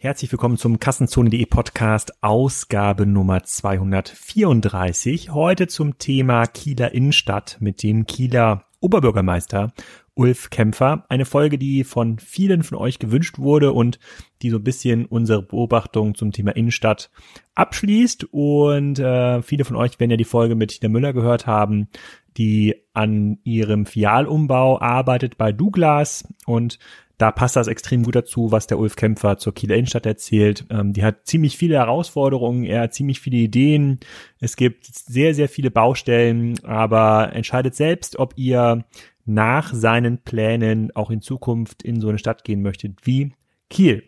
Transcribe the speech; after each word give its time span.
Herzlich 0.00 0.30
willkommen 0.30 0.56
zum 0.56 0.78
Kassenzone.de 0.78 1.44
Podcast, 1.46 2.22
Ausgabe 2.22 3.04
Nummer 3.04 3.42
234. 3.42 5.30
Heute 5.30 5.66
zum 5.66 5.98
Thema 5.98 6.46
Kieler 6.46 6.94
Innenstadt 6.94 7.56
mit 7.58 7.82
dem 7.82 8.06
Kieler 8.06 8.62
Oberbürgermeister 8.78 9.72
Ulf 10.14 10.50
Kämpfer. 10.50 11.04
Eine 11.08 11.24
Folge, 11.24 11.58
die 11.58 11.82
von 11.82 12.20
vielen 12.20 12.62
von 12.62 12.78
euch 12.78 13.00
gewünscht 13.00 13.40
wurde 13.40 13.72
und 13.72 13.98
die 14.40 14.50
so 14.50 14.58
ein 14.58 14.62
bisschen 14.62 15.04
unsere 15.04 15.42
Beobachtung 15.42 16.14
zum 16.14 16.30
Thema 16.30 16.54
Innenstadt 16.54 17.10
abschließt. 17.56 18.28
Und 18.30 19.00
äh, 19.00 19.42
viele 19.42 19.64
von 19.64 19.74
euch 19.74 19.98
werden 19.98 20.12
ja 20.12 20.16
die 20.16 20.22
Folge 20.22 20.54
mit 20.54 20.78
Tina 20.78 20.88
Müller 20.88 21.12
gehört 21.12 21.48
haben, 21.48 21.88
die 22.36 22.76
an 22.92 23.38
ihrem 23.42 23.84
Fialumbau 23.84 24.80
arbeitet 24.80 25.38
bei 25.38 25.50
Douglas 25.50 26.22
und 26.46 26.78
da 27.18 27.32
passt 27.32 27.56
das 27.56 27.66
extrem 27.66 28.04
gut 28.04 28.14
dazu, 28.14 28.52
was 28.52 28.68
der 28.68 28.78
Ulf 28.78 28.94
Kämpfer 28.94 29.38
zur 29.38 29.52
Kieler 29.52 29.74
Innenstadt 29.74 30.06
erzählt. 30.06 30.64
Ähm, 30.70 30.92
die 30.92 31.02
hat 31.02 31.26
ziemlich 31.26 31.58
viele 31.58 31.74
Herausforderungen, 31.74 32.64
er 32.64 32.82
hat 32.82 32.94
ziemlich 32.94 33.20
viele 33.20 33.38
Ideen. 33.38 33.98
Es 34.40 34.56
gibt 34.56 34.86
sehr, 34.86 35.34
sehr 35.34 35.48
viele 35.48 35.72
Baustellen, 35.72 36.64
aber 36.64 37.32
entscheidet 37.34 37.74
selbst, 37.74 38.18
ob 38.18 38.34
ihr 38.36 38.84
nach 39.24 39.74
seinen 39.74 40.18
Plänen 40.18 40.94
auch 40.94 41.10
in 41.10 41.20
Zukunft 41.20 41.82
in 41.82 42.00
so 42.00 42.08
eine 42.08 42.18
Stadt 42.18 42.44
gehen 42.44 42.62
möchtet 42.62 43.04
wie 43.04 43.32
Kiel. 43.70 44.04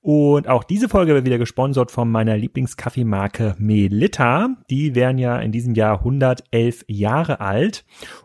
Und 0.00 0.48
auch 0.48 0.64
diese 0.64 0.88
Folge 0.88 1.14
wird 1.14 1.26
wieder 1.26 1.38
gesponsert 1.38 1.92
von 1.92 2.10
meiner 2.10 2.36
Lieblingskaffeemarke 2.36 3.54
Melita. 3.58 4.56
Die 4.68 4.96
werden 4.96 5.18
ja 5.18 5.38
in 5.38 5.52
diesem 5.52 5.74
Jahr 5.74 5.98
111 5.98 6.84
Jahre 6.88 7.40
alt. 7.40 7.84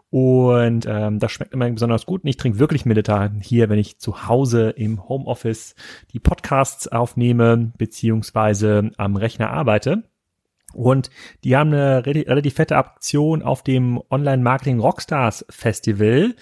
Und 0.10 0.88
ähm, 0.90 1.20
das 1.20 1.32
schmeckt 1.32 1.54
immer 1.54 1.70
besonders 1.70 2.08
gut. 2.08 2.24
Und 2.24 2.30
ich 2.30 2.38
trinke 2.38 2.58
wirklich 2.58 2.86
Melita 2.86 3.32
hier, 3.42 3.70
wenn 3.70 3.78
ich 3.78 4.00
zu 4.00 4.28
Hause 4.28 4.72
im 4.72 5.08
Homeoffice 5.08 5.76
die 6.14 6.20
Podcasts 6.20 6.88
aufnehme, 6.88 7.74
beziehungsweise 7.78 8.90
am 8.98 9.16
Rechner 9.16 9.52
arbeite. 9.52 10.04
Und 10.74 11.12
die 11.44 11.56
haben 11.56 11.74
eine 11.74 12.06
relativ 12.06 12.56
fette 12.56 12.78
Aktion 12.78 13.44
auf 13.44 13.64
dem 13.64 14.02
Online-Marketing 14.10 14.80
Rockstars 14.80 15.46
Festival. 15.50 16.36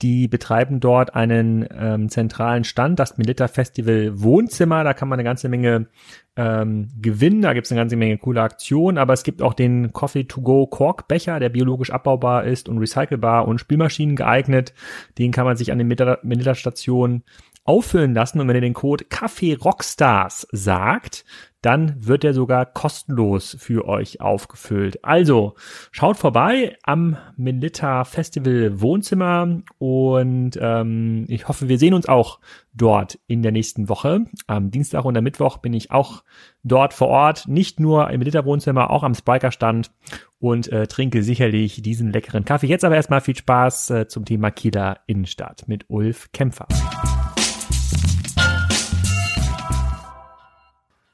Die 0.00 0.28
betreiben 0.28 0.78
dort 0.78 1.16
einen 1.16 1.66
ähm, 1.76 2.08
zentralen 2.08 2.62
Stand, 2.62 3.00
das 3.00 3.18
Milita 3.18 3.48
Festival 3.48 4.20
Wohnzimmer. 4.20 4.84
Da 4.84 4.94
kann 4.94 5.08
man 5.08 5.18
eine 5.18 5.24
ganze 5.24 5.48
Menge 5.48 5.88
ähm, 6.36 6.88
gewinnen. 7.00 7.42
Da 7.42 7.52
gibt 7.52 7.66
es 7.66 7.72
eine 7.72 7.80
ganze 7.80 7.96
Menge 7.96 8.16
coole 8.16 8.42
Aktionen, 8.42 8.96
aber 8.96 9.12
es 9.12 9.24
gibt 9.24 9.42
auch 9.42 9.54
den 9.54 9.92
Coffee 9.92 10.24
to 10.24 10.40
Go 10.40 10.68
Cork 10.68 11.08
Becher, 11.08 11.40
der 11.40 11.48
biologisch 11.48 11.90
abbaubar 11.90 12.44
ist 12.44 12.68
und 12.68 12.78
recycelbar 12.78 13.48
und 13.48 13.58
Spülmaschinen 13.58 14.14
geeignet. 14.14 14.72
Den 15.18 15.32
kann 15.32 15.44
man 15.44 15.56
sich 15.56 15.72
an 15.72 15.78
den 15.78 15.88
Milita 15.88 16.54
Stationen 16.54 17.24
auffüllen 17.68 18.14
lassen 18.14 18.40
und 18.40 18.48
wenn 18.48 18.56
ihr 18.56 18.62
den 18.62 18.72
Code 18.72 19.04
Kaffee 19.04 19.52
Rockstars 19.52 20.48
sagt, 20.52 21.26
dann 21.60 21.96
wird 21.98 22.24
er 22.24 22.32
sogar 22.32 22.64
kostenlos 22.64 23.56
für 23.58 23.86
euch 23.86 24.22
aufgefüllt. 24.22 25.04
Also 25.04 25.54
schaut 25.90 26.16
vorbei 26.16 26.76
am 26.82 27.18
Melita 27.36 28.04
Festival 28.04 28.80
Wohnzimmer 28.80 29.60
und 29.76 30.52
ähm, 30.60 31.26
ich 31.28 31.46
hoffe, 31.48 31.68
wir 31.68 31.78
sehen 31.78 31.92
uns 31.92 32.08
auch 32.08 32.40
dort 32.72 33.18
in 33.26 33.42
der 33.42 33.52
nächsten 33.52 33.90
Woche. 33.90 34.24
Am 34.46 34.70
Dienstag 34.70 35.04
und 35.04 35.16
am 35.16 35.24
Mittwoch 35.24 35.58
bin 35.58 35.74
ich 35.74 35.90
auch 35.90 36.22
dort 36.62 36.94
vor 36.94 37.08
Ort, 37.08 37.48
nicht 37.48 37.80
nur 37.80 38.08
im 38.08 38.20
Melita 38.20 38.46
Wohnzimmer, 38.46 38.90
auch 38.90 39.02
am 39.02 39.14
Spiker 39.14 39.50
Stand 39.50 39.90
und 40.38 40.72
äh, 40.72 40.86
trinke 40.86 41.22
sicherlich 41.22 41.82
diesen 41.82 42.12
leckeren 42.12 42.46
Kaffee. 42.46 42.68
Jetzt 42.68 42.84
aber 42.84 42.94
erstmal 42.94 43.20
viel 43.20 43.36
Spaß 43.36 43.90
äh, 43.90 44.08
zum 44.08 44.24
Thema 44.24 44.50
Kieler 44.50 45.00
Innenstadt 45.06 45.66
mit 45.66 45.84
Ulf 45.88 46.30
Kämpfer. 46.32 46.66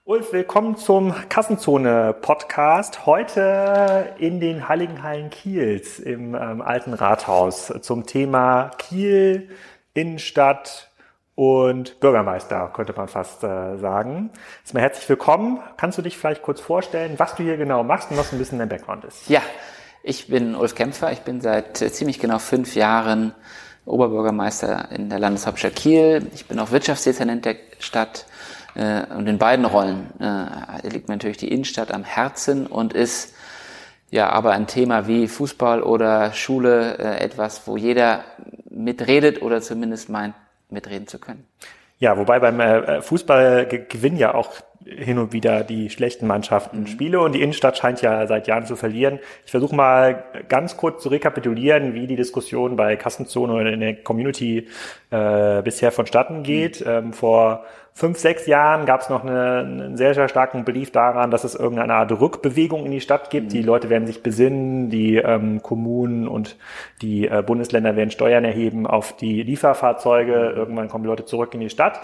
Ulf, 0.06 0.34
willkommen 0.34 0.76
zum 0.76 1.14
Kassenzone-Podcast. 1.30 3.06
Heute 3.06 4.14
in 4.18 4.38
den 4.38 4.68
Heiligen 4.68 5.02
Hallen 5.02 5.30
Kiels 5.30 5.98
im 5.98 6.34
ähm, 6.34 6.60
Alten 6.60 6.92
Rathaus 6.92 7.72
zum 7.80 8.04
Thema 8.04 8.70
Kiel, 8.76 9.48
Innenstadt 9.94 10.90
und 11.34 12.00
Bürgermeister, 12.00 12.70
könnte 12.74 12.92
man 12.94 13.08
fast 13.08 13.44
äh, 13.44 13.78
sagen. 13.78 14.28
Erstmal 14.60 14.82
herzlich 14.82 15.08
willkommen. 15.08 15.60
Kannst 15.78 15.96
du 15.96 16.02
dich 16.02 16.18
vielleicht 16.18 16.42
kurz 16.42 16.60
vorstellen, 16.60 17.14
was 17.16 17.34
du 17.36 17.42
hier 17.42 17.56
genau 17.56 17.82
machst 17.82 18.10
und 18.10 18.18
was 18.18 18.30
ein 18.30 18.38
bisschen 18.38 18.58
dein 18.58 18.68
Background 18.68 19.06
ist? 19.06 19.30
Ja, 19.30 19.40
ich 20.02 20.26
bin 20.26 20.54
Ulf 20.54 20.74
Kämpfer. 20.74 21.12
Ich 21.12 21.20
bin 21.20 21.40
seit 21.40 21.80
äh, 21.80 21.90
ziemlich 21.90 22.18
genau 22.18 22.38
fünf 22.40 22.74
Jahren 22.74 23.32
Oberbürgermeister 23.86 24.90
in 24.90 25.08
der 25.08 25.18
Landeshauptstadt 25.18 25.76
Kiel. 25.76 26.30
Ich 26.34 26.44
bin 26.44 26.58
auch 26.58 26.72
Wirtschaftsdezernent 26.72 27.46
der 27.46 27.56
Stadt 27.78 28.26
äh, 28.74 29.04
und 29.14 29.26
in 29.26 29.38
beiden 29.38 29.64
Rollen 29.64 30.08
äh, 30.20 30.88
liegt 30.88 31.08
mir 31.08 31.14
natürlich 31.14 31.36
die 31.36 31.50
Innenstadt 31.50 31.92
am 31.92 32.04
Herzen 32.04 32.66
und 32.66 32.92
ist 32.92 33.34
ja 34.10 34.28
aber 34.30 34.52
ein 34.52 34.66
Thema 34.66 35.06
wie 35.06 35.28
Fußball 35.28 35.82
oder 35.82 36.32
Schule 36.32 36.98
äh, 36.98 37.24
etwas, 37.24 37.66
wo 37.66 37.76
jeder 37.76 38.24
mitredet 38.70 39.42
oder 39.42 39.60
zumindest 39.60 40.08
meint, 40.08 40.34
mitreden 40.70 41.06
zu 41.06 41.18
können. 41.18 41.46
Ja, 41.98 42.16
wobei 42.18 42.38
beim 42.40 42.60
äh, 42.60 43.02
Fußball 43.02 43.66
gewinnen 43.66 44.16
ja 44.16 44.34
auch 44.34 44.52
hin 44.86 45.18
und 45.18 45.32
wieder 45.32 45.64
die 45.64 45.90
schlechten 45.90 46.26
Mannschaften 46.26 46.80
mhm. 46.80 46.86
Spiele 46.86 47.20
und 47.20 47.32
die 47.32 47.42
Innenstadt 47.42 47.78
scheint 47.78 48.02
ja 48.02 48.26
seit 48.26 48.46
Jahren 48.46 48.66
zu 48.66 48.76
verlieren. 48.76 49.18
Ich 49.44 49.50
versuche 49.50 49.74
mal 49.74 50.24
ganz 50.48 50.76
kurz 50.76 51.02
zu 51.02 51.08
rekapitulieren, 51.08 51.94
wie 51.94 52.06
die 52.06 52.16
Diskussion 52.16 52.76
bei 52.76 52.96
Kassenzone 52.96 53.52
oder 53.52 53.72
in 53.72 53.80
der 53.80 53.96
Community 53.96 54.68
äh, 55.10 55.62
bisher 55.62 55.92
vonstatten 55.92 56.42
geht. 56.42 56.80
Mhm. 56.80 56.90
Ähm, 56.90 57.12
vor 57.12 57.64
fünf, 57.94 58.18
sechs 58.18 58.46
Jahren 58.46 58.86
gab 58.86 59.02
es 59.02 59.08
noch 59.08 59.24
eine, 59.24 59.58
einen 59.60 59.96
sehr, 59.96 60.14
sehr 60.14 60.28
starken 60.28 60.64
Belief 60.64 60.90
daran, 60.90 61.30
dass 61.30 61.44
es 61.44 61.54
irgendeine 61.54 61.94
Art 61.94 62.10
Rückbewegung 62.10 62.84
in 62.84 62.90
die 62.90 63.00
Stadt 63.00 63.30
gibt. 63.30 63.46
Mhm. 63.46 63.50
Die 63.50 63.62
Leute 63.62 63.88
werden 63.88 64.06
sich 64.06 64.22
besinnen, 64.22 64.90
die 64.90 65.16
ähm, 65.16 65.62
Kommunen 65.62 66.26
und 66.26 66.56
die 67.00 67.28
äh, 67.28 67.42
Bundesländer 67.46 67.96
werden 67.96 68.10
Steuern 68.10 68.44
erheben 68.44 68.86
auf 68.86 69.16
die 69.16 69.42
Lieferfahrzeuge. 69.42 70.52
Irgendwann 70.56 70.88
kommen 70.88 71.04
die 71.04 71.10
Leute 71.10 71.24
zurück 71.24 71.54
in 71.54 71.60
die 71.60 71.70
Stadt. 71.70 72.00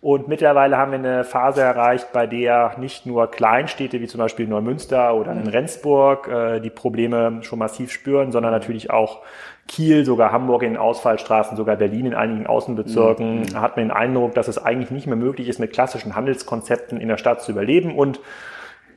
Und 0.00 0.28
mittlerweile 0.28 0.78
haben 0.78 0.92
wir 0.92 0.98
eine 0.98 1.24
Phase 1.24 1.60
erreicht, 1.60 2.08
bei 2.16 2.26
der 2.26 2.76
nicht 2.78 3.04
nur 3.04 3.30
Kleinstädte 3.30 4.00
wie 4.00 4.06
zum 4.06 4.16
Beispiel 4.16 4.48
Neumünster 4.48 5.14
oder 5.14 5.32
in 5.32 5.46
Rendsburg 5.48 6.28
äh, 6.28 6.60
die 6.60 6.70
Probleme 6.70 7.40
schon 7.42 7.58
massiv 7.58 7.92
spüren, 7.92 8.32
sondern 8.32 8.52
natürlich 8.52 8.90
auch 8.90 9.20
Kiel, 9.68 10.02
sogar 10.06 10.32
Hamburg 10.32 10.62
in 10.62 10.78
Ausfallstraßen, 10.78 11.58
sogar 11.58 11.76
Berlin 11.76 12.06
in 12.06 12.14
einigen 12.14 12.46
Außenbezirken, 12.46 13.40
mhm. 13.40 13.60
hat 13.60 13.76
man 13.76 13.88
den 13.88 13.90
Eindruck, 13.90 14.34
dass 14.34 14.48
es 14.48 14.56
eigentlich 14.56 14.90
nicht 14.90 15.06
mehr 15.06 15.16
möglich 15.16 15.46
ist, 15.46 15.58
mit 15.58 15.74
klassischen 15.74 16.16
Handelskonzepten 16.16 16.98
in 16.98 17.08
der 17.08 17.18
Stadt 17.18 17.42
zu 17.42 17.52
überleben. 17.52 17.94
Und 17.94 18.18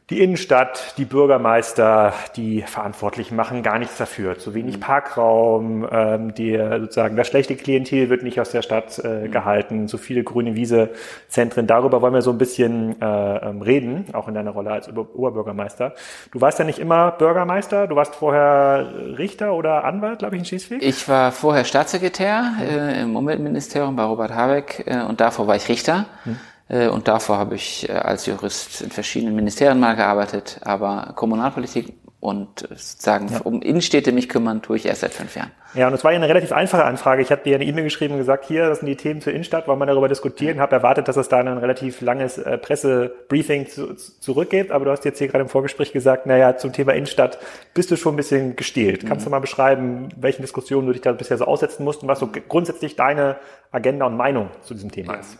die 0.09 0.22
Innenstadt, 0.22 0.96
die 0.97 1.06
Bürgermeister, 1.06 2.14
die 2.36 2.64
Verantwortlichen 2.64 3.36
machen 3.36 3.62
gar 3.62 3.78
nichts 3.78 3.97
dafür. 3.97 4.40
Zu 4.40 4.56
wenig 4.56 4.78
mhm. 4.78 4.80
Parkraum, 4.81 5.88
ähm, 5.92 6.34
die 6.34 6.58
sozusagen 6.58 7.16
das 7.16 7.28
schlechte 7.28 7.56
Klientel 7.56 8.09
wird 8.09 8.24
nicht 8.24 8.40
aus 8.42 8.50
der 8.50 8.64
Stadt 8.64 9.00
äh, 9.00 9.28
mhm. 9.28 9.31
gehalten, 9.31 9.88
zu 9.88 9.98
viele 9.98 10.24
grüne 10.24 10.56
Wiese-Zentren. 10.56 11.68
Darüber 11.68 12.02
wollen 12.02 12.14
wir 12.14 12.24
so 12.24 12.31
ein 12.31 12.40
bisschen 12.40 13.00
äh, 13.02 13.06
ähm, 13.06 13.62
reden, 13.62 14.06
auch 14.14 14.28
in 14.28 14.34
deiner 14.34 14.52
Rolle 14.52 14.72
als 14.72 14.90
Oberbürgermeister. 14.90 15.94
Du 16.31 16.42
warst 16.42 16.58
ja 16.58 16.66
nicht 16.66 16.80
immer 16.80 17.12
Bürgermeister, 17.12 17.86
du 17.86 17.96
warst 17.96 18.16
vorher 18.16 18.92
Richter 19.18 19.53
oder 19.53 19.84
Anwalt, 19.84 20.19
glaube 20.19 20.36
ich, 20.36 20.40
in 20.40 20.46
Schleswig? 20.46 20.81
Ich 20.81 21.08
war 21.08 21.31
vorher 21.31 21.66
Staatssekretär 21.66 22.53
äh, 22.62 23.02
im 23.02 23.16
Umweltministerium 23.16 23.96
bei 23.96 24.03
Robert 24.03 24.34
Habeck 24.34 24.84
äh, 24.88 25.03
und 25.03 25.22
davor 25.22 25.46
war 25.46 25.56
ich 25.56 25.69
Richter. 25.69 26.06
Hm. 26.24 26.38
Äh, 26.69 26.88
und 26.88 27.07
davor 27.07 27.38
habe 27.38 27.56
ich 27.56 27.90
äh, 27.90 27.94
als 27.94 28.25
Jurist 28.25 28.81
in 28.81 28.91
verschiedenen 28.91 29.35
Ministerien 29.35 29.80
mal 29.80 29.96
gearbeitet, 29.96 30.62
aber 30.63 31.13
Kommunalpolitik 31.16 31.94
und 32.22 32.68
sozusagen 32.69 33.30
ja. 33.30 33.40
um 33.44 33.62
Innenstädte 33.62 34.12
mich 34.12 34.28
kümmern, 34.28 34.62
tue 34.62 34.75
ich 34.75 34.85
erst 34.85 35.02
seit 35.02 35.13
fünf 35.13 35.35
Jahren. 35.35 35.52
Ja, 35.74 35.88
und 35.88 35.94
es 35.94 36.03
war 36.03 36.12
ja 36.12 36.18
eine 36.18 36.28
relativ 36.28 36.52
einfache 36.52 36.84
Anfrage. 36.84 37.22
Ich 37.22 37.31
habe 37.31 37.44
dir 37.44 37.56
eine 37.56 37.63
E-Mail 37.63 37.85
geschrieben 37.85 38.16
und 38.16 38.19
gesagt, 38.19 38.46
hier, 38.46 38.68
das 38.68 38.80
sind 38.80 38.88
die 38.88 38.98
Themen 38.98 39.21
zur 39.21 39.31
Innenstadt, 39.31 39.68
wollen 39.68 39.80
wir 39.80 39.86
darüber 39.86 40.10
diskutieren. 40.10 40.57
Ja. 40.57 40.63
Habe 40.63 40.75
erwartet, 40.75 41.07
dass 41.07 41.16
es 41.16 41.30
da 41.30 41.39
ein 41.39 41.48
relativ 41.48 42.01
langes 42.01 42.38
äh, 42.38 42.57
Pressebriefing 42.57 43.68
zu, 43.68 43.95
zurückgibt, 43.95 44.71
aber 44.71 44.86
du 44.86 44.92
hast 44.92 45.06
jetzt 45.06 45.19
hier 45.19 45.27
gerade 45.27 45.44
im 45.44 45.50
Vorgespräch 45.50 45.94
gesagt, 45.94 46.25
naja, 46.25 46.57
zum 46.57 46.74
Thema 46.74 46.94
Innenstadt 46.94 47.39
bist 47.74 47.89
du 47.89 47.95
schon 47.95 48.16
ein 48.16 48.18
bisschen 48.18 48.57
gestählt. 48.57 49.06
Kannst 49.06 49.21
mhm. 49.21 49.30
du 49.30 49.31
mal 49.31 49.39
beschreiben, 49.39 50.10
welchen 50.18 50.42
Diskussionen 50.42 50.88
du 50.88 50.94
dich 50.94 51.01
da 51.01 51.13
bisher 51.13 51.38
so 51.38 51.45
aussetzen 51.45 51.86
musst 51.86 52.01
und 52.01 52.10
was 52.10 52.19
so 52.19 52.30
grundsätzlich 52.50 52.98
deine 52.98 53.38
Agenda 53.71 54.07
und 54.07 54.18
Meinung 54.18 54.50
zu 54.63 54.74
diesem 54.74 54.92
Thema 54.92 55.13
ja. 55.13 55.19
ist? 55.19 55.38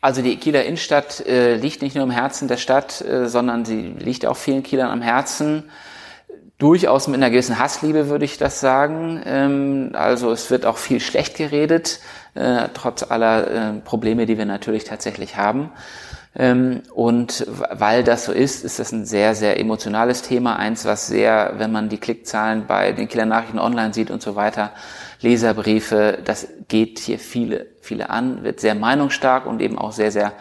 Also 0.00 0.22
die 0.22 0.36
Kieler 0.36 0.64
Innenstadt 0.64 1.26
äh, 1.26 1.56
liegt 1.56 1.82
nicht 1.82 1.96
nur 1.96 2.04
im 2.04 2.10
Herzen 2.10 2.46
der 2.46 2.56
Stadt, 2.56 3.00
äh, 3.00 3.28
sondern 3.28 3.64
sie 3.64 3.94
liegt 3.98 4.26
auch 4.26 4.36
vielen 4.36 4.62
Kielern 4.62 4.90
am 4.90 5.02
Herzen. 5.02 5.64
Durchaus 6.58 7.08
mit 7.08 7.16
einer 7.16 7.30
gewissen 7.30 7.58
Hassliebe 7.58 8.08
würde 8.08 8.24
ich 8.24 8.38
das 8.38 8.60
sagen. 8.60 9.22
Ähm, 9.24 9.90
also 9.94 10.30
es 10.30 10.50
wird 10.50 10.66
auch 10.66 10.76
viel 10.76 11.00
schlecht 11.00 11.36
geredet, 11.36 11.98
äh, 12.34 12.68
trotz 12.74 13.02
aller 13.10 13.50
äh, 13.50 13.72
Probleme, 13.80 14.26
die 14.26 14.38
wir 14.38 14.46
natürlich 14.46 14.84
tatsächlich 14.84 15.36
haben. 15.36 15.70
Ähm, 16.36 16.82
und 16.94 17.46
weil 17.48 18.04
das 18.04 18.24
so 18.24 18.32
ist, 18.32 18.64
ist 18.64 18.78
das 18.78 18.92
ein 18.92 19.04
sehr, 19.04 19.34
sehr 19.34 19.58
emotionales 19.58 20.22
Thema. 20.22 20.56
Eins, 20.56 20.84
was 20.84 21.08
sehr, 21.08 21.54
wenn 21.56 21.72
man 21.72 21.88
die 21.88 21.98
Klickzahlen 21.98 22.66
bei 22.66 22.92
den 22.92 23.08
Kieler 23.08 23.26
Nachrichten 23.26 23.58
online 23.58 23.92
sieht 23.92 24.12
und 24.12 24.22
so 24.22 24.36
weiter, 24.36 24.70
Leserbriefe, 25.20 26.18
das 26.24 26.48
geht 26.68 26.98
hier 26.98 27.18
viele, 27.18 27.66
viele 27.80 28.10
an, 28.10 28.44
wird 28.44 28.60
sehr 28.60 28.74
meinungsstark 28.74 29.46
und 29.46 29.60
eben 29.60 29.78
auch 29.78 29.92
sehr, 29.92 30.12
sehr 30.12 30.32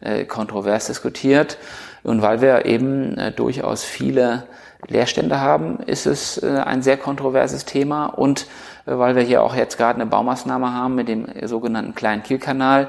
äh, 0.00 0.24
kontrovers 0.24 0.86
diskutiert. 0.86 1.58
Und 2.02 2.22
weil 2.22 2.40
wir 2.40 2.66
eben 2.66 3.16
äh, 3.18 3.32
durchaus 3.32 3.82
viele 3.82 4.46
Leerstände 4.86 5.40
haben, 5.40 5.80
ist 5.80 6.06
es 6.06 6.42
äh, 6.42 6.46
ein 6.64 6.82
sehr 6.82 6.96
kontroverses 6.96 7.64
Thema. 7.64 8.06
Und 8.06 8.46
äh, 8.86 8.96
weil 8.98 9.16
wir 9.16 9.22
hier 9.22 9.42
auch 9.42 9.54
jetzt 9.54 9.78
gerade 9.78 10.00
eine 10.00 10.06
Baumaßnahme 10.06 10.72
haben 10.72 10.94
mit 10.94 11.08
dem 11.08 11.26
sogenannten 11.46 11.94
kleinen 11.94 12.22
Kielkanal, 12.22 12.88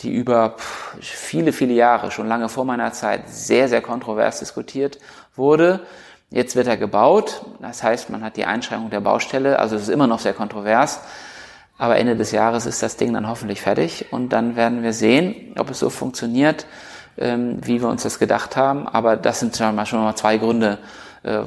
die 0.00 0.12
über 0.12 0.56
viele, 1.00 1.52
viele 1.52 1.72
Jahre, 1.72 2.10
schon 2.10 2.28
lange 2.28 2.48
vor 2.48 2.64
meiner 2.64 2.92
Zeit, 2.92 3.28
sehr, 3.28 3.68
sehr 3.68 3.82
kontrovers 3.82 4.38
diskutiert 4.38 4.98
wurde. 5.34 5.80
Jetzt 6.30 6.56
wird 6.56 6.66
er 6.66 6.76
gebaut. 6.76 7.46
Das 7.60 7.82
heißt, 7.82 8.10
man 8.10 8.22
hat 8.22 8.36
die 8.36 8.44
Einschränkung 8.44 8.90
der 8.90 9.00
Baustelle. 9.00 9.58
Also 9.58 9.76
es 9.76 9.82
ist 9.82 9.88
immer 9.88 10.06
noch 10.06 10.18
sehr 10.18 10.34
kontrovers. 10.34 11.00
Aber 11.78 11.96
Ende 11.96 12.16
des 12.16 12.32
Jahres 12.32 12.66
ist 12.66 12.82
das 12.82 12.96
Ding 12.96 13.14
dann 13.14 13.28
hoffentlich 13.28 13.62
fertig. 13.62 14.06
Und 14.10 14.30
dann 14.30 14.56
werden 14.56 14.82
wir 14.82 14.92
sehen, 14.92 15.54
ob 15.58 15.70
es 15.70 15.78
so 15.78 15.90
funktioniert, 15.90 16.66
ähm, 17.16 17.58
wie 17.62 17.80
wir 17.80 17.88
uns 17.88 18.02
das 18.02 18.18
gedacht 18.18 18.56
haben. 18.56 18.86
Aber 18.86 19.16
das 19.16 19.40
sind 19.40 19.56
schon 19.56 19.74
mal, 19.74 20.16
zwei 20.16 20.36
Gründe, 20.36 20.78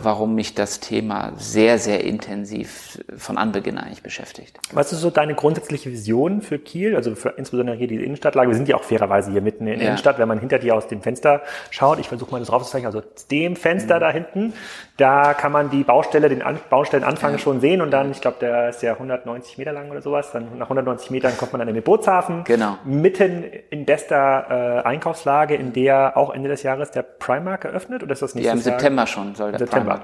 warum 0.02 0.36
mich 0.36 0.56
das 0.56 0.80
Thema 0.80 1.34
sehr, 1.38 1.80
sehr 1.80 2.04
intensiv 2.04 3.00
von 3.18 3.38
Anbeginn 3.38 3.78
eigentlich 3.78 4.04
beschäftigt. 4.04 4.60
Was 4.72 4.92
ist 4.92 5.02
so 5.02 5.10
deine 5.10 5.36
grundsätzliche 5.36 5.92
Vision 5.92 6.42
für 6.42 6.60
Kiel, 6.60 6.96
also 6.96 7.16
für 7.16 7.30
insbesondere 7.30 7.76
hier 7.76 7.88
die 7.88 7.96
Innenstadtlage? 7.96 8.50
Wir 8.50 8.56
sind 8.56 8.68
ja 8.68 8.76
auch 8.76 8.84
fairerweise 8.84 9.32
hier 9.32 9.42
mitten 9.42 9.68
in 9.68 9.76
der 9.76 9.84
ja. 9.84 9.88
Innenstadt, 9.90 10.20
wenn 10.20 10.28
man 10.28 10.40
hinter 10.40 10.60
dir 10.60 10.76
aus 10.76 10.88
dem 10.88 11.02
Fenster 11.02 11.42
schaut. 11.70 12.00
Ich 12.00 12.10
versuche 12.10 12.32
mal 12.32 12.40
das 12.40 12.50
draufzuzeichnen, 12.50 12.86
also 12.86 13.02
dem 13.30 13.56
Fenster 13.56 13.96
mhm. 13.96 14.00
da 14.00 14.12
hinten, 14.12 14.54
da 14.98 15.34
kann 15.34 15.52
man 15.52 15.70
die 15.70 15.84
Baustelle, 15.84 16.30
den 16.30 16.42
An 16.42 16.60
Baustellenanfang 16.70 17.34
ja. 17.34 17.38
schon 17.40 17.60
sehen 17.60 17.82
und 17.82 17.92
dann, 17.92 18.12
ich 18.12 18.22
glaube, 18.22 18.38
der 18.40 18.70
ist 18.70 18.84
ja 18.84 18.94
190 18.94 19.58
Meter 19.58 19.74
lang 19.74 19.90
oder 19.90 20.02
sowas, 20.02 20.32
dann 20.32 20.58
nach 20.58 20.68
190 20.68 21.10
Metern 21.12 21.36
kommt 21.38 21.54
man 21.54 21.60
dann 21.60 21.68
in 21.70 21.76
den 21.76 21.84
Bootshafen. 21.84 22.44
Genau. 22.44 22.78
Mitten 22.86 23.44
in 23.70 23.86
bester 23.86 24.84
äh, 24.84 24.88
Einkaufslage, 24.88 25.56
in 25.56 25.74
der 25.74 26.18
auch 26.18 26.34
Ende 26.34 26.50
des 26.50 26.64
Jahres 26.64 26.92
der 26.92 27.02
Primark 27.02 27.66
eröffnet, 27.66 28.04
oder 28.04 28.14
ist 28.14 28.22
das 28.22 28.36
nicht 28.36 28.46
Ja, 28.46 28.54
im 28.54 28.60
September 28.60 29.08
schon 29.08 29.36
soll 29.36 29.52
der 29.54 29.68
September. 29.72 30.02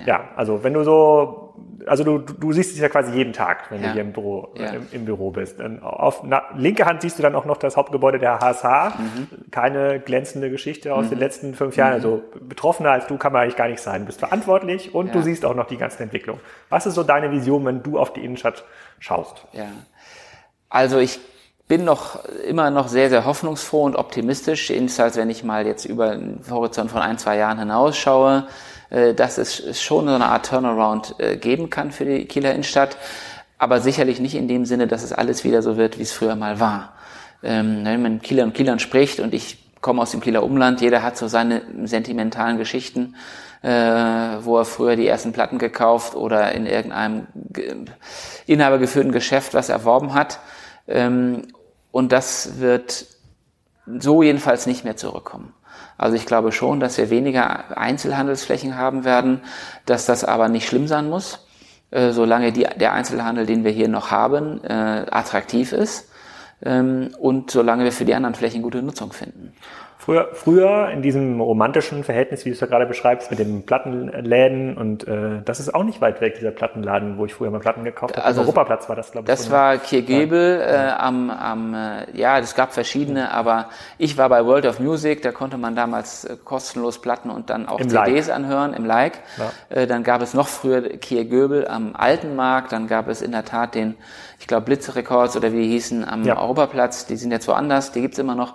Ja. 0.00 0.06
ja, 0.06 0.28
also 0.36 0.62
wenn 0.62 0.74
du 0.74 0.84
so 0.84 1.48
also 1.86 2.04
du, 2.04 2.18
du 2.18 2.52
siehst 2.52 2.72
es 2.72 2.78
ja 2.78 2.88
quasi 2.88 3.12
jeden 3.12 3.32
Tag, 3.32 3.70
wenn 3.70 3.80
ja. 3.80 3.88
du 3.88 3.92
hier 3.94 4.02
im 4.02 4.12
Büro, 4.12 4.48
ja. 4.56 4.70
im, 4.70 4.86
im, 4.92 5.04
Büro 5.04 5.30
bist. 5.30 5.60
Und 5.60 5.82
auf 5.82 6.22
na, 6.22 6.42
linke 6.54 6.84
Hand 6.84 7.02
siehst 7.02 7.18
du 7.18 7.22
dann 7.22 7.34
auch 7.34 7.44
noch 7.44 7.56
das 7.56 7.76
Hauptgebäude 7.76 8.18
der 8.18 8.40
HSH. 8.40 8.98
Mhm. 8.98 9.28
Keine 9.50 10.00
glänzende 10.00 10.50
Geschichte 10.50 10.94
aus 10.94 11.06
mhm. 11.06 11.10
den 11.10 11.18
letzten 11.18 11.54
fünf 11.54 11.76
Jahren. 11.76 11.90
Mhm. 11.90 11.94
Also 11.94 12.22
betroffener 12.40 12.90
als 12.90 13.06
du 13.06 13.16
kann 13.16 13.32
man 13.32 13.42
eigentlich 13.42 13.56
gar 13.56 13.68
nicht 13.68 13.80
sein. 13.80 14.02
Du 14.02 14.06
bist 14.06 14.18
verantwortlich 14.18 14.94
und 14.94 15.14
du 15.14 15.22
siehst 15.22 15.44
auch 15.44 15.54
noch 15.54 15.66
die 15.66 15.76
ganze 15.76 16.02
Entwicklung. 16.02 16.40
Was 16.68 16.86
ist 16.86 16.94
so 16.94 17.02
deine 17.02 17.30
Vision, 17.30 17.64
wenn 17.64 17.82
du 17.82 17.98
auf 17.98 18.12
die 18.12 18.24
Innenstadt 18.24 18.64
schaust? 18.98 19.46
Ja. 19.52 19.66
Also 20.68 20.98
ich 20.98 21.18
bin 21.68 21.84
noch 21.84 22.24
immer 22.46 22.70
noch 22.70 22.88
sehr, 22.88 23.10
sehr 23.10 23.24
hoffnungsfroh 23.24 23.84
und 23.84 23.96
optimistisch, 23.96 24.70
jedenfalls 24.70 25.16
wenn 25.16 25.30
ich 25.30 25.44
mal 25.44 25.66
jetzt 25.66 25.84
über 25.84 26.16
den 26.16 26.40
Horizont 26.50 26.90
von 26.90 27.02
ein, 27.02 27.18
zwei 27.18 27.36
Jahren 27.36 27.58
hinausschaue. 27.58 28.46
Äh, 28.90 29.14
dass 29.14 29.38
es 29.38 29.80
schon 29.80 30.06
so 30.06 30.14
eine 30.14 30.26
Art 30.26 30.46
Turnaround 30.46 31.16
äh, 31.18 31.36
geben 31.36 31.68
kann 31.68 31.92
für 31.92 32.06
die 32.06 32.24
Kieler 32.24 32.52
Innenstadt, 32.52 32.96
aber 33.58 33.80
sicherlich 33.80 34.18
nicht 34.18 34.34
in 34.34 34.48
dem 34.48 34.64
Sinne, 34.64 34.86
dass 34.86 35.02
es 35.02 35.12
alles 35.12 35.44
wieder 35.44 35.62
so 35.62 35.76
wird, 35.76 35.98
wie 35.98 36.02
es 36.02 36.12
früher 36.12 36.36
mal 36.36 36.58
war. 36.58 36.94
Ähm, 37.42 37.80
wenn 37.84 38.00
man 38.00 38.22
Kieler 38.22 38.44
und 38.44 38.54
Kielern 38.54 38.78
spricht 38.78 39.20
und 39.20 39.34
ich 39.34 39.58
komme 39.82 40.00
aus 40.00 40.12
dem 40.12 40.20
Kieler 40.20 40.42
Umland, 40.42 40.80
jeder 40.80 41.02
hat 41.02 41.18
so 41.18 41.28
seine 41.28 41.62
sentimentalen 41.84 42.56
Geschichten, 42.56 43.14
äh, 43.62 43.68
wo 43.68 44.56
er 44.56 44.64
früher 44.64 44.96
die 44.96 45.06
ersten 45.06 45.32
Platten 45.32 45.58
gekauft 45.58 46.14
oder 46.14 46.52
in 46.52 46.64
irgendeinem 46.64 47.26
inhabergeführten 48.46 49.12
Geschäft 49.12 49.52
was 49.52 49.68
erworben 49.68 50.14
hat. 50.14 50.40
Ähm, 50.86 51.42
und 51.90 52.12
das 52.12 52.58
wird 52.60 53.06
so 53.86 54.22
jedenfalls 54.22 54.66
nicht 54.66 54.84
mehr 54.84 54.96
zurückkommen. 54.96 55.54
Also 55.96 56.16
ich 56.16 56.26
glaube 56.26 56.52
schon, 56.52 56.80
dass 56.80 56.96
wir 56.98 57.10
weniger 57.10 57.76
Einzelhandelsflächen 57.76 58.76
haben 58.76 59.04
werden, 59.04 59.40
dass 59.86 60.06
das 60.06 60.24
aber 60.24 60.48
nicht 60.48 60.68
schlimm 60.68 60.86
sein 60.86 61.08
muss, 61.08 61.46
äh, 61.90 62.10
solange 62.10 62.52
die, 62.52 62.66
der 62.76 62.92
Einzelhandel, 62.92 63.46
den 63.46 63.64
wir 63.64 63.72
hier 63.72 63.88
noch 63.88 64.10
haben, 64.10 64.62
äh, 64.62 65.06
attraktiv 65.10 65.72
ist 65.72 66.08
ähm, 66.62 67.10
und 67.18 67.50
solange 67.50 67.84
wir 67.84 67.92
für 67.92 68.04
die 68.04 68.14
anderen 68.14 68.34
Flächen 68.34 68.62
gute 68.62 68.82
Nutzung 68.82 69.12
finden. 69.12 69.52
Früher, 70.00 70.28
früher 70.32 70.90
in 70.90 71.02
diesem 71.02 71.40
romantischen 71.40 72.04
Verhältnis, 72.04 72.44
wie 72.44 72.50
du 72.50 72.54
es 72.54 72.60
ja 72.60 72.68
gerade 72.68 72.86
beschreibst, 72.86 73.30
mit 73.30 73.40
den 73.40 73.66
Plattenläden 73.66 74.78
und 74.78 75.06
äh, 75.08 75.42
das 75.44 75.58
ist 75.58 75.74
auch 75.74 75.82
nicht 75.82 76.00
weit 76.00 76.20
weg, 76.20 76.36
dieser 76.36 76.52
Plattenladen, 76.52 77.18
wo 77.18 77.26
ich 77.26 77.34
früher 77.34 77.50
mal 77.50 77.58
Platten 77.58 77.82
gekauft 77.82 78.16
habe. 78.16 78.24
Also 78.24 78.42
Europaplatz 78.42 78.88
war 78.88 78.94
das, 78.94 79.10
glaube 79.10 79.24
ich. 79.24 79.36
Das 79.36 79.50
war 79.50 79.76
Kirgebel 79.76 80.60
ja. 80.60 80.90
äh, 80.90 80.92
am, 80.92 81.30
am 81.30 81.74
äh, 81.74 82.16
ja, 82.16 82.38
es 82.38 82.54
gab 82.54 82.72
verschiedene, 82.72 83.32
aber 83.32 83.70
ich 83.98 84.16
war 84.16 84.28
bei 84.28 84.46
World 84.46 84.66
of 84.66 84.78
Music, 84.78 85.20
da 85.22 85.32
konnte 85.32 85.58
man 85.58 85.74
damals 85.74 86.24
äh, 86.24 86.36
kostenlos 86.42 87.00
Platten 87.00 87.28
und 87.28 87.50
dann 87.50 87.68
auch 87.68 87.80
Im 87.80 87.88
CDs 87.88 88.28
like. 88.28 88.36
anhören 88.36 88.74
im 88.74 88.86
Like. 88.86 89.18
Ja. 89.36 89.82
Äh, 89.82 89.86
dann 89.88 90.04
gab 90.04 90.22
es 90.22 90.32
noch 90.32 90.46
früher 90.46 90.82
Kirgebel 90.82 91.66
am 91.66 91.96
Alten 91.96 92.36
Markt, 92.36 92.70
dann 92.70 92.86
gab 92.86 93.08
es 93.08 93.20
in 93.20 93.32
der 93.32 93.44
Tat 93.44 93.74
den, 93.74 93.96
ich 94.38 94.46
glaube 94.46 94.64
Blitz 94.66 94.94
Records 94.94 95.36
oder 95.36 95.52
wie 95.52 95.62
die 95.62 95.68
hießen 95.70 96.08
am 96.08 96.22
ja. 96.22 96.40
Europaplatz, 96.40 97.06
die 97.06 97.16
sind 97.16 97.32
jetzt 97.32 97.48
woanders, 97.48 97.90
die 97.90 98.00
gibt's 98.00 98.20
immer 98.20 98.36
noch. 98.36 98.54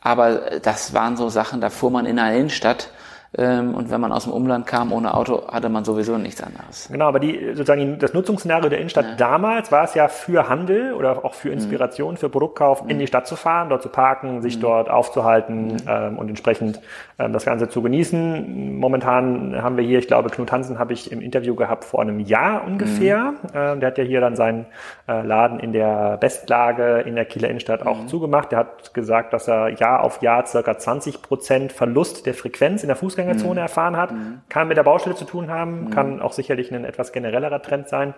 Aber 0.00 0.60
das 0.62 0.94
waren 0.94 1.16
so 1.16 1.28
Sachen, 1.28 1.60
da 1.60 1.70
fuhr 1.70 1.90
man 1.90 2.06
in 2.06 2.18
einer 2.18 2.36
Innenstadt 2.36 2.88
und 3.32 3.90
wenn 3.90 4.00
man 4.00 4.10
aus 4.10 4.24
dem 4.24 4.32
Umland 4.32 4.66
kam 4.66 4.92
ohne 4.92 5.14
Auto, 5.14 5.46
hatte 5.46 5.68
man 5.68 5.84
sowieso 5.84 6.18
nichts 6.18 6.42
anderes. 6.42 6.88
Genau, 6.90 7.06
aber 7.06 7.20
die, 7.20 7.54
sozusagen 7.54 7.98
das 8.00 8.12
Nutzungsszenario 8.12 8.68
der 8.68 8.78
Innenstadt 8.78 9.04
ja. 9.04 9.14
damals 9.16 9.70
war 9.70 9.84
es 9.84 9.94
ja 9.94 10.08
für 10.08 10.48
Handel 10.48 10.94
oder 10.94 11.24
auch 11.24 11.34
für 11.34 11.50
Inspiration, 11.50 12.14
mhm. 12.14 12.18
für 12.18 12.28
Produktkauf 12.28 12.82
mhm. 12.82 12.90
in 12.90 12.98
die 12.98 13.06
Stadt 13.06 13.28
zu 13.28 13.36
fahren, 13.36 13.68
dort 13.68 13.82
zu 13.82 13.88
parken, 13.88 14.42
sich 14.42 14.56
mhm. 14.56 14.62
dort 14.62 14.90
aufzuhalten 14.90 15.66
mhm. 15.66 15.76
ähm, 15.86 16.18
und 16.18 16.28
entsprechend 16.28 16.80
ähm, 17.20 17.32
das 17.32 17.44
Ganze 17.44 17.68
zu 17.68 17.82
genießen. 17.82 18.76
Momentan 18.76 19.62
haben 19.62 19.76
wir 19.76 19.84
hier, 19.84 20.00
ich 20.00 20.08
glaube, 20.08 20.30
Knut 20.30 20.50
Hansen 20.50 20.80
habe 20.80 20.92
ich 20.92 21.12
im 21.12 21.20
Interview 21.20 21.54
gehabt 21.54 21.84
vor 21.84 22.02
einem 22.02 22.18
Jahr 22.18 22.64
ungefähr. 22.64 23.30
Mhm. 23.30 23.36
Ähm, 23.54 23.80
der 23.80 23.86
hat 23.86 23.98
ja 23.98 24.04
hier 24.04 24.20
dann 24.20 24.34
seinen 24.34 24.66
äh, 25.06 25.22
Laden 25.22 25.60
in 25.60 25.72
der 25.72 26.16
Bestlage 26.16 27.00
in 27.06 27.14
der 27.14 27.26
Kieler 27.26 27.48
Innenstadt 27.48 27.86
auch 27.86 28.02
mhm. 28.02 28.08
zugemacht. 28.08 28.50
Der 28.50 28.58
hat 28.58 28.92
gesagt, 28.92 29.32
dass 29.32 29.46
er 29.46 29.68
Jahr 29.68 30.02
auf 30.02 30.20
Jahr 30.20 30.44
circa 30.46 30.76
20 30.76 31.22
Prozent 31.22 31.72
Verlust 31.72 32.26
der 32.26 32.34
Frequenz 32.34 32.82
in 32.82 32.88
der 32.88 32.96
Fußgänger 32.96 33.19
Fußgängerzone 33.20 33.60
mhm. 33.60 33.64
erfahren 33.64 33.96
hat. 33.96 34.12
Mhm. 34.12 34.40
Kann 34.48 34.68
mit 34.68 34.76
der 34.76 34.82
Baustelle 34.82 35.16
zu 35.16 35.24
tun 35.24 35.50
haben, 35.50 35.84
mhm. 35.84 35.90
kann 35.90 36.20
auch 36.20 36.32
sicherlich 36.32 36.72
ein 36.72 36.84
etwas 36.84 37.12
generellerer 37.12 37.62
Trend 37.62 37.88
sein. 37.88 38.14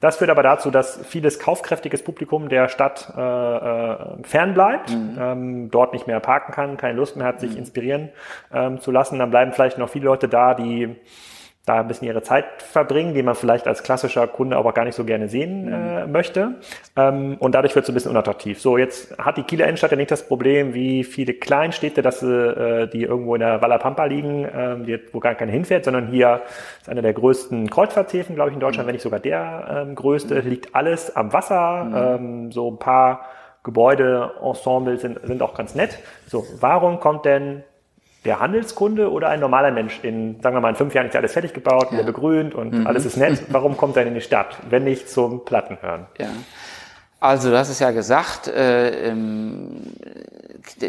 Das 0.00 0.16
führt 0.16 0.30
aber 0.30 0.42
dazu, 0.42 0.70
dass 0.70 1.00
vieles 1.04 1.38
kaufkräftiges 1.38 2.02
Publikum 2.02 2.48
der 2.48 2.68
Stadt 2.68 3.12
äh, 3.16 3.20
äh, 3.20 3.96
fernbleibt, 4.22 4.90
mhm. 4.90 5.18
ähm, 5.18 5.70
dort 5.70 5.92
nicht 5.92 6.06
mehr 6.06 6.20
parken 6.20 6.52
kann, 6.52 6.76
keine 6.76 6.96
Lust 6.98 7.16
mehr 7.16 7.26
hat, 7.26 7.40
sich 7.40 7.52
mhm. 7.52 7.58
inspirieren 7.58 8.08
ähm, 8.52 8.80
zu 8.80 8.90
lassen. 8.90 9.18
Dann 9.18 9.30
bleiben 9.30 9.52
vielleicht 9.52 9.78
noch 9.78 9.88
viele 9.88 10.06
Leute 10.06 10.28
da, 10.28 10.54
die 10.54 10.96
da 11.66 11.80
ein 11.80 11.88
bisschen 11.88 12.06
ihre 12.06 12.22
Zeit 12.22 12.44
verbringen, 12.58 13.14
die 13.14 13.22
man 13.22 13.34
vielleicht 13.34 13.66
als 13.66 13.82
klassischer 13.82 14.26
Kunde 14.26 14.56
aber 14.56 14.72
gar 14.72 14.84
nicht 14.84 14.94
so 14.94 15.04
gerne 15.04 15.28
sehen 15.28 15.72
äh, 15.72 16.06
möchte. 16.06 16.56
Ähm, 16.94 17.36
und 17.38 17.54
dadurch 17.54 17.74
wird 17.74 17.84
es 17.84 17.90
ein 17.90 17.94
bisschen 17.94 18.10
unattraktiv. 18.10 18.60
So, 18.60 18.76
jetzt 18.76 19.16
hat 19.16 19.38
die 19.38 19.44
Kieler 19.44 19.64
Innenstadt 19.64 19.90
ja 19.90 19.96
nicht 19.96 20.10
das 20.10 20.26
Problem 20.28 20.74
wie 20.74 21.04
viele 21.04 21.32
Kleinstädte, 21.32 22.02
dass 22.02 22.20
sie, 22.20 22.26
äh, 22.26 22.86
die 22.88 23.04
irgendwo 23.04 23.34
in 23.34 23.40
der 23.40 23.62
Walla 23.62 24.04
liegen, 24.04 24.44
äh, 24.44 24.76
die, 24.84 25.00
wo 25.12 25.20
gar 25.20 25.34
keiner 25.34 25.52
hinfährt, 25.52 25.84
sondern 25.86 26.08
hier 26.08 26.42
ist 26.82 26.90
einer 26.90 27.02
der 27.02 27.14
größten 27.14 27.70
Kreuzfahrthäfen, 27.70 28.34
glaube 28.34 28.50
ich, 28.50 28.54
in 28.54 28.60
Deutschland, 28.60 28.84
mhm. 28.84 28.88
wenn 28.88 28.94
nicht 28.96 29.02
sogar 29.02 29.20
der 29.20 29.86
ähm, 29.88 29.94
größte, 29.94 30.42
mhm. 30.42 30.48
liegt 30.48 30.74
alles 30.74 31.16
am 31.16 31.32
Wasser, 31.32 31.84
mhm. 31.84 31.94
ähm, 31.96 32.52
so 32.52 32.70
ein 32.70 32.78
paar 32.78 33.24
Gebäudeensembles 33.62 35.00
sind, 35.00 35.18
sind 35.24 35.40
auch 35.40 35.54
ganz 35.54 35.74
nett. 35.74 35.98
So, 36.26 36.44
warum 36.60 37.00
kommt 37.00 37.24
denn 37.24 37.64
der 38.24 38.40
Handelskunde 38.40 39.10
oder 39.10 39.28
ein 39.28 39.40
normaler 39.40 39.70
Mensch 39.70 40.00
in, 40.02 40.40
sagen 40.40 40.56
wir 40.56 40.60
mal, 40.60 40.70
in 40.70 40.76
fünf 40.76 40.94
Jahren 40.94 41.06
ist 41.06 41.14
ja 41.14 41.20
alles 41.20 41.32
fertig 41.32 41.52
gebaut, 41.52 41.88
ja. 41.92 42.02
begrünt 42.02 42.54
und 42.54 42.72
mhm. 42.72 42.86
alles 42.86 43.04
ist 43.04 43.16
nett. 43.16 43.42
Warum 43.48 43.76
kommt 43.76 43.96
er 43.96 44.06
in 44.06 44.14
die 44.14 44.20
Stadt, 44.20 44.56
wenn 44.70 44.84
nicht 44.84 45.10
zum 45.10 45.44
Plattenhören? 45.44 46.06
Ja. 46.18 46.28
Also 47.20 47.50
du 47.50 47.58
hast 47.58 47.70
es 47.70 47.78
ja 47.78 47.90
gesagt, 47.90 48.48
äh, 48.48 49.08
ähm, 49.08 49.92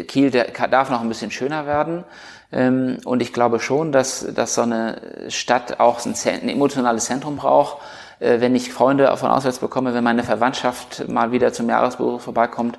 Kiel 0.06 0.30
darf 0.30 0.90
noch 0.90 1.00
ein 1.00 1.08
bisschen 1.08 1.30
schöner 1.30 1.66
werden. 1.66 2.04
Ähm, 2.52 2.98
und 3.04 3.22
ich 3.22 3.32
glaube 3.32 3.58
schon, 3.58 3.92
dass, 3.92 4.26
dass 4.34 4.54
so 4.54 4.62
eine 4.62 5.00
Stadt 5.28 5.80
auch 5.80 6.04
ein, 6.04 6.14
ein 6.26 6.48
emotionales 6.48 7.06
Zentrum 7.06 7.36
braucht. 7.36 7.78
Äh, 8.20 8.40
wenn 8.40 8.54
ich 8.54 8.72
Freunde 8.72 9.14
von 9.16 9.30
auswärts 9.30 9.58
bekomme, 9.58 9.94
wenn 9.94 10.04
meine 10.04 10.22
Verwandtschaft 10.22 11.08
mal 11.08 11.32
wieder 11.32 11.52
zum 11.52 11.68
Jahresbesuch 11.68 12.20
vorbeikommt, 12.20 12.78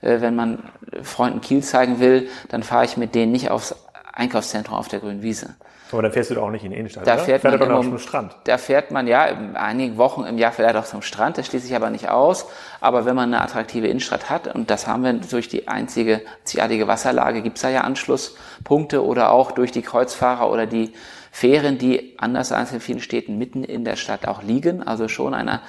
äh, 0.00 0.20
wenn 0.20 0.36
man 0.36 0.62
Freunden 1.02 1.40
Kiel 1.40 1.62
zeigen 1.62 2.00
will, 2.00 2.28
dann 2.48 2.62
fahre 2.62 2.84
ich 2.84 2.96
mit 2.96 3.14
denen 3.14 3.32
nicht 3.32 3.50
aufs 3.50 3.74
Einkaufszentrum 4.18 4.76
auf 4.76 4.88
der 4.88 4.98
grünen 4.98 5.22
Wiese. 5.22 5.54
Aber 5.90 6.02
dann 6.02 6.12
fährst 6.12 6.30
du 6.30 6.34
doch 6.34 6.42
auch 6.42 6.50
nicht 6.50 6.64
in 6.64 6.72
die 6.72 6.76
Innenstadt, 6.76 7.06
da 7.06 7.14
oder? 7.14 7.24
Fährt, 7.24 7.40
fährt 7.40 7.60
man 7.60 7.68
doch 7.70 7.82
zum 7.82 7.98
Strand. 7.98 8.36
Da 8.44 8.58
fährt 8.58 8.90
man 8.90 9.06
ja 9.06 9.24
in 9.24 9.56
einigen 9.56 9.96
Wochen 9.96 10.24
im 10.24 10.36
Jahr 10.36 10.52
vielleicht 10.52 10.76
auch 10.76 10.84
zum 10.84 11.00
Strand, 11.00 11.38
das 11.38 11.46
schließe 11.46 11.66
ich 11.66 11.74
aber 11.74 11.88
nicht 11.88 12.10
aus. 12.10 12.46
Aber 12.80 13.06
wenn 13.06 13.16
man 13.16 13.32
eine 13.32 13.42
attraktive 13.42 13.86
Innenstadt 13.86 14.28
hat, 14.28 14.54
und 14.54 14.70
das 14.70 14.86
haben 14.86 15.04
wir 15.04 15.14
durch 15.14 15.48
die 15.48 15.66
einzige 15.68 16.20
einzigartige 16.40 16.88
Wasserlage, 16.88 17.40
gibt's 17.40 17.62
da 17.62 17.70
ja 17.70 17.82
Anschlusspunkte 17.82 19.04
oder 19.04 19.30
auch 19.30 19.52
durch 19.52 19.72
die 19.72 19.82
Kreuzfahrer 19.82 20.50
oder 20.50 20.66
die 20.66 20.92
Fähren, 21.30 21.78
die 21.78 22.16
anders 22.18 22.52
als 22.52 22.72
in 22.72 22.80
vielen 22.80 23.00
Städten 23.00 23.38
mitten 23.38 23.64
in 23.64 23.84
der 23.84 23.96
Stadt 23.96 24.26
auch 24.26 24.42
liegen, 24.42 24.82
also 24.82 25.08
schon 25.08 25.32
eine 25.32 25.60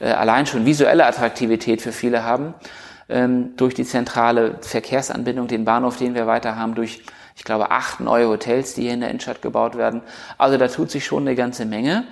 äh, 0.00 0.10
allein 0.10 0.46
schon 0.46 0.64
visuelle 0.64 1.06
Attraktivität 1.06 1.82
für 1.82 1.92
viele 1.92 2.24
haben 2.24 2.54
ähm, 3.08 3.56
durch 3.56 3.74
die 3.74 3.84
zentrale 3.84 4.58
Verkehrsanbindung, 4.60 5.48
den 5.48 5.64
Bahnhof, 5.64 5.96
den 5.96 6.14
wir 6.14 6.26
weiter 6.26 6.56
haben, 6.56 6.74
durch, 6.74 7.02
ich 7.38 7.44
glaube, 7.44 7.70
acht 7.70 8.00
neue 8.00 8.28
Hotels, 8.28 8.74
die 8.74 8.82
hier 8.82 8.94
in 8.94 9.00
der 9.00 9.10
Innenstadt 9.10 9.42
gebaut 9.42 9.76
werden. 9.78 10.02
Also 10.38 10.58
da 10.58 10.66
tut 10.66 10.90
sich 10.90 11.06
schon 11.06 11.22
eine 11.22 11.36
ganze 11.36 11.64
Menge. 11.66 12.04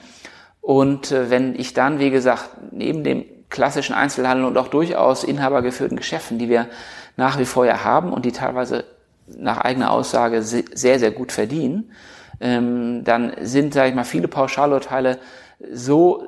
Und 0.60 1.10
äh, 1.10 1.30
wenn 1.30 1.58
ich 1.58 1.74
dann, 1.74 1.98
wie 1.98 2.10
gesagt, 2.10 2.50
neben 2.70 3.02
dem 3.02 3.24
klassischen 3.50 3.94
Einzelhandel 3.94 4.46
und 4.46 4.56
auch 4.56 4.68
durchaus 4.68 5.24
inhabergeführten 5.24 5.96
Geschäften, 5.96 6.38
die 6.38 6.48
wir 6.48 6.68
nach 7.16 7.38
wie 7.40 7.44
vor 7.44 7.66
ja 7.66 7.82
haben 7.82 8.12
und 8.12 8.24
die 8.24 8.30
teilweise 8.30 8.84
nach 9.26 9.58
eigener 9.58 9.90
Aussage 9.90 10.42
sehr, 10.42 10.98
sehr 11.00 11.10
gut 11.10 11.32
verdienen, 11.32 11.90
ähm, 12.40 13.02
dann 13.02 13.32
sind, 13.40 13.74
sage 13.74 13.88
ich 13.88 13.94
mal, 13.96 14.04
viele 14.04 14.28
Pauschalurteile 14.28 15.18
so 15.58 16.26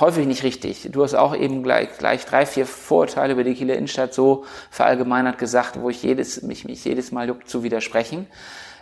häufig 0.00 0.26
nicht 0.26 0.42
richtig. 0.42 0.88
Du 0.90 1.02
hast 1.02 1.14
auch 1.14 1.36
eben 1.36 1.62
gleich, 1.62 1.98
gleich 1.98 2.24
drei, 2.24 2.46
vier 2.46 2.66
Vorurteile 2.66 3.34
über 3.34 3.44
die 3.44 3.54
Kieler 3.54 3.74
Innenstadt 3.74 4.14
so 4.14 4.44
verallgemeinert 4.70 5.38
gesagt, 5.38 5.80
wo 5.80 5.90
ich 5.90 6.02
jedes, 6.02 6.42
mich, 6.42 6.64
mich 6.64 6.84
jedes 6.84 7.12
Mal 7.12 7.28
juckt 7.28 7.48
zu 7.48 7.62
widersprechen. 7.62 8.26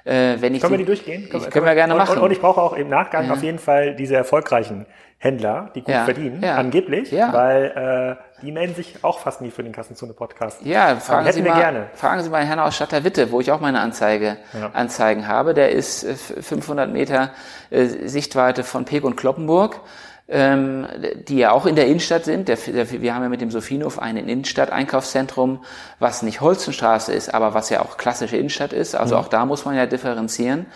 Äh, 0.04 0.36
wenn 0.40 0.54
ich 0.54 0.60
können 0.60 0.74
die, 0.74 0.78
wir 0.78 0.78
die 0.78 0.84
durchgehen? 0.84 1.28
Können, 1.28 1.50
können 1.50 1.66
wir 1.66 1.74
gerne 1.74 1.94
und, 1.94 1.98
machen. 1.98 2.16
Und, 2.18 2.24
und, 2.24 2.30
ich 2.30 2.40
brauche 2.40 2.60
auch 2.62 2.74
im 2.74 2.88
Nachgang 2.88 3.26
ja. 3.26 3.32
auf 3.32 3.42
jeden 3.42 3.58
Fall 3.58 3.96
diese 3.96 4.14
erfolgreichen 4.14 4.86
Händler, 5.18 5.70
die 5.74 5.80
gut 5.80 5.92
ja, 5.92 6.04
verdienen, 6.04 6.42
ja. 6.42 6.54
angeblich, 6.54 7.12
weil 7.12 8.18
äh, 8.20 8.22
die 8.42 8.52
melden 8.52 8.74
sich 8.74 9.02
auch 9.02 9.18
fast 9.18 9.40
nie 9.40 9.50
für 9.50 9.62
den 9.62 9.72
Kassenzone-Podcast. 9.72 10.62
Ja, 10.62 10.96
fragen 10.96 11.32
Sie, 11.32 11.42
mal, 11.42 11.58
gerne. 11.58 11.90
fragen 11.94 12.22
Sie 12.22 12.30
mal 12.30 12.44
Herrn 12.44 12.58
aus 12.60 12.76
Stadterwitte, 12.76 13.32
wo 13.32 13.40
ich 13.40 13.50
auch 13.50 13.60
meine 13.60 13.80
Anzeige, 13.80 14.38
Anzeigen 14.72 15.28
habe. 15.28 15.54
Der 15.54 15.72
ist 15.72 16.06
500 16.06 16.88
äh, 16.88 16.92
Meter 16.92 17.30
äh, 17.70 17.86
Sichtweite 17.86 18.64
von 18.64 18.84
Peg 18.84 19.04
und 19.04 19.16
Kloppenburg 19.16 19.80
ähm, 20.28 20.86
die 21.26 21.38
ja 21.38 21.52
auch 21.52 21.64
in 21.64 21.74
der 21.74 21.86
Innenstadt 21.86 22.24
sind. 22.24 22.48
Der, 22.48 22.56
der, 22.56 22.90
wir 22.90 23.14
haben 23.14 23.22
ja 23.22 23.28
mit 23.28 23.40
dem 23.40 23.50
Sophienhof 23.50 23.98
ein 23.98 24.16
Innenstadt-Einkaufszentrum, 24.16 25.64
was 25.98 26.22
nicht 26.22 26.40
Holzenstraße 26.42 27.12
ist, 27.12 27.32
aber 27.32 27.54
was 27.54 27.70
ja 27.70 27.80
auch 27.80 27.96
klassische 27.96 28.36
Innenstadt 28.36 28.74
ist. 28.74 28.94
Also 28.94 29.14
mhm. 29.14 29.22
auch 29.22 29.28
da 29.28 29.46
muss 29.46 29.64
man 29.64 29.74
ja 29.74 29.86
differenzieren. 29.86 30.66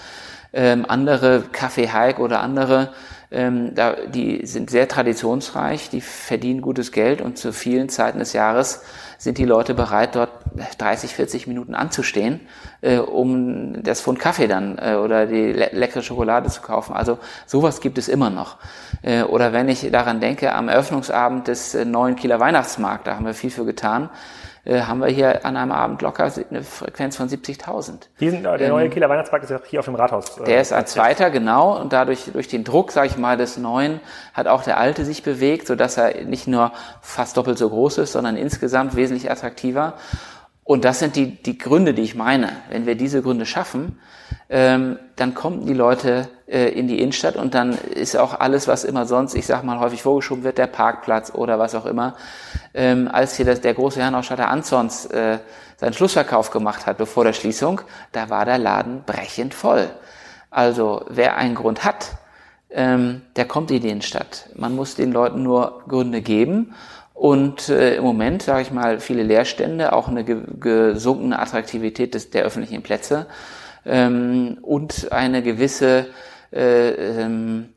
Ähm, 0.53 0.85
andere 0.87 1.45
Café 1.53 1.93
Hike 1.93 2.21
oder 2.21 2.41
andere 2.41 2.91
ähm, 3.33 3.75
da, 3.75 3.97
die 4.07 4.45
sind 4.47 4.69
sehr 4.69 4.89
traditionsreich, 4.89 5.89
die 5.89 6.03
verdienen 6.03 6.61
gutes 6.61 6.93
Geld 6.93 7.23
und 7.23 7.39
zu 7.39 7.55
vielen 7.55 7.89
Zeiten 7.89 8.19
des 8.19 8.35
Jahres 8.35 8.83
sind 9.17 9.39
die 9.39 9.47
Leute 9.47 9.73
bereit, 9.73 10.17
dort 10.17 10.31
30, 10.77 11.15
40 11.15 11.47
Minuten 11.47 11.75
anzustehen, 11.75 12.41
äh, 12.83 12.99
um 12.99 13.83
das 13.83 14.03
Pfund 14.03 14.19
Kaffee 14.19 14.49
dann 14.49 14.77
äh, 14.77 14.97
oder 14.97 15.25
die 15.27 15.53
le 15.53 15.71
leckere 15.73 16.03
Schokolade 16.03 16.51
zu 16.51 16.61
kaufen. 16.61 16.93
Also 16.93 17.19
sowas 17.47 17.81
gibt 17.81 17.97
es 17.97 18.09
immer 18.09 18.29
noch. 18.29 18.59
Äh, 19.01 19.23
oder 19.23 19.55
wenn 19.55 19.71
ich 19.71 19.91
daran 19.91 20.21
denke, 20.21 20.53
am 20.53 20.69
Eröffnungsabend 20.69 21.49
des 21.49 21.75
äh, 21.75 21.87
neuen 21.87 22.17
Kieler 22.17 22.39
Weihnachtsmarkt, 22.39 23.07
da 23.07 23.17
haben 23.17 23.25
wir 23.25 23.35
viel 23.35 23.51
für 23.51 23.65
getan, 23.65 24.11
haben 24.65 25.01
wir 25.01 25.09
hier 25.09 25.45
an 25.45 25.57
einem 25.57 25.73
Abend 25.73 26.03
locker 26.03 26.31
eine 26.51 26.63
Frequenz 26.63 27.17
von 27.17 27.29
70.000. 27.29 28.07
Der 28.21 28.69
ähm, 28.69 28.69
neue 28.69 28.91
Kieler 28.91 29.09
Weihnachtsmarkt 29.09 29.45
ist 29.45 29.51
ja 29.51 29.61
hier 29.67 29.81
auf 29.81 29.87
dem 29.87 29.97
Rathaus. 29.97 30.39
Äh, 30.39 30.45
der 30.45 30.61
ist 30.61 30.73
als 30.73 30.93
zweiter, 30.93 31.31
genau, 31.31 31.81
und 31.81 31.93
dadurch 31.93 32.31
durch 32.33 32.47
den 32.47 32.63
Druck, 32.63 32.93
sage 32.93 33.09
ich 33.09 33.17
mal, 33.17 33.37
des 33.37 33.57
Neuen 33.57 34.01
hat 34.35 34.47
auch 34.47 34.63
der 34.63 34.79
Alte 34.79 35.05
sich 35.05 35.25
bewegt, 35.25 35.67
so 35.67 35.75
dass 35.75 35.97
er 35.97 36.25
nicht 36.25 36.47
nur 36.47 36.71
fast 37.01 37.37
doppelt 37.37 37.59
so 37.59 37.69
groß 37.69 37.99
ist, 37.99 38.13
sondern 38.13 38.37
insgesamt 38.37 38.95
wesentlich 38.95 39.31
attraktiver. 39.31 39.95
Und 40.65 40.85
das 40.85 41.01
sind 41.01 41.17
die, 41.17 41.43
die 41.43 41.59
Gründe, 41.59 41.93
die 41.93 42.03
ich 42.03 42.15
meine. 42.15 42.51
Wenn 42.71 42.87
wir 42.87 42.95
diese 42.95 43.21
Gründe 43.21 43.47
schaffen, 43.47 43.99
ähm, 44.49 44.99
dann 45.17 45.35
kommen 45.35 45.67
die 45.67 45.75
Leute 45.75 46.29
äh, 46.42 46.42
in 46.53 46.87
die 46.87 47.01
Innenstadt 47.01 47.37
und 47.37 47.55
dann 47.55 47.73
ist 47.73 48.17
auch 48.17 48.39
alles, 48.39 48.69
was 48.69 48.85
immer 48.85 49.07
sonst, 49.07 49.35
ich 49.35 49.47
sag 49.47 49.63
mal, 49.65 49.79
häufig 49.81 50.03
vorgeschoben 50.03 50.45
wird, 50.45 50.59
der 50.59 50.67
Parkplatz 50.67 51.33
oder 51.35 51.59
was 51.59 51.75
auch 51.75 51.87
immer. 51.87 52.15
Ähm, 52.75 53.09
als 53.11 53.37
hier 53.37 53.47
das, 53.47 53.61
der 53.61 53.75
große 53.75 54.01
Herrenausstatter 54.01 54.49
Ansons 54.49 55.07
äh, 55.07 55.39
seinen 55.79 55.95
Schlussverkauf 55.95 56.51
gemacht 56.51 56.87
hat, 56.87 56.99
bevor 56.99 57.25
der 57.25 57.33
Schließung, 57.33 57.81
da 58.13 58.29
war 58.31 58.45
der 58.45 58.59
Laden 58.59 59.03
brechend 59.05 59.55
voll. 59.55 59.89
Also 60.51 61.05
wer 61.09 61.37
einen 61.37 61.55
Grund 61.55 61.85
hat, 61.85 62.13
ähm, 62.71 63.23
der 63.37 63.47
kommt 63.47 63.71
in 63.71 63.81
die 63.81 63.89
Innenstadt. 63.89 64.49
Man 64.55 64.77
muss 64.77 64.95
den 64.95 65.13
Leuten 65.13 65.43
nur 65.43 65.83
Gründe 65.89 66.21
geben 66.21 66.75
und 67.15 67.69
äh, 67.69 67.97
im 67.97 68.05
Moment, 68.05 68.43
sage 68.43 68.63
ich 68.63 68.71
mal, 68.71 69.01
viele 69.01 69.23
Leerstände, 69.23 69.93
auch 69.93 70.09
eine 70.09 70.25
gesunkene 70.25 71.39
Attraktivität 71.39 72.15
des, 72.15 72.31
der 72.31 72.45
öffentlichen 72.45 72.83
Plätze 72.83 73.27
ähm, 73.85 74.59
und 74.63 75.13
eine 75.13 75.43
gewisse 75.43 76.07
äh, 76.53 77.23
ähm, 77.23 77.75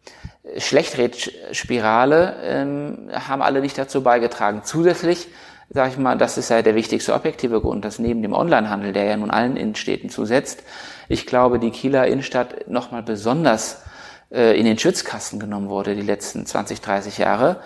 Schlechtredspirale 0.58 2.36
ähm, 2.44 3.10
haben 3.12 3.42
alle 3.42 3.62
nicht 3.62 3.78
dazu 3.78 4.04
beigetragen. 4.04 4.62
Zusätzlich, 4.64 5.28
sage 5.70 5.92
ich 5.92 5.98
mal, 5.98 6.18
das 6.18 6.38
ist 6.38 6.50
ja 6.50 6.62
der 6.62 6.76
wichtigste 6.76 7.14
objektive 7.14 7.62
Grund, 7.62 7.84
dass 7.84 8.00
neben 8.00 8.22
dem 8.22 8.34
Onlinehandel, 8.34 8.94
der 8.94 9.06
ja 9.06 9.18
nun 9.18 9.32
allen 9.32 9.58
Innenstädten 9.58 10.10
zusetzt, 10.10 10.64
ich 11.08 11.26
glaube, 11.26 11.60
die 11.60 11.72
Kieler 11.72 12.08
Innenstadt 12.08 12.68
nochmal 12.70 13.04
besonders 13.04 13.84
äh, 14.32 14.58
in 14.60 14.66
den 14.66 14.78
Schützkasten 14.78 15.40
genommen 15.40 15.70
wurde 15.70 15.96
die 15.96 16.02
letzten 16.02 16.46
20, 16.46 16.82
30 16.82 17.18
Jahre. 17.18 17.62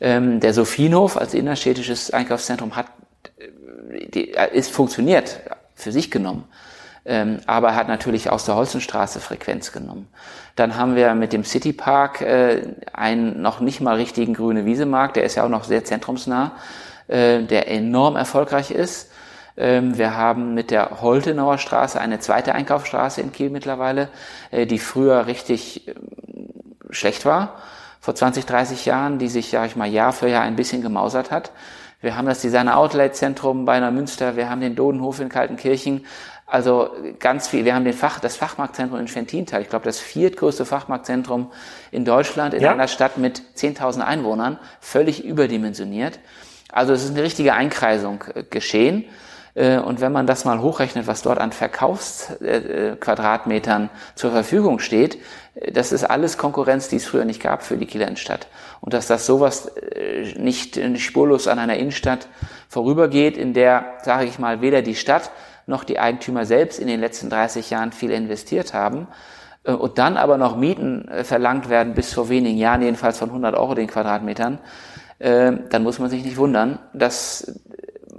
Ähm, 0.00 0.40
der 0.40 0.54
Sophienhof 0.54 1.16
als 1.16 1.34
innerstädtisches 1.34 2.10
Einkaufszentrum 2.10 2.76
hat, 2.76 2.86
äh, 3.38 4.06
die, 4.08 4.34
äh, 4.34 4.54
ist 4.56 4.70
funktioniert 4.70 5.40
für 5.74 5.92
sich 5.92 6.10
genommen. 6.10 6.44
Ähm, 7.04 7.40
aber 7.46 7.74
hat 7.74 7.88
natürlich 7.88 8.30
aus 8.30 8.44
der 8.44 8.54
Holzenstraße 8.54 9.20
Frequenz 9.20 9.72
genommen. 9.72 10.08
Dann 10.54 10.76
haben 10.76 10.94
wir 10.94 11.14
mit 11.14 11.32
dem 11.32 11.44
Citypark 11.44 12.20
äh, 12.20 12.62
einen 12.92 13.42
noch 13.42 13.60
nicht 13.60 13.80
mal 13.80 13.96
richtigen 13.96 14.34
grüne 14.34 14.64
Wiesemarkt, 14.66 15.16
der 15.16 15.24
ist 15.24 15.34
ja 15.34 15.44
auch 15.44 15.48
noch 15.48 15.64
sehr 15.64 15.84
zentrumsnah, 15.84 16.52
äh, 17.08 17.42
der 17.42 17.68
enorm 17.68 18.14
erfolgreich 18.14 18.70
ist. 18.70 19.10
Ähm, 19.56 19.98
wir 19.98 20.16
haben 20.16 20.54
mit 20.54 20.70
der 20.70 21.02
Holtenauer 21.02 21.58
Straße 21.58 22.00
eine 22.00 22.20
zweite 22.20 22.54
Einkaufsstraße 22.54 23.20
in 23.20 23.32
Kiel 23.32 23.50
mittlerweile, 23.50 24.08
äh, 24.50 24.66
die 24.66 24.78
früher 24.78 25.26
richtig 25.26 25.88
äh, 25.88 25.94
schlecht 26.90 27.24
war 27.24 27.56
vor 28.02 28.16
20, 28.16 28.46
30 28.46 28.84
Jahren, 28.84 29.18
die 29.18 29.28
sich, 29.28 29.50
sag 29.50 29.66
ich 29.66 29.76
mal, 29.76 29.88
Jahr 29.88 30.12
für 30.12 30.28
Jahr 30.28 30.42
ein 30.42 30.56
bisschen 30.56 30.82
gemausert 30.82 31.30
hat. 31.30 31.52
Wir 32.00 32.16
haben 32.16 32.26
das 32.26 32.40
Designer 32.40 32.76
Outlet 32.76 33.14
Zentrum 33.14 33.64
bei 33.64 33.78
Neumünster, 33.78 34.34
wir 34.34 34.50
haben 34.50 34.60
den 34.60 34.74
Dodenhof 34.74 35.20
in 35.20 35.28
Kaltenkirchen. 35.28 36.04
Also 36.52 36.90
ganz 37.18 37.48
viel. 37.48 37.64
Wir 37.64 37.74
haben 37.74 37.86
den 37.86 37.94
Fach, 37.94 38.20
das 38.20 38.36
Fachmarktzentrum 38.36 39.00
in 39.00 39.08
Schwentintal. 39.08 39.62
Ich 39.62 39.70
glaube, 39.70 39.86
das 39.86 39.98
viertgrößte 39.98 40.66
Fachmarktzentrum 40.66 41.50
in 41.90 42.04
Deutschland, 42.04 42.52
in 42.52 42.60
ja. 42.60 42.72
einer 42.72 42.88
Stadt 42.88 43.16
mit 43.16 43.40
10.000 43.56 44.02
Einwohnern, 44.02 44.58
völlig 44.78 45.24
überdimensioniert. 45.24 46.18
Also 46.70 46.92
es 46.92 47.04
ist 47.04 47.12
eine 47.12 47.22
richtige 47.22 47.54
Einkreisung 47.54 48.22
äh, 48.34 48.42
geschehen. 48.42 49.06
Äh, 49.54 49.78
und 49.78 50.02
wenn 50.02 50.12
man 50.12 50.26
das 50.26 50.44
mal 50.44 50.60
hochrechnet, 50.60 51.06
was 51.06 51.22
dort 51.22 51.38
an 51.38 51.52
Verkaufsquadratmetern 51.52 53.88
zur 54.14 54.32
Verfügung 54.32 54.78
steht, 54.78 55.16
äh, 55.54 55.72
das 55.72 55.90
ist 55.90 56.04
alles 56.04 56.36
Konkurrenz, 56.36 56.88
die 56.88 56.96
es 56.96 57.06
früher 57.06 57.24
nicht 57.24 57.42
gab 57.42 57.62
für 57.62 57.78
die 57.78 57.86
Kieler 57.86 58.08
Innenstadt. 58.08 58.46
Und 58.82 58.92
dass 58.92 59.06
das 59.06 59.24
sowas 59.24 59.68
äh, 59.68 60.34
nicht 60.36 60.78
spurlos 60.98 61.48
an 61.48 61.58
einer 61.58 61.78
Innenstadt 61.78 62.28
vorübergeht, 62.68 63.38
in 63.38 63.54
der, 63.54 63.94
sage 64.02 64.26
ich 64.26 64.38
mal, 64.38 64.60
weder 64.60 64.82
die 64.82 64.96
Stadt 64.96 65.30
noch 65.66 65.84
die 65.84 65.98
Eigentümer 65.98 66.44
selbst 66.44 66.78
in 66.78 66.86
den 66.86 67.00
letzten 67.00 67.30
30 67.30 67.70
Jahren 67.70 67.92
viel 67.92 68.10
investiert 68.10 68.74
haben, 68.74 69.06
und 69.64 69.96
dann 69.96 70.16
aber 70.16 70.38
noch 70.38 70.56
Mieten 70.56 71.08
verlangt 71.22 71.68
werden, 71.68 71.94
bis 71.94 72.12
vor 72.12 72.28
wenigen 72.28 72.58
Jahren 72.58 72.82
jedenfalls 72.82 73.18
von 73.18 73.28
100 73.28 73.54
Euro 73.54 73.76
den 73.76 73.86
Quadratmetern, 73.86 74.58
dann 75.20 75.82
muss 75.84 76.00
man 76.00 76.10
sich 76.10 76.24
nicht 76.24 76.36
wundern, 76.36 76.80
dass 76.92 77.60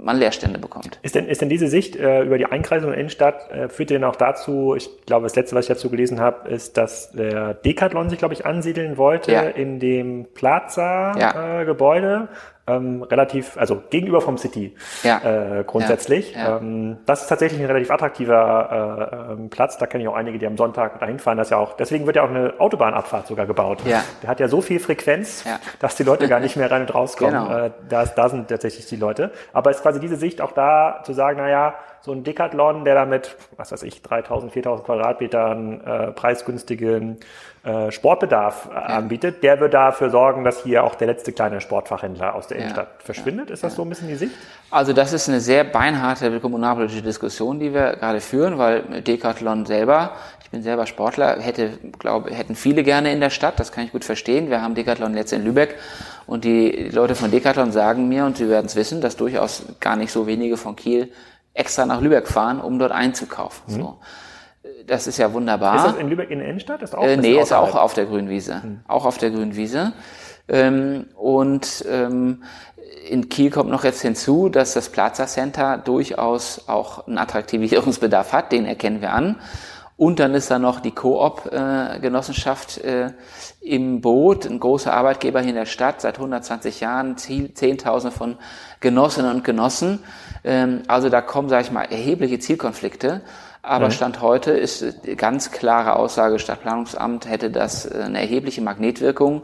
man 0.04 0.18
Leerstände 0.18 0.58
bekommt. 0.58 0.98
Ist 1.02 1.14
denn, 1.14 1.26
ist 1.26 1.40
denn 1.40 1.48
diese 1.48 1.68
Sicht 1.68 1.96
äh, 1.96 2.22
über 2.22 2.36
die 2.38 2.46
Einkreisung 2.46 2.90
der 2.90 2.98
Innenstadt, 2.98 3.50
äh, 3.50 3.68
führt 3.68 3.90
denn 3.90 4.04
auch 4.04 4.16
dazu, 4.16 4.74
ich 4.76 4.88
glaube, 5.06 5.24
das 5.24 5.34
letzte, 5.34 5.56
was 5.56 5.64
ich 5.64 5.68
dazu 5.68 5.90
gelesen 5.90 6.20
habe, 6.20 6.48
ist, 6.48 6.76
dass 6.76 7.10
der 7.12 7.54
Decathlon 7.54 8.10
sich, 8.10 8.18
glaube 8.18 8.34
ich, 8.34 8.44
ansiedeln 8.44 8.98
wollte 8.98 9.32
ja. 9.32 9.42
in 9.42 9.80
dem 9.80 10.26
Plaza-Gebäude. 10.34 12.06
Ja. 12.06 12.24
Äh, 12.24 12.28
ähm, 12.66 13.02
relativ, 13.02 13.56
also 13.58 13.82
gegenüber 13.90 14.20
vom 14.20 14.38
City 14.38 14.74
ja. 15.02 15.58
äh, 15.58 15.64
grundsätzlich. 15.64 16.34
Ja. 16.34 16.48
Ja. 16.48 16.56
Ähm, 16.58 16.98
das 17.06 17.22
ist 17.22 17.28
tatsächlich 17.28 17.60
ein 17.60 17.66
relativ 17.66 17.90
attraktiver 17.90 19.28
äh, 19.28 19.32
ähm, 19.32 19.50
Platz. 19.50 19.76
Da 19.76 19.86
kenne 19.86 20.04
ich 20.04 20.08
auch 20.08 20.14
einige, 20.14 20.38
die 20.38 20.46
am 20.46 20.56
Sonntag 20.56 20.98
dahin 20.98 21.18
fahren. 21.18 21.36
Das 21.36 21.50
ja 21.50 21.58
auch, 21.58 21.74
deswegen 21.74 22.06
wird 22.06 22.16
ja 22.16 22.24
auch 22.24 22.30
eine 22.30 22.54
Autobahnabfahrt 22.58 23.26
sogar 23.26 23.46
gebaut. 23.46 23.82
Ja. 23.84 24.02
Der 24.22 24.30
hat 24.30 24.40
ja 24.40 24.48
so 24.48 24.62
viel 24.62 24.80
Frequenz, 24.80 25.44
dass 25.78 25.96
die 25.96 26.04
Leute 26.04 26.28
gar 26.28 26.40
nicht 26.40 26.56
mehr 26.56 26.70
rein 26.70 26.82
und 26.82 26.94
rauskommen. 26.94 27.24
Genau. 27.34 27.66
Äh, 27.66 27.70
da, 27.88 28.04
da 28.04 28.28
sind 28.28 28.48
tatsächlich 28.48 28.86
die 28.86 28.96
Leute. 28.96 29.32
Aber 29.52 29.70
es 29.70 29.78
ist 29.78 29.82
quasi 29.82 29.98
diese 29.98 30.16
Sicht 30.16 30.40
auch 30.40 30.52
da 30.52 31.02
zu 31.04 31.12
sagen, 31.12 31.38
na 31.38 31.48
ja, 31.48 31.74
so 32.04 32.12
ein 32.12 32.22
Decathlon, 32.22 32.84
der 32.84 32.94
damit, 32.94 33.34
was 33.56 33.72
weiß 33.72 33.82
ich, 33.84 34.02
3000, 34.02 34.52
4000 34.52 34.86
Quadratmetern 34.86 35.80
äh, 35.80 36.12
preisgünstigen 36.12 37.16
äh, 37.62 37.90
Sportbedarf 37.90 38.68
äh, 38.70 38.74
ja. 38.74 38.80
anbietet, 38.80 39.42
der 39.42 39.58
wird 39.58 39.72
dafür 39.72 40.10
sorgen, 40.10 40.44
dass 40.44 40.62
hier 40.62 40.84
auch 40.84 40.96
der 40.96 41.06
letzte 41.06 41.32
kleine 41.32 41.62
Sportfachhändler 41.62 42.34
aus 42.34 42.46
der 42.46 42.58
ja. 42.58 42.64
Innenstadt 42.64 42.88
verschwindet. 42.98 43.48
Ist 43.48 43.64
das 43.64 43.72
ja. 43.72 43.76
so 43.76 43.82
ein 43.84 43.88
bisschen 43.88 44.08
die 44.08 44.16
Sicht? 44.16 44.32
Also 44.70 44.92
das 44.92 45.14
ist 45.14 45.30
eine 45.30 45.40
sehr 45.40 45.64
beinharte 45.64 46.40
kommunalpolitische 46.40 47.00
Diskussion, 47.00 47.58
die 47.58 47.72
wir 47.72 47.94
gerade 47.94 48.20
führen, 48.20 48.58
weil 48.58 48.82
Decathlon 49.00 49.64
selber, 49.64 50.10
ich 50.42 50.50
bin 50.50 50.62
selber 50.62 50.84
Sportler, 50.84 51.40
hätte, 51.40 51.78
glaube, 51.98 52.34
hätten 52.34 52.54
viele 52.54 52.82
gerne 52.82 53.12
in 53.14 53.20
der 53.20 53.30
Stadt, 53.30 53.58
das 53.58 53.72
kann 53.72 53.82
ich 53.82 53.92
gut 53.92 54.04
verstehen. 54.04 54.50
Wir 54.50 54.60
haben 54.60 54.74
Decathlon 54.74 55.16
jetzt 55.16 55.32
in 55.32 55.42
Lübeck 55.42 55.76
Und 56.26 56.44
die 56.44 56.90
Leute 56.92 57.14
von 57.14 57.30
Decathlon 57.30 57.72
sagen 57.72 58.10
mir, 58.10 58.26
und 58.26 58.36
sie 58.36 58.50
werden 58.50 58.66
es 58.66 58.76
wissen, 58.76 59.00
dass 59.00 59.16
durchaus 59.16 59.64
gar 59.80 59.96
nicht 59.96 60.12
so 60.12 60.26
wenige 60.26 60.58
von 60.58 60.76
Kiel 60.76 61.10
extra 61.54 61.86
nach 61.86 62.00
Lübeck 62.00 62.28
fahren, 62.28 62.60
um 62.60 62.78
dort 62.78 62.92
einzukaufen. 62.92 63.74
Mhm. 63.74 63.80
So. 63.80 63.98
Das 64.86 65.06
ist 65.06 65.18
ja 65.18 65.32
wunderbar. 65.32 65.76
Ist 65.76 65.86
das 65.86 65.96
in 65.96 66.08
Lübeck 66.08 66.30
in 66.30 66.40
der 66.40 66.48
Innenstadt? 66.48 66.82
Ist 66.82 66.94
auch, 66.94 67.04
äh, 67.04 67.16
nee, 67.16 67.40
ist 67.40 67.52
auch 67.52 67.74
auf 67.74 67.94
der 67.94 68.06
Grünwiese. 68.06 68.60
Mhm. 68.62 68.80
Auch 68.86 69.06
auf 69.06 69.18
der 69.18 69.30
Grünwiese. 69.30 69.92
Ähm, 70.48 71.06
und 71.16 71.84
ähm, 71.88 72.42
in 73.08 73.28
Kiel 73.28 73.50
kommt 73.50 73.70
noch 73.70 73.84
jetzt 73.84 74.02
hinzu, 74.02 74.48
dass 74.48 74.74
das 74.74 74.88
Plaza 74.88 75.26
Center 75.26 75.78
durchaus 75.78 76.68
auch 76.68 77.06
einen 77.06 77.18
Attraktivierungsbedarf 77.18 78.32
hat, 78.32 78.52
den 78.52 78.66
erkennen 78.66 79.00
wir 79.00 79.12
an. 79.12 79.36
Und 79.96 80.18
dann 80.18 80.34
ist 80.34 80.50
da 80.50 80.58
noch 80.58 80.80
die 80.80 80.90
Coop-Genossenschaft 80.90 82.78
äh, 82.78 83.12
im 83.60 84.00
Boot, 84.00 84.44
ein 84.44 84.58
großer 84.58 84.92
Arbeitgeber 84.92 85.40
hier 85.40 85.50
in 85.50 85.54
der 85.54 85.66
Stadt, 85.66 86.00
seit 86.00 86.16
120 86.16 86.80
Jahren, 86.80 87.16
Zehntausende 87.16 88.16
von 88.16 88.36
Genossinnen 88.80 89.30
und 89.30 89.44
Genossen. 89.44 90.00
Ähm, 90.44 90.82
also 90.86 91.08
da 91.08 91.20
kommen, 91.20 91.48
sage 91.48 91.64
ich 91.64 91.72
mal, 91.72 91.84
erhebliche 91.84 92.38
Zielkonflikte. 92.38 93.22
Aber 93.62 93.86
mhm. 93.86 93.92
Stand 93.92 94.20
heute 94.20 94.50
ist 94.50 94.84
ganz 95.16 95.50
klare 95.50 95.96
Aussage, 95.96 96.38
Stadtplanungsamt 96.38 97.28
hätte 97.28 97.50
das 97.50 97.86
äh, 97.86 98.02
eine 98.04 98.20
erhebliche 98.20 98.60
Magnetwirkung, 98.60 99.42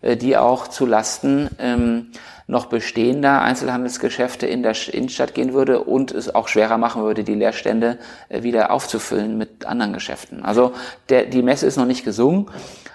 äh, 0.00 0.16
die 0.16 0.36
auch 0.36 0.68
zu 0.68 0.86
Lasten 0.86 1.50
ähm, 1.58 2.06
noch 2.46 2.66
bestehender 2.66 3.42
Einzelhandelsgeschäfte 3.42 4.46
in 4.46 4.62
der 4.62 4.74
Innenstadt 4.90 5.34
gehen 5.34 5.52
würde 5.52 5.84
und 5.84 6.12
es 6.12 6.34
auch 6.34 6.48
schwerer 6.48 6.78
machen 6.78 7.02
würde, 7.02 7.24
die 7.24 7.34
Leerstände 7.34 7.98
äh, 8.30 8.42
wieder 8.42 8.70
aufzufüllen 8.70 9.36
mit 9.36 9.66
anderen 9.66 9.92
Geschäften. 9.92 10.44
Also 10.44 10.72
der, 11.10 11.26
die 11.26 11.42
Messe 11.42 11.66
ist 11.66 11.76
noch 11.76 11.84
nicht 11.84 12.06
gesungen, 12.06 12.46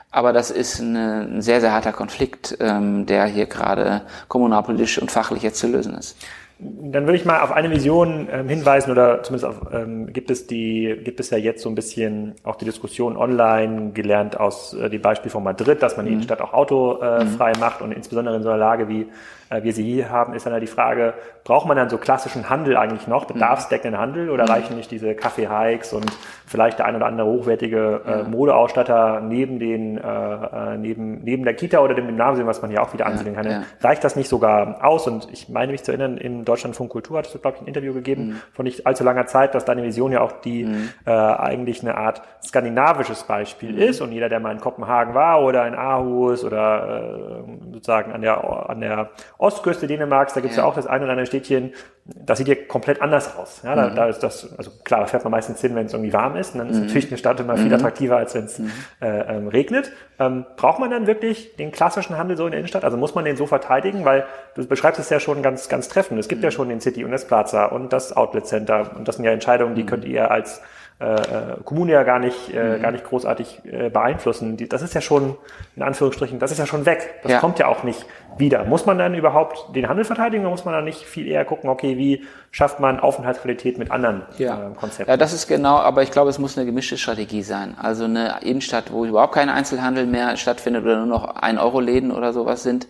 aber 0.10 0.34
das 0.34 0.50
ist 0.50 0.82
eine, 0.82 1.28
ein 1.30 1.42
sehr, 1.44 1.62
sehr 1.62 1.72
harter 1.72 1.94
Konflikt, 1.94 2.58
ähm, 2.60 3.06
der 3.06 3.26
hier 3.26 3.46
gerade 3.46 4.02
kommunalpolitisch 4.28 4.98
und 4.98 5.12
fachlich 5.12 5.44
jetzt 5.44 5.60
zu 5.60 5.68
lösen 5.68 5.94
ist. 5.94 6.18
Dann 6.60 7.06
würde 7.06 7.18
ich 7.18 7.26
mal 7.26 7.42
auf 7.42 7.52
eine 7.52 7.72
Vision 7.72 8.28
ähm, 8.32 8.48
hinweisen 8.48 8.92
oder 8.92 9.24
zumindest 9.24 9.46
auf, 9.46 9.74
ähm, 9.74 10.14
gibt 10.14 10.30
es 10.30 10.48
die, 10.48 10.96
gibt 11.04 11.20
es 11.20 11.30
ja 11.30 11.38
jetzt 11.38 11.62
so 11.62 11.70
ein 11.70 11.76
bisschen 11.76 12.36
auch 12.44 12.56
die 12.56 12.66
Diskussion 12.66 13.18
online 13.18 13.92
gelernt 13.92 14.40
aus 14.40 14.74
äh, 14.74 14.90
dem 14.90 15.02
Beispiel 15.02 15.32
von 15.32 15.44
Madrid, 15.44 15.82
dass 15.82 15.98
man 15.98 16.06
die 16.06 16.12
mhm. 16.12 16.18
Innenstadt 16.18 16.42
auch 16.42 16.54
autofrei 16.54 17.52
äh, 17.52 17.56
mhm. 17.56 17.60
macht 17.60 17.82
und 17.82 17.92
insbesondere 17.92 18.36
in 18.36 18.44
so 18.44 18.50
einer 18.50 18.60
Lage 18.60 18.88
wie 18.88 19.08
wir 19.62 19.74
sie 19.74 19.84
hier 19.84 20.10
haben, 20.10 20.34
ist 20.34 20.46
dann 20.46 20.54
halt 20.54 20.64
die 20.64 20.68
Frage, 20.68 21.14
braucht 21.44 21.68
man 21.68 21.76
dann 21.78 21.90
so 21.90 21.98
klassischen 21.98 22.50
Handel 22.50 22.78
eigentlich 22.78 23.08
noch, 23.08 23.26
bedarfsdeckenden 23.26 24.00
Handel 24.00 24.30
oder 24.30 24.44
mhm. 24.44 24.50
reichen 24.50 24.76
nicht 24.78 24.90
diese 24.90 25.14
Kaffee-Hikes 25.14 25.94
und 25.94 26.10
vielleicht 26.46 26.80
der 26.80 26.86
ein 26.86 26.96
oder 26.96 27.06
andere 27.06 27.28
hochwertige 27.28 28.02
äh, 28.06 28.24
Modeausstatter 28.24 29.22
neben 29.22 29.60
den, 29.60 29.98
äh, 29.98 30.02
äh, 30.02 30.78
neben, 30.78 31.24
neben 31.24 31.44
der 31.44 31.54
Kita 31.56 31.80
oder 31.80 31.94
dem 31.94 32.08
Gymnasium, 32.08 32.48
was 32.48 32.62
man 32.62 32.72
hier 32.72 32.82
auch 32.82 32.94
wieder 32.94 33.06
ansehen 33.06 33.36
kann. 33.36 33.50
Ja. 33.50 33.64
Reicht 33.82 34.04
das 34.04 34.16
nicht 34.16 34.30
sogar 34.30 34.84
aus? 34.84 35.08
Und 35.08 35.28
ich 35.32 35.50
meine 35.50 35.72
mich 35.72 35.84
zu 35.84 35.92
erinnern, 35.92 36.18
im 36.18 36.46
Deutschlandfunk 36.46 36.92
Kultur 36.92 37.18
hat 37.18 37.28
es, 37.28 37.42
glaube 37.42 37.58
ich, 37.58 37.64
ein 37.64 37.68
Interview 37.68 37.94
gegeben 37.94 38.26
mhm. 38.26 38.42
von 38.54 38.66
nicht 38.66 38.86
allzu 38.86 39.04
langer 39.04 39.26
Zeit, 39.26 39.56
dass 39.56 39.66
deine 39.66 39.84
Vision 39.84 40.12
ja 40.12 40.22
auch 40.22 40.32
die 40.32 40.66
mhm. 40.66 40.90
äh, 41.06 41.12
eigentlich 41.12 41.82
eine 41.82 41.98
Art 41.98 42.22
skandinavisches 42.44 43.24
Beispiel 43.24 43.74
mhm. 43.74 43.80
ist. 43.80 44.02
Und 44.02 44.12
jeder, 44.12 44.30
der 44.30 44.40
mal 44.40 44.52
in 44.52 44.60
Kopenhagen 44.60 45.14
war 45.14 45.42
oder 45.42 45.68
in 45.68 45.76
Aarhus 45.76 46.44
oder 46.44 47.44
äh, 47.48 47.74
sozusagen 47.74 48.12
an 48.12 48.22
der, 48.22 48.70
an 48.70 48.80
der 48.80 49.10
Ostküste 49.44 49.88
Dänemarks, 49.88 50.34
da 50.34 50.40
gibt 50.40 50.52
es 50.52 50.58
ja. 50.58 50.64
ja. 50.64 50.70
auch 50.70 50.74
das 50.74 50.88
ein 50.88 51.02
oder 51.02 51.12
andere 51.12 51.26
Städtchen, 51.26 51.74
das 52.06 52.38
sieht 52.38 52.48
ja 52.48 52.56
komplett 52.56 53.02
anders 53.02 53.36
aus. 53.36 53.62
Ja, 53.62 53.76
da, 53.76 53.90
mhm. 53.90 53.96
da 53.96 54.08
ist 54.08 54.20
das, 54.20 54.58
also 54.58 54.72
klar, 54.86 55.02
da 55.02 55.08
fährt 55.08 55.26
man 55.26 55.32
meistens 55.32 55.60
hin, 55.60 55.76
wenn 55.76 55.86
es 55.86 55.92
irgendwie 55.92 56.14
warm 56.14 56.38
ist. 56.38 56.54
Und 56.54 56.60
dann 56.60 56.70
ist 56.70 56.78
mhm. 56.78 56.86
natürlich 56.86 57.10
eine 57.10 57.18
Stadt 57.18 57.42
immer 57.42 57.58
viel 57.58 57.68
mhm. 57.68 57.74
attraktiver, 57.74 58.16
als 58.16 58.34
wenn 58.36 58.46
es 58.46 58.60
mhm. 58.60 58.72
äh, 59.02 59.36
ähm, 59.36 59.50
regnet. 59.50 59.92
Ähm, 60.18 60.46
braucht 60.56 60.80
man 60.80 60.90
dann 60.92 61.08
wirklich 61.08 61.58
den 61.58 61.74
klassischen 61.74 62.18
Handel 62.18 62.38
so 62.38 62.46
in 62.46 62.52
der 62.52 62.60
Innenstadt? 62.60 62.86
Also 62.86 62.96
muss 62.96 63.16
man 63.16 63.26
den 63.26 63.36
so 63.36 63.46
verteidigen? 63.46 64.06
Weil 64.06 64.26
du 64.56 64.66
beschreibst 64.66 65.02
es 65.02 65.10
ja 65.10 65.20
schon 65.20 65.42
ganz, 65.42 65.68
ganz 65.68 65.90
treffend. 65.90 66.22
Es 66.22 66.30
gibt 66.30 66.42
ja 66.42 66.50
schon 66.50 66.70
den 66.70 66.80
City 66.80 67.04
und 67.04 67.12
das 67.12 67.28
Plaza 67.28 67.66
und 67.66 67.92
das 67.92 68.16
Outlet 68.16 68.48
Center. 68.48 68.92
Und 68.96 69.10
das 69.10 69.18
sind 69.18 69.26
ja 69.26 69.32
Entscheidungen, 69.32 69.76
die 69.76 69.86
könnt 69.86 70.06
ihr 70.06 70.32
als 70.32 70.62
äh, 71.04 71.16
äh, 71.16 71.63
Kommune 71.66 71.92
ja 71.92 72.04
gar 72.04 72.20
nicht, 72.20 72.54
äh, 72.54 72.78
mhm. 72.78 72.82
gar 72.82 72.92
nicht 72.92 73.04
großartig 73.04 73.62
äh, 73.66 73.89
beeinflussen. 73.89 74.56
Die, 74.56 74.70
das 74.70 74.82
ist 74.82 74.94
ja 74.94 75.02
schon, 75.02 75.36
in 75.76 75.84
Anführungsstrichen, 75.84 76.39
das 76.39 76.52
ist 76.52 76.60
ja 76.60 76.66
schon 76.66 76.86
weg. 76.86 77.16
Das 77.24 77.34
ja. 77.34 77.39
kommt 77.39 77.60
ja 77.60 77.68
auch 77.68 77.84
nicht 77.84 78.06
wieder. 78.38 78.63
Muss 78.63 78.86
man 78.86 78.98
dann 78.98 79.13
überhaupt 79.13 79.76
den 79.76 79.89
Handel 79.89 80.06
verteidigen 80.06 80.46
oder 80.46 80.52
muss 80.52 80.63
man 80.63 80.74
dann 80.74 80.86
nicht 80.86 81.04
viel 81.04 81.28
eher 81.28 81.44
gucken, 81.44 81.70
okay, 81.70 81.98
wie 81.98 82.24
schafft 82.52 82.80
man 82.80 83.02
Aufenthaltsqualität 83.02 83.78
mit 83.78 83.92
anderen 83.92 84.22
ja. 84.38 84.72
äh, 84.72 84.76
Konzepten? 84.76 85.12
Ja, 85.12 85.18
das 85.18 85.34
ist 85.34 85.48
genau, 85.48 85.76
aber 85.76 86.04
ich 86.04 86.12
glaube, 86.12 86.30
es 86.30 86.39
muss 86.39 86.58
eine 86.58 86.66
gemischte 86.66 86.98
Strategie 86.98 87.44
sein. 87.44 87.76
Also 87.78 88.06
eine 88.06 88.38
Innenstadt, 88.42 88.94
wo 88.94 89.04
überhaupt 89.04 89.34
kein 89.34 89.50
Einzelhandel 89.50 90.06
mehr 90.06 90.38
stattfindet 90.38 90.86
oder 90.86 90.98
nur 90.98 91.08
noch 91.08 91.36
ein 91.36 91.58
Euro 91.58 91.82
Läden 91.82 92.12
oder 92.12 92.32
sowas 92.32 92.63
sind, 92.63 92.88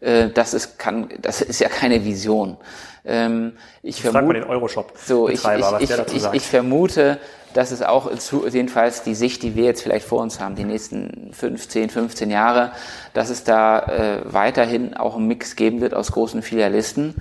äh, 0.00 0.30
das 0.30 0.54
ist, 0.54 0.78
kann, 0.78 1.10
das 1.20 1.42
ist 1.42 1.60
ja 1.60 1.68
keine 1.68 2.06
Vision. 2.06 2.56
Ähm, 3.04 3.52
ich 3.82 4.02
vermute, 4.02 4.40
den 4.40 4.44
Euroshop. 4.48 4.92
So, 4.96 5.28
ich, 5.28 5.42
ich, 5.44 5.90
ich, 6.14 6.32
ich, 6.32 6.42
vermute, 6.46 7.18
dass 7.54 7.70
es 7.70 7.82
auch 7.82 8.10
jedenfalls 8.50 9.02
die 9.02 9.14
Sicht, 9.14 9.42
die 9.42 9.54
wir 9.54 9.64
jetzt 9.64 9.82
vielleicht 9.82 10.06
vor 10.06 10.20
uns 10.20 10.40
haben, 10.40 10.54
die 10.54 10.64
nächsten 10.64 11.30
15, 11.32 11.90
15 11.90 12.30
Jahre, 12.30 12.72
dass 13.14 13.30
es 13.30 13.44
da 13.44 13.80
äh, 13.80 14.20
weiterhin 14.24 14.94
auch 14.94 15.16
einen 15.16 15.26
Mix 15.26 15.56
geben 15.56 15.80
wird 15.80 15.94
aus 15.94 16.12
großen 16.12 16.42
Filialisten. 16.42 17.14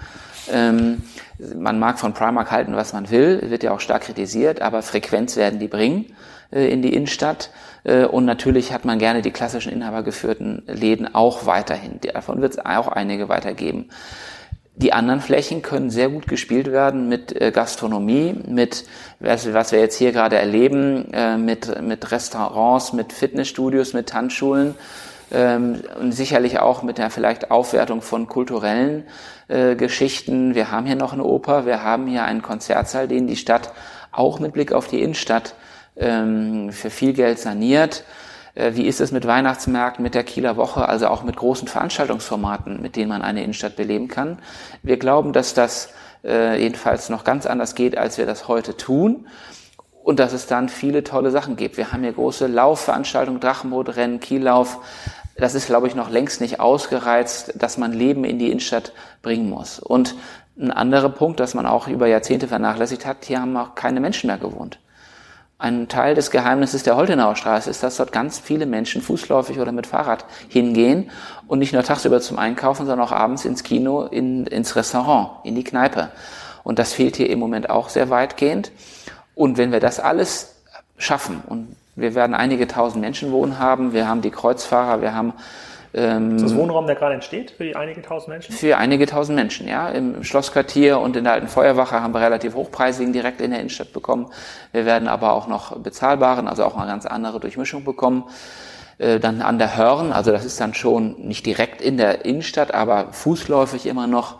Ähm, 0.51 1.03
man 1.55 1.79
mag 1.79 1.99
von 1.99 2.13
Primark 2.13 2.51
halten, 2.51 2.75
was 2.75 2.93
man 2.93 3.09
will, 3.09 3.49
wird 3.49 3.63
ja 3.63 3.71
auch 3.71 3.79
stark 3.79 4.03
kritisiert, 4.03 4.61
aber 4.61 4.81
Frequenz 4.81 5.35
werden 5.35 5.59
die 5.59 5.67
bringen 5.67 6.05
äh, 6.51 6.71
in 6.71 6.81
die 6.81 6.93
Innenstadt. 6.93 7.49
Äh, 7.83 8.05
und 8.05 8.25
natürlich 8.25 8.73
hat 8.73 8.85
man 8.85 8.99
gerne 8.99 9.21
die 9.21 9.31
klassischen 9.31 9.71
inhabergeführten 9.71 10.63
Läden 10.67 11.13
auch 11.13 11.45
weiterhin. 11.45 11.99
Davon 12.13 12.41
wird 12.41 12.53
es 12.53 12.65
auch 12.65 12.87
einige 12.87 13.29
weitergeben. 13.29 13.89
Die 14.81 14.93
anderen 14.93 15.19
Flächen 15.19 15.61
können 15.61 15.89
sehr 15.89 16.07
gut 16.07 16.25
gespielt 16.27 16.71
werden 16.71 17.09
mit 17.09 17.39
äh, 17.39 17.51
Gastronomie, 17.51 18.33
mit 18.47 18.85
was, 19.19 19.53
was 19.53 19.73
wir 19.73 19.79
jetzt 19.79 19.97
hier 19.97 20.13
gerade 20.13 20.37
erleben, 20.37 21.11
äh, 21.11 21.37
mit, 21.37 21.81
mit 21.81 22.09
Restaurants, 22.11 22.93
mit 22.93 23.11
Fitnessstudios, 23.11 23.91
mit 23.91 24.07
Tanzschulen 24.07 24.75
ähm, 25.31 25.81
und 25.99 26.13
sicherlich 26.13 26.59
auch 26.59 26.81
mit 26.81 26.97
der 26.97 27.09
vielleicht 27.09 27.51
Aufwertung 27.51 28.01
von 28.01 28.27
kulturellen 28.27 29.03
äh, 29.49 29.75
Geschichten. 29.75 30.55
Wir 30.55 30.71
haben 30.71 30.85
hier 30.85 30.95
noch 30.95 31.11
eine 31.11 31.25
Oper, 31.25 31.65
wir 31.65 31.83
haben 31.83 32.07
hier 32.07 32.23
einen 32.23 32.41
Konzertsaal, 32.41 33.09
den 33.09 33.27
die 33.27 33.35
Stadt 33.35 33.73
auch 34.13 34.39
mit 34.39 34.53
Blick 34.53 34.71
auf 34.71 34.87
die 34.87 35.01
Innenstadt 35.01 35.55
ähm, 35.97 36.71
für 36.71 36.89
viel 36.89 37.11
Geld 37.11 37.37
saniert. 37.39 38.05
Äh, 38.59 38.75
wie 38.75 38.87
ist 38.87 38.99
es 39.01 39.11
mit 39.11 39.25
Weihnachtsmärkten, 39.25 40.03
mit 40.03 40.15
der 40.15 40.23
Kieler 40.23 40.57
Woche, 40.57 40.87
also 40.87 41.07
auch 41.07 41.23
mit 41.23 41.37
großen 41.37 41.67
Veranstaltungsformaten, 41.67 42.81
mit 42.81 42.95
denen 42.95 43.09
man 43.09 43.21
eine 43.21 43.43
Innenstadt 43.43 43.75
beleben 43.75 44.07
kann? 44.09 44.39
Wir 44.83 44.97
glauben, 44.97 45.33
dass 45.33 45.53
das 45.53 45.89
äh, 46.23 46.61
jedenfalls 46.61 47.09
noch 47.09 47.23
ganz 47.23 47.45
anders 47.45 47.73
geht, 47.75 47.97
als 47.97 48.17
wir 48.17 48.25
das 48.25 48.47
heute 48.47 48.75
tun. 48.75 49.27
Und 50.03 50.19
dass 50.19 50.33
es 50.33 50.47
dann 50.47 50.69
viele 50.69 51.03
tolle 51.03 51.29
Sachen 51.29 51.55
gibt. 51.55 51.77
Wir 51.77 51.91
haben 51.91 52.01
hier 52.01 52.13
große 52.13 52.47
Laufveranstaltungen, 52.47 53.39
Drachenbootrennen, 53.39 54.19
Kiellauf. 54.19 54.79
Das 55.37 55.55
ist, 55.55 55.67
glaube 55.67 55.87
ich, 55.87 55.93
noch 55.93 56.09
längst 56.09 56.41
nicht 56.41 56.59
ausgereizt, 56.59 57.53
dass 57.55 57.77
man 57.77 57.93
Leben 57.93 58.23
in 58.23 58.39
die 58.39 58.47
Innenstadt 58.47 58.93
bringen 59.21 59.49
muss. 59.49 59.77
Und 59.77 60.15
ein 60.57 60.71
anderer 60.71 61.09
Punkt, 61.09 61.39
dass 61.39 61.53
man 61.53 61.67
auch 61.67 61.87
über 61.87 62.07
Jahrzehnte 62.07 62.47
vernachlässigt 62.47 63.05
hat, 63.05 63.25
hier 63.25 63.41
haben 63.41 63.55
auch 63.55 63.75
keine 63.75 63.99
Menschen 63.99 64.27
mehr 64.27 64.37
gewohnt. 64.37 64.79
Ein 65.61 65.89
Teil 65.89 66.15
des 66.15 66.31
Geheimnisses 66.31 66.83
der 66.83 66.95
Holtenauer 66.95 67.35
Straße 67.35 67.69
ist, 67.69 67.83
dass 67.83 67.97
dort 67.97 68.13
ganz 68.13 68.39
viele 68.39 68.65
Menschen 68.65 69.01
fußläufig 69.01 69.59
oder 69.59 69.73
mit 69.73 69.87
Fahrrad 69.87 70.23
hingehen 70.47 71.11
und 71.47 71.59
nicht 71.59 71.73
nur 71.73 71.83
tagsüber 71.83 72.21
zum 72.21 72.39
Einkaufen, 72.39 72.85
sondern 72.85 73.05
auch 73.05 73.11
abends 73.11 73.43
ins 73.43 73.63
Kino, 73.63 74.03
in, 74.03 74.47
ins 74.47 74.77
Restaurant, 74.77 75.31
in 75.43 75.55
die 75.55 75.65
Kneipe. 75.65 76.11
Und 76.63 76.79
das 76.79 76.93
fehlt 76.93 77.17
hier 77.17 77.29
im 77.29 77.39
Moment 77.39 77.69
auch 77.69 77.89
sehr 77.89 78.09
weitgehend. 78.09 78.71
Und 79.35 79.57
wenn 79.57 79.73
wir 79.73 79.81
das 79.81 79.99
alles 79.99 80.55
schaffen 80.97 81.43
und 81.45 81.75
wir 81.97 82.15
werden 82.15 82.35
einige 82.35 82.65
tausend 82.65 83.01
Menschen 83.01 83.33
wohnen 83.33 83.59
haben, 83.59 83.91
wir 83.91 84.07
haben 84.07 84.21
die 84.21 84.31
Kreuzfahrer, 84.31 85.01
wir 85.01 85.13
haben 85.13 85.33
ähm, 85.93 86.35
ist 86.35 86.43
das 86.43 86.55
Wohnraum, 86.55 86.85
der 86.85 86.95
gerade 86.95 87.15
entsteht 87.15 87.51
für 87.51 87.63
die 87.63 87.75
einige 87.75 88.01
tausend 88.01 88.29
Menschen? 88.29 88.53
Für 88.53 88.77
einige 88.77 89.05
tausend 89.07 89.35
Menschen, 89.35 89.67
ja. 89.67 89.89
Im 89.89 90.23
Schlossquartier 90.23 90.99
und 90.99 91.15
in 91.15 91.23
der 91.23 91.33
alten 91.33 91.47
Feuerwache 91.47 92.01
haben 92.01 92.13
wir 92.13 92.21
relativ 92.21 92.53
hochpreisigen 92.53 93.11
direkt 93.11 93.41
in 93.41 93.51
der 93.51 93.59
Innenstadt 93.59 93.91
bekommen. 93.91 94.27
Wir 94.71 94.85
werden 94.85 95.07
aber 95.07 95.33
auch 95.33 95.47
noch 95.47 95.77
bezahlbaren, 95.77 96.47
also 96.47 96.63
auch 96.63 96.77
eine 96.77 96.87
ganz 96.87 97.05
andere 97.05 97.39
Durchmischung 97.39 97.83
bekommen. 97.83 98.25
Äh, 98.99 99.19
dann 99.19 99.41
an 99.41 99.57
der 99.57 99.77
Hörn, 99.77 100.11
also 100.11 100.31
das 100.31 100.45
ist 100.45 100.61
dann 100.61 100.73
schon 100.73 101.15
nicht 101.27 101.45
direkt 101.45 101.81
in 101.81 101.97
der 101.97 102.25
Innenstadt, 102.25 102.73
aber 102.73 103.07
fußläufig 103.11 103.87
immer 103.87 104.05
noch 104.05 104.35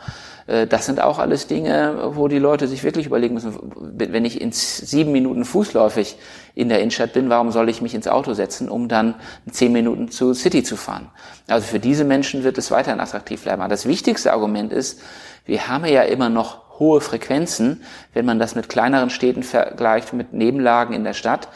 äh, 0.50 0.68
das 0.68 0.86
sind 0.86 1.00
auch 1.00 1.20
alles 1.20 1.48
Dinge, 1.48 2.12
wo 2.16 2.28
die 2.28 2.40
Leute 2.40 2.68
sich 2.68 2.84
wirklich 2.84 3.06
überlegen 3.06 3.36
müssen, 3.36 3.56
wenn 3.76 4.26
ich 4.26 4.42
in 4.42 4.52
sieben 4.52 5.12
Minuten 5.12 5.46
fußläufig 5.46 6.18
in 6.60 6.69
der 6.69 6.80
Innenstadt 6.80 7.13
bin, 7.13 7.30
warum 7.30 7.52
soll 7.52 7.69
ich 7.69 7.82
mich 7.82 7.95
ins 7.95 8.08
Auto 8.08 8.34
setzen, 8.34 8.67
um 8.67 8.89
dann 8.89 9.15
zehn 9.50 9.72
Minuten 9.72 10.10
zu 10.10 10.34
City 10.34 10.62
zu 10.62 10.76
fahren? 10.76 11.10
Also 11.48 11.65
für 11.65 11.80
diese 11.80 12.04
Menschen 12.04 12.43
wird 12.43 12.58
es 12.58 12.69
weiterhin 12.69 13.00
attraktiv 13.00 13.43
bleiben. 13.43 13.62
Aber 13.62 13.69
das 13.69 13.86
wichtigste 13.86 14.34
Argument 14.34 14.74
ist, 14.74 15.02
wir 15.45 15.69
haben 15.69 15.86
ja 15.86 16.04
immer 16.04 16.30
noch 16.30 16.80
hohe 16.80 17.00
Frequenzen, 17.00 17.84
wenn 18.13 18.26
man 18.26 18.39
das 18.39 18.56
mit 18.56 18.67
kleineren 18.67 19.10
Städten 19.10 19.43
vergleicht, 19.43 20.13
mit 20.13 20.34
Nebenlagen 20.34 20.93
in 20.93 21.04
der 21.06 21.13
Stadt. 21.13 21.48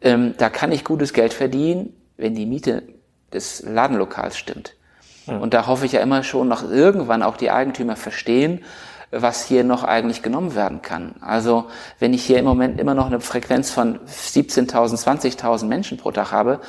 Ähm, 0.00 0.34
da 0.38 0.50
kann 0.50 0.72
ich 0.72 0.84
gutes 0.84 1.12
Geld 1.12 1.32
verdienen, 1.32 1.94
wenn 2.16 2.34
die 2.34 2.46
Miete 2.46 2.82
des 3.32 3.62
Ladenlokals 3.62 4.36
stimmt. 4.36 4.74
Und 5.26 5.54
da 5.54 5.68
hoffe 5.68 5.86
ich 5.86 5.92
ja 5.92 6.00
immer 6.00 6.24
schon 6.24 6.48
noch 6.48 6.68
irgendwann 6.68 7.22
auch 7.22 7.36
die 7.36 7.52
Eigentümer 7.52 7.94
verstehen, 7.94 8.64
was 9.12 9.44
hier 9.44 9.62
noch 9.62 9.84
eigentlich 9.84 10.22
genommen 10.22 10.54
werden 10.54 10.80
kann. 10.82 11.14
Also 11.20 11.66
wenn 11.98 12.14
ich 12.14 12.24
hier 12.24 12.38
im 12.38 12.46
Moment 12.46 12.80
immer 12.80 12.94
noch 12.94 13.06
eine 13.06 13.20
Frequenz 13.20 13.70
von 13.70 14.00
17.000, 14.06 14.72
20.000 14.72 15.66
Menschen 15.66 15.98
pro 15.98 16.10
Tag 16.10 16.32
habe, 16.32 16.60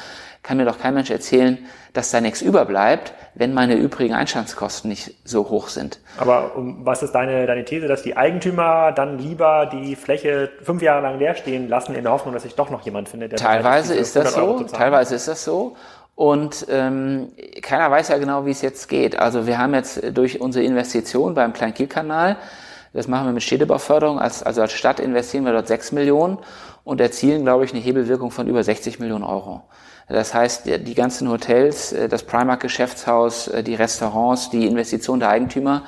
kann 0.43 0.58
mir 0.58 0.65
doch 0.65 0.77
kein 0.77 0.93
Mensch 0.93 1.10
erzählen, 1.10 1.58
dass 1.93 2.12
da 2.12 2.19
nichts 2.19 2.41
überbleibt, 2.41 3.13
wenn 3.34 3.53
meine 3.53 3.75
übrigen 3.75 4.13
Einstandskosten 4.13 4.89
nicht 4.89 5.15
so 5.23 5.49
hoch 5.49 5.69
sind. 5.69 5.99
Aber 6.17 6.51
was 6.56 7.01
ist 7.01 7.13
deine, 7.13 7.45
deine 7.47 7.63
These, 7.63 7.88
dass 7.88 8.03
die 8.03 8.17
Eigentümer 8.17 8.91
dann 8.91 9.19
lieber 9.19 9.69
die 9.71 9.95
Fläche 9.95 10.51
fünf 10.62 10.82
Jahre 10.82 11.01
lang 11.01 11.17
leer 11.17 11.36
stehen 11.36 11.69
lassen, 11.69 11.95
in 11.95 12.03
der 12.03 12.12
Hoffnung, 12.12 12.34
dass 12.34 12.43
sich 12.43 12.56
doch 12.56 12.69
noch 12.69 12.82
jemand 12.82 13.08
findet, 13.08 13.32
der 13.32 13.39
Teilweise 13.39 13.95
ist 13.95 14.17
das 14.17 14.34
so, 14.34 14.63
teilweise 14.63 15.15
ist 15.15 15.29
das 15.29 15.45
so. 15.45 15.77
Und 16.15 16.67
ähm, 16.69 17.32
keiner 17.62 17.89
weiß 17.89 18.10
ja 18.10 18.17
genau, 18.17 18.45
wie 18.45 18.52
es 18.52 18.62
jetzt 18.62 18.88
geht. 18.88 19.17
Also 19.17 19.47
wir 19.47 19.58
haben 19.58 19.73
jetzt 19.73 20.02
durch 20.15 20.39
unsere 20.39 20.63
Investition 20.63 21.34
beim 21.34 21.54
Kleinkielkanal, 21.54 22.38
das 22.93 23.08
machen 23.08 23.26
wir 23.26 23.34
mit 23.34 23.41
Städtebauförderung, 23.41 24.19
als, 24.19 24.43
also 24.43 24.62
als 24.62 24.73
Stadt 24.73 24.99
investieren 24.99 25.45
wir 25.45 25.54
dort 25.54 25.67
sechs 25.67 25.91
Millionen 25.91 26.38
und 26.84 27.02
erzielen, 27.02 27.43
glaube 27.43 27.65
ich, 27.65 27.73
eine 27.73 27.82
Hebelwirkung 27.82 28.30
von 28.30 28.47
über 28.47 28.63
60 28.63 28.99
Millionen 28.99 29.23
Euro. 29.23 29.63
Das 30.08 30.34
heißt, 30.34 30.65
die 30.65 30.95
ganzen 30.95 31.30
Hotels, 31.30 31.93
äh, 31.93 32.10
das 32.10 32.23
Primark-Geschäftshaus, 32.23 33.47
äh, 33.47 33.63
die 33.63 33.76
Restaurants, 33.76 34.49
die 34.49 34.67
Investition 34.67 35.19
der 35.19 35.30
Eigentümer, 35.30 35.84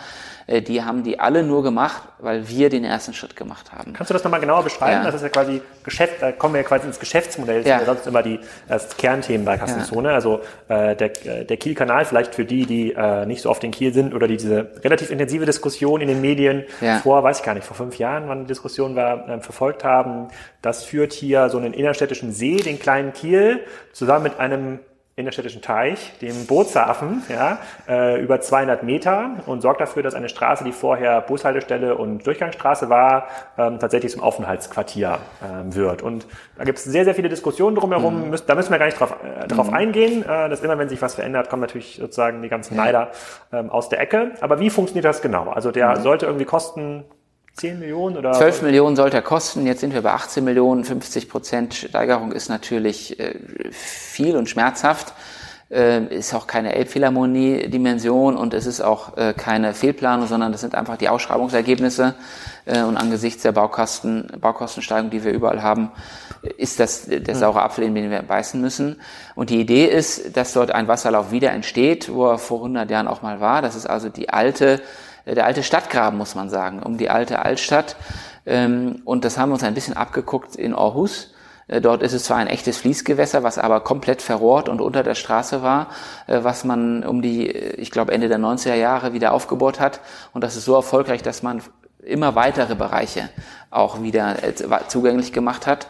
die 0.48 0.84
haben 0.84 1.04
die 1.04 1.20
alle 1.20 1.42
nur 1.42 1.64
gemacht, 1.64 2.04
weil 2.20 2.48
wir 2.48 2.70
den 2.70 2.84
ersten 2.84 3.14
Schritt 3.14 3.36
gemacht 3.36 3.72
haben. 3.74 3.94
Kannst 3.94 4.12
du 4.12 4.14
das 4.14 4.24
nochmal 4.24 4.40
genauer 4.40 4.64
beschreiben? 4.64 5.04
Ja. 5.04 5.04
Das 5.04 5.16
ist 5.16 5.24
ja 5.24 5.30
quasi 5.30 5.62
Geschäft, 5.84 6.22
da 6.22 6.32
kommen 6.32 6.54
wir 6.54 6.62
ja 6.62 6.68
quasi 6.68 6.86
ins 6.86 7.00
Geschäftsmodell, 7.00 7.64
das 7.64 7.68
ja. 7.68 7.86
sonst 7.86 8.06
immer 8.06 8.22
die 8.22 8.40
das 8.68 8.96
Kernthemen 8.96 9.44
bei 9.44 9.58
Kassenzone. 9.58 10.10
Ja. 10.10 10.16
Also 10.16 10.42
äh, 10.68 10.96
der, 10.96 11.10
der 11.10 11.58
Kiel-Kanal, 11.58 12.06
vielleicht 12.06 12.36
für 12.36 12.46
die, 12.46 12.66
die 12.66 12.94
äh, 12.94 13.26
nicht 13.26 13.42
so 13.42 13.50
oft 13.50 13.64
in 13.64 13.72
Kiel 13.72 13.94
sind 13.94 14.14
oder 14.14 14.28
die 14.28 14.38
diese 14.38 14.72
relativ 14.84 15.10
intensive 15.10 15.46
Diskussion 15.46 16.02
in 16.02 16.08
den 16.08 16.22
Medien 16.22 16.64
ja. 16.80 17.00
vor, 17.00 17.24
weiß 17.24 17.40
ich 17.40 17.46
gar 17.46 17.56
nicht, 17.56 17.66
vor 17.66 17.76
fünf 17.76 17.98
Jahren, 17.98 18.28
wann 18.28 18.42
die 18.42 18.48
Diskussion 18.48 18.96
war, 18.96 19.28
äh, 19.28 19.40
verfolgt 19.40 19.84
haben. 19.84 20.28
Das 20.62 20.84
führt 20.84 21.14
hier 21.14 21.50
so 21.50 21.58
einen 21.58 21.74
innerstädtischen 21.74 22.32
See, 22.32 22.58
den 22.58 22.80
kleinen 22.80 23.14
Kiel, 23.14 23.62
zusammen 23.94 24.24
mit 24.24 24.40
einem 24.40 24.80
innerstädtischen 25.18 25.62
Teich, 25.62 26.12
dem 26.20 26.46
Bootshafen, 26.46 27.24
ja, 27.30 27.60
äh, 27.88 28.22
über 28.22 28.42
200 28.42 28.84
Meter 28.84 29.36
und 29.46 29.62
sorgt 29.62 29.80
dafür, 29.80 30.04
dass 30.04 30.14
eine 30.14 30.28
Straße, 30.28 30.66
die 30.66 30.74
vorher 30.74 31.22
Bushaltestelle 31.22 31.96
und 31.96 32.28
Durchgangsstraße 32.28 32.90
war, 32.90 33.28
ähm, 33.58 33.80
tatsächlich 33.80 34.12
zum 34.12 34.22
Aufenthaltsquartier 34.22 35.20
ähm, 35.42 35.74
wird. 35.74 36.02
Und 36.02 36.28
da 36.58 36.66
gibt 36.66 36.80
es 36.80 36.84
sehr, 36.84 37.06
sehr 37.06 37.16
viele 37.16 37.30
Diskussionen 37.30 37.78
drumherum. 37.78 38.30
Mhm. 38.30 38.36
da 38.46 38.56
müssen 38.56 38.72
wir 38.72 38.78
gar 38.78 38.88
nicht 38.88 39.00
drauf, 39.00 39.16
äh, 39.24 39.48
drauf 39.48 39.70
mhm. 39.70 39.74
eingehen. 39.74 40.24
Äh, 40.24 40.50
dass 40.50 40.62
immer, 40.62 40.78
wenn 40.78 40.90
sich 40.90 41.02
was 41.02 41.16
verändert, 41.16 41.50
kommen 41.50 41.62
natürlich 41.62 41.96
sozusagen 41.96 42.42
die 42.42 42.50
ganzen 42.50 42.76
Neider 42.76 43.12
ähm, 43.54 43.70
aus 43.70 43.88
der 43.88 44.02
Ecke. 44.02 44.32
Aber 44.42 44.60
wie 44.60 44.70
funktioniert 44.70 45.06
das 45.06 45.22
genau? 45.22 45.50
Also 45.50 45.72
der 45.72 45.92
mhm. 45.92 46.02
sollte 46.02 46.26
irgendwie 46.26 46.46
kosten 46.46 47.06
10 47.56 47.80
Millionen 47.80 48.18
oder? 48.18 48.34
12 48.34 48.64
Millionen 48.64 48.96
sollte 48.98 49.18
er 49.18 49.24
kosten. 49.24 49.66
Jetzt 49.66 49.80
sind 49.80 49.94
wir 49.94 50.02
bei 50.02 50.12
18 50.12 50.44
Millionen. 50.44 50.84
50 50.84 51.30
Prozent 51.30 51.74
Steigerung 51.74 52.34
ist 52.34 52.50
natürlich 52.50 53.18
äh, 53.18 53.36
viel 53.72 54.36
und 54.36 54.50
schmerzhaft. 54.50 55.14
Äh, 55.72 56.04
ist 56.14 56.34
auch 56.34 56.48
keine 56.48 56.76
Elbphilharmonie-Dimension 56.76 58.36
und 58.36 58.54
es 58.54 58.66
ist 58.66 58.82
auch 58.82 59.16
äh, 59.18 59.34
keine 59.34 59.74
Fehlplanung, 59.74 60.28
sondern 60.28 60.52
das 60.52 60.62
sind 60.62 60.76
einfach 60.76 60.98
die 60.98 61.10
Ausschreibungsergebnisse. 61.10 62.16
und 62.66 62.98
angesichts 62.98 63.44
der 63.44 63.52
Baukosten, 63.52 64.28
Baukostensteigerung, 64.42 65.12
die 65.12 65.24
wir 65.24 65.32
überall 65.32 65.62
haben, 65.62 65.92
ist 66.58 66.80
das 66.80 67.06
der 67.06 67.20
hm. 67.20 67.36
saure 67.36 67.62
Apfel, 67.62 67.84
in 67.84 67.94
den 67.94 68.10
wir 68.10 68.24
beißen 68.24 68.60
müssen. 68.60 69.00
Und 69.36 69.52
die 69.52 69.62
Idee 69.62 69.86
ist, 69.86 70.36
dass 70.36 70.54
dort 70.54 70.72
ein 70.72 70.88
Wasserlauf 70.88 71.32
wieder 71.32 71.52
entsteht, 71.52 72.12
wo 72.12 72.28
er 72.28 72.40
vor 72.40 72.58
100 72.58 72.90
Jahren 72.90 73.08
auch 73.08 73.22
mal 73.22 73.40
war. 73.40 73.62
Das 73.62 73.76
ist 73.76 73.86
also 73.86 74.10
die 74.10 74.30
alte 74.30 74.82
der 75.34 75.46
alte 75.46 75.64
Stadtgraben, 75.64 76.18
muss 76.18 76.36
man 76.36 76.50
sagen, 76.50 76.84
um 76.84 76.98
die 76.98 77.10
alte 77.10 77.40
Altstadt. 77.40 77.96
Ähm, 78.46 79.02
und 79.06 79.26
das 79.26 79.38
haben 79.38 79.50
wir 79.50 79.54
uns 79.54 79.64
ein 79.64 79.74
bisschen 79.74 79.98
abgeguckt 79.98 80.56
in 80.56 80.74
Aarhus. 80.74 81.34
Äh, 81.68 81.82
dort 81.82 82.02
ist 82.02 82.14
es 82.14 82.26
zwar 82.26 82.38
ein 82.38 82.48
echtes 82.48 82.78
Fließgewässer, 82.78 83.44
was 83.44 83.58
aber 83.58 83.82
komplett 83.82 84.22
verrohrt 84.22 84.70
und 84.70 84.82
unter 84.82 85.04
der 85.04 85.16
Straße 85.16 85.62
war, 85.64 85.90
äh, 86.28 86.44
was 86.44 86.64
man 86.64 87.04
um 87.04 87.22
die, 87.22 87.50
ich 87.50 87.92
glaube, 87.92 88.12
Ende 88.12 88.28
der 88.28 88.40
90er 88.40 88.76
Jahre 88.76 89.14
wieder 89.14 89.34
aufgebaut 89.34 89.80
hat. 89.80 90.00
Und 90.34 90.44
das 90.44 90.56
ist 90.56 90.66
so 90.66 90.76
erfolgreich, 90.76 91.24
dass 91.24 91.44
man 91.44 91.62
immer 92.04 92.36
weitere 92.36 92.76
Bereiche 92.76 93.30
auch 93.72 94.02
wieder 94.04 94.44
äh, 94.44 94.54
zugänglich 94.88 95.34
gemacht 95.34 95.68
hat. 95.68 95.88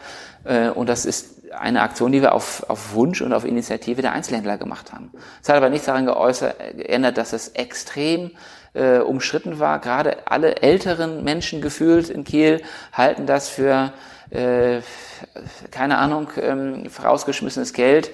Und 0.76 0.88
das 0.88 1.06
ist 1.06 1.50
eine 1.58 1.82
Aktion, 1.82 2.12
die 2.12 2.22
wir 2.22 2.32
auf, 2.32 2.64
auf 2.70 2.94
Wunsch 2.94 3.20
und 3.20 3.32
auf 3.32 3.44
Initiative 3.44 4.00
der 4.00 4.12
Einzelhändler 4.12 4.58
gemacht 4.58 4.92
haben. 4.92 5.10
Es 5.42 5.48
hat 5.48 5.56
aber 5.56 5.70
nichts 5.70 5.86
daran 5.86 6.06
geäußert, 6.06 6.54
geändert, 6.76 7.18
dass 7.18 7.32
es 7.32 7.48
extrem 7.48 8.30
äh, 8.76 8.98
umstritten 8.98 9.58
war. 9.58 9.80
Gerade 9.80 10.18
alle 10.26 10.56
älteren 10.62 11.24
Menschen 11.24 11.60
gefühlt 11.60 12.08
in 12.10 12.24
Kiel 12.24 12.62
halten 12.92 13.26
das 13.26 13.48
für 13.48 13.92
äh, 14.30 14.80
keine 15.70 15.98
Ahnung, 15.98 16.28
ähm, 16.40 16.90
vorausgeschmissenes 16.90 17.72
Geld. 17.72 18.10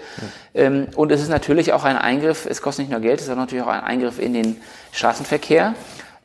Ja. 0.54 0.62
Ähm, 0.62 0.88
und 0.94 1.10
es 1.10 1.22
ist 1.22 1.28
natürlich 1.28 1.72
auch 1.72 1.84
ein 1.84 1.96
Eingriff, 1.96 2.46
es 2.46 2.62
kostet 2.62 2.84
nicht 2.84 2.92
nur 2.92 3.00
Geld, 3.00 3.20
es 3.20 3.28
ist 3.28 3.34
natürlich 3.34 3.64
auch 3.64 3.70
ein 3.70 3.82
Eingriff 3.82 4.18
in 4.18 4.34
den 4.34 4.60
Straßenverkehr, 4.92 5.74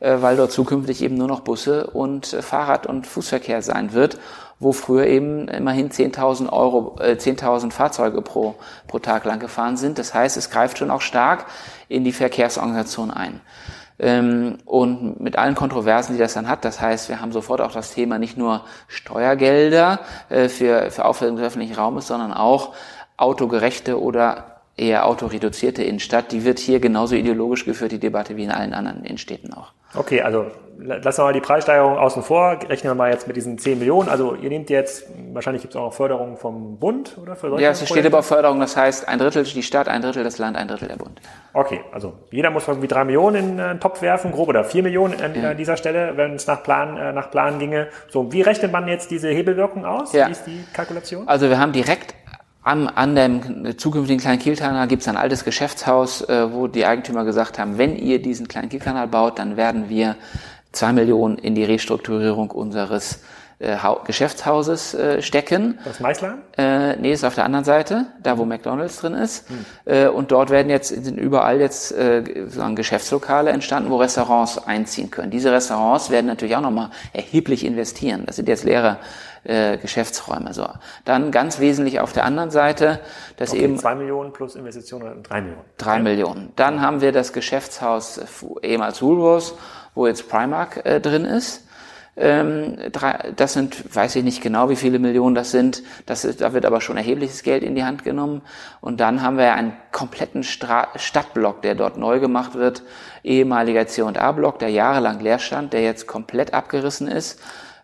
äh, 0.00 0.16
weil 0.20 0.36
dort 0.36 0.52
zukünftig 0.52 1.02
eben 1.02 1.16
nur 1.16 1.28
noch 1.28 1.40
Busse 1.40 1.86
und 1.88 2.32
äh, 2.32 2.42
Fahrrad- 2.42 2.86
und 2.86 3.06
Fußverkehr 3.06 3.62
sein 3.62 3.92
wird, 3.92 4.18
wo 4.60 4.72
früher 4.72 5.06
eben 5.06 5.48
immerhin 5.48 5.90
10.000 5.90 6.52
Euro, 6.52 6.96
äh, 7.00 7.16
10.000 7.16 7.72
Fahrzeuge 7.72 8.20
pro, 8.22 8.56
pro 8.86 8.98
Tag 8.98 9.24
lang 9.24 9.38
gefahren 9.38 9.76
sind. 9.76 9.98
Das 9.98 10.14
heißt, 10.14 10.36
es 10.36 10.50
greift 10.50 10.78
schon 10.78 10.90
auch 10.90 11.00
stark 11.00 11.46
in 11.88 12.04
die 12.04 12.12
Verkehrsorganisation 12.12 13.10
ein 13.10 13.40
ähm, 13.98 14.58
und 14.64 15.20
mit 15.20 15.36
allen 15.36 15.54
Kontroversen, 15.54 16.12
die 16.12 16.18
das 16.18 16.34
dann 16.34 16.48
hat. 16.48 16.64
Das 16.64 16.80
heißt, 16.80 17.08
wir 17.08 17.20
haben 17.20 17.32
sofort 17.32 17.60
auch 17.60 17.72
das 17.72 17.92
Thema 17.92 18.18
nicht 18.18 18.36
nur 18.36 18.64
Steuergelder 18.86 20.00
äh, 20.28 20.48
für, 20.48 20.90
für 20.90 21.04
Aufwertung 21.04 21.36
des 21.36 21.46
öffentlichen 21.46 21.74
Raumes, 21.74 22.06
sondern 22.06 22.32
auch 22.32 22.74
autogerechte 23.16 24.00
oder 24.00 24.58
eher 24.76 25.06
autoreduzierte 25.06 25.82
Innenstadt, 25.82 26.32
die 26.32 26.44
wird 26.44 26.58
hier 26.58 26.80
genauso 26.80 27.16
ideologisch 27.16 27.64
geführt, 27.64 27.92
die 27.92 27.98
Debatte, 27.98 28.36
wie 28.36 28.44
in 28.44 28.50
allen 28.50 28.72
anderen 28.72 29.04
Innenstädten 29.04 29.52
auch. 29.52 29.72
Okay, 29.94 30.22
also 30.22 30.46
lassen 30.78 31.18
wir 31.18 31.24
mal 31.24 31.32
die 31.32 31.40
Preissteigerung 31.40 31.98
außen 31.98 32.22
vor, 32.22 32.58
rechnen 32.68 32.90
wir 32.90 32.94
mal 32.94 33.10
jetzt 33.10 33.26
mit 33.26 33.36
diesen 33.36 33.58
10 33.58 33.78
Millionen. 33.78 34.08
Also 34.08 34.34
ihr 34.34 34.48
nehmt 34.48 34.70
jetzt, 34.70 35.04
wahrscheinlich 35.32 35.62
gibt 35.62 35.74
es 35.74 35.80
auch 35.80 35.86
noch 35.86 35.92
Förderung 35.92 36.36
vom 36.36 36.78
Bund 36.78 37.16
oder 37.20 37.34
für 37.34 37.48
solche 37.50 37.64
Ja, 37.64 37.70
es 37.70 37.86
steht 37.86 38.04
über 38.04 38.22
Förderung, 38.22 38.60
das 38.60 38.76
heißt 38.76 39.08
ein 39.08 39.18
Drittel 39.18 39.44
die 39.44 39.62
Stadt, 39.62 39.88
ein 39.88 40.02
Drittel 40.02 40.24
das 40.24 40.38
Land, 40.38 40.56
ein 40.56 40.68
Drittel 40.68 40.88
der 40.88 40.96
Bund. 40.96 41.20
Okay, 41.52 41.80
also 41.92 42.14
jeder 42.30 42.50
muss 42.50 42.68
irgendwie 42.68 42.88
drei 42.88 43.04
Millionen 43.04 43.36
in 43.36 43.56
den 43.58 43.80
Topf 43.80 44.02
werfen, 44.02 44.30
grob, 44.30 44.48
oder 44.48 44.64
vier 44.64 44.82
Millionen 44.82 45.20
an 45.20 45.34
ja. 45.34 45.54
dieser 45.54 45.76
Stelle, 45.76 46.16
wenn 46.16 46.34
es 46.34 46.46
nach 46.46 46.62
Plan, 46.62 46.96
äh, 46.96 47.12
nach 47.12 47.30
Plan 47.30 47.58
ginge. 47.58 47.88
So, 48.08 48.32
wie 48.32 48.42
rechnet 48.42 48.72
man 48.72 48.86
jetzt 48.88 49.10
diese 49.10 49.28
Hebelwirkung 49.28 49.84
aus? 49.84 50.12
Ja. 50.12 50.28
Wie 50.28 50.32
ist 50.32 50.46
die 50.46 50.64
Kalkulation? 50.72 51.26
Also 51.26 51.48
wir 51.48 51.58
haben 51.58 51.72
direkt 51.72 52.14
an, 52.62 52.86
an 52.86 53.14
dem 53.14 53.78
zukünftigen 53.78 54.20
kleinen 54.20 54.38
Kielkanal 54.38 54.86
gibt 54.88 55.02
es 55.02 55.08
ein 55.08 55.16
altes 55.16 55.44
Geschäftshaus, 55.44 56.22
äh, 56.28 56.52
wo 56.52 56.66
die 56.66 56.84
Eigentümer 56.84 57.24
gesagt 57.24 57.58
haben, 57.58 57.78
wenn 57.78 57.96
ihr 57.96 58.20
diesen 58.20 58.46
kleinen 58.46 58.68
Kielkanal 58.68 59.08
baut, 59.08 59.38
dann 59.38 59.56
werden 59.56 59.88
wir 59.88 60.16
zwei 60.72 60.92
Millionen 60.92 61.38
in 61.38 61.54
die 61.54 61.64
Restrukturierung 61.64 62.50
unseres 62.50 63.20
äh, 63.58 63.76
Geschäftshauses 64.04 64.94
äh, 64.94 65.20
stecken. 65.20 65.78
Das 65.84 65.98
Meißler? 66.00 66.38
Äh, 66.56 66.96
nee, 66.96 67.12
ist 67.12 67.24
auf 67.24 67.34
der 67.34 67.44
anderen 67.44 67.64
Seite, 67.64 68.06
da 68.22 68.38
wo 68.38 68.44
McDonalds 68.44 69.00
drin 69.00 69.14
ist. 69.14 69.48
Hm. 69.48 69.64
Äh, 69.84 70.06
und 70.08 70.30
dort 70.30 70.50
werden 70.50 70.70
jetzt 70.70 70.88
sind 70.88 71.18
überall 71.18 71.60
jetzt 71.60 71.90
äh, 71.92 72.22
sozusagen 72.44 72.76
Geschäftslokale 72.76 73.50
entstanden, 73.50 73.90
wo 73.90 73.96
Restaurants 73.96 74.58
einziehen 74.58 75.10
können. 75.10 75.30
Diese 75.30 75.50
Restaurants 75.50 76.10
werden 76.10 76.26
natürlich 76.26 76.54
auch 76.54 76.60
nochmal 76.60 76.90
erheblich 77.12 77.64
investieren. 77.64 78.22
Das 78.26 78.36
sind 78.36 78.48
jetzt 78.48 78.62
leere 78.62 78.98
äh, 79.44 79.76
Geschäftsräume. 79.78 80.54
So. 80.54 80.68
Dann 81.04 81.30
ganz 81.30 81.58
wesentlich 81.58 82.00
auf 82.00 82.12
der 82.12 82.24
anderen 82.24 82.50
Seite, 82.50 83.00
dass 83.38 83.50
okay, 83.50 83.64
eben... 83.64 83.78
Zwei 83.78 83.94
Millionen 83.94 84.32
plus 84.32 84.54
Investitionen, 84.54 85.22
drei 85.22 85.40
Millionen. 85.40 85.64
Drei. 85.78 85.98
Millionen. 85.98 86.52
Dann 86.54 86.80
haben 86.80 87.00
wir 87.00 87.12
das 87.12 87.32
Geschäftshaus 87.32 88.20
ehemals 88.62 89.02
Woolworths, 89.02 89.54
wo 89.98 90.06
jetzt 90.06 90.28
Primark 90.28 90.86
äh, 90.86 91.00
drin 91.00 91.24
ist. 91.24 91.64
Ähm, 92.16 92.76
drei, 92.90 93.32
das 93.36 93.52
sind, 93.52 93.94
weiß 93.94 94.16
ich 94.16 94.24
nicht 94.24 94.42
genau, 94.42 94.70
wie 94.70 94.76
viele 94.76 94.98
Millionen 94.98 95.34
das 95.34 95.50
sind. 95.50 95.82
Das 96.06 96.24
ist, 96.24 96.40
da 96.40 96.52
wird 96.52 96.66
aber 96.66 96.80
schon 96.80 96.96
erhebliches 96.96 97.42
Geld 97.42 97.62
in 97.62 97.74
die 97.74 97.84
Hand 97.84 98.04
genommen. 98.04 98.42
Und 98.80 99.00
dann 99.00 99.22
haben 99.22 99.38
wir 99.38 99.52
einen 99.54 99.72
kompletten 99.92 100.42
Stra 100.42 100.88
Stadtblock, 100.96 101.62
der 101.62 101.74
dort 101.74 101.96
neu 101.96 102.18
gemacht 102.18 102.54
wird. 102.54 102.82
Ehemaliger 103.22 103.86
C&A-Block, 103.86 104.58
der 104.58 104.70
jahrelang 104.70 105.20
leer 105.20 105.38
stand, 105.38 105.72
der 105.72 105.82
jetzt 105.82 106.06
komplett 106.06 106.54
abgerissen 106.54 107.08
ist 107.08 107.40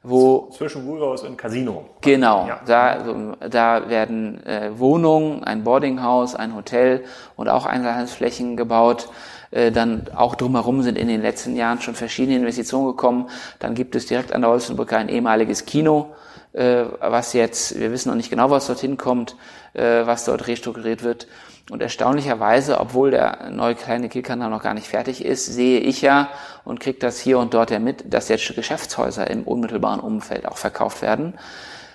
wo 0.06 0.50
zwischen 0.50 0.86
Woolworths 0.86 1.22
und 1.22 1.38
Casino. 1.38 1.86
Genau, 2.02 2.46
ja. 2.46 2.60
da, 2.66 3.26
da 3.48 3.88
werden 3.88 4.46
äh, 4.46 4.78
Wohnungen, 4.78 5.42
ein 5.44 5.64
Boardinghaus, 5.64 6.34
ein 6.34 6.54
Hotel 6.54 7.04
und 7.36 7.48
auch 7.48 7.64
Einzelhandelsflächen 7.64 8.58
gebaut. 8.58 9.08
Äh, 9.50 9.70
dann 9.72 10.06
auch 10.14 10.34
drumherum 10.34 10.82
sind 10.82 10.98
in 10.98 11.08
den 11.08 11.22
letzten 11.22 11.56
Jahren 11.56 11.80
schon 11.80 11.94
verschiedene 11.94 12.36
Investitionen 12.36 12.86
gekommen. 12.86 13.28
Dann 13.58 13.74
gibt 13.74 13.94
es 13.94 14.06
direkt 14.06 14.32
an 14.32 14.42
der 14.42 14.50
Holstenbrücke 14.50 14.96
ein 14.96 15.08
ehemaliges 15.08 15.66
Kino, 15.66 16.14
äh, 16.52 16.84
was 17.00 17.32
jetzt, 17.32 17.78
wir 17.78 17.92
wissen 17.92 18.08
noch 18.08 18.16
nicht 18.16 18.30
genau, 18.30 18.50
was 18.50 18.66
dorthin 18.66 18.96
kommt, 18.96 19.36
äh, 19.74 20.06
was 20.06 20.24
dort 20.24 20.46
restrukturiert 20.46 21.02
wird. 21.02 21.26
Und 21.70 21.80
erstaunlicherweise, 21.80 22.78
obwohl 22.78 23.10
der 23.10 23.50
neue 23.50 23.74
kleine 23.74 24.10
Kielkanal 24.10 24.50
noch 24.50 24.62
gar 24.62 24.74
nicht 24.74 24.86
fertig 24.86 25.24
ist, 25.24 25.46
sehe 25.46 25.80
ich 25.80 26.02
ja 26.02 26.28
und 26.64 26.78
kriege 26.78 26.98
das 26.98 27.18
hier 27.18 27.38
und 27.38 27.54
dort 27.54 27.70
ja 27.70 27.78
mit, 27.78 28.12
dass 28.12 28.28
jetzt 28.28 28.54
Geschäftshäuser 28.54 29.30
im 29.30 29.44
unmittelbaren 29.44 30.00
Umfeld 30.00 30.46
auch 30.46 30.58
verkauft 30.58 31.00
werden 31.00 31.34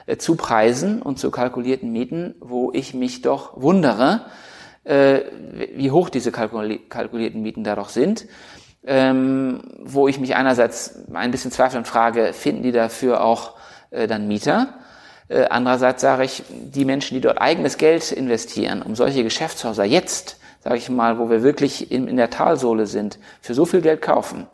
äh, 0.07 0.17
zu 0.17 0.35
Preisen 0.35 1.01
und 1.01 1.19
zu 1.19 1.29
kalkulierten 1.29 1.91
Mieten, 1.91 2.35
wo 2.39 2.71
ich 2.73 2.95
mich 2.95 3.21
doch 3.21 3.61
wundere, 3.61 4.25
äh, 4.83 5.21
wie 5.75 5.91
hoch 5.91 6.09
diese 6.09 6.31
kalkulierten 6.31 7.41
Mieten 7.41 7.63
da 7.63 7.75
doch 7.75 7.89
sind. 7.89 8.25
Ähm, 8.85 9.61
wo 9.79 10.07
ich 10.07 10.19
mich 10.19 10.35
einerseits 10.35 11.03
ein 11.13 11.31
bisschen 11.31 11.51
zweifle 11.51 11.79
und 11.79 11.87
frage, 11.87 12.31
finden 12.31 12.63
die 12.63 12.71
dafür 12.71 13.23
auch 13.23 13.55
äh, 13.91 14.07
dann 14.07 14.27
Mieter? 14.27 14.75
Äh, 15.27 15.45
andererseits 15.49 16.01
sage 16.01 16.23
ich, 16.23 16.43
die 16.49 16.85
Menschen, 16.85 17.15
die 17.15 17.21
dort 17.21 17.39
eigenes 17.41 17.77
Geld 17.77 18.11
investieren, 18.11 18.81
um 18.81 18.95
solche 18.95 19.23
Geschäftshäuser 19.23 19.83
jetzt, 19.83 20.37
sage 20.63 20.77
ich 20.77 20.89
mal, 20.89 21.19
wo 21.19 21.29
wir 21.29 21.43
wirklich 21.43 21.91
in, 21.91 22.07
in 22.07 22.17
der 22.17 22.29
Talsohle 22.29 22.87
sind, 22.87 23.19
für 23.41 23.53
so 23.53 23.65
viel 23.65 23.81
Geld 23.81 24.01
kaufen, 24.01 24.47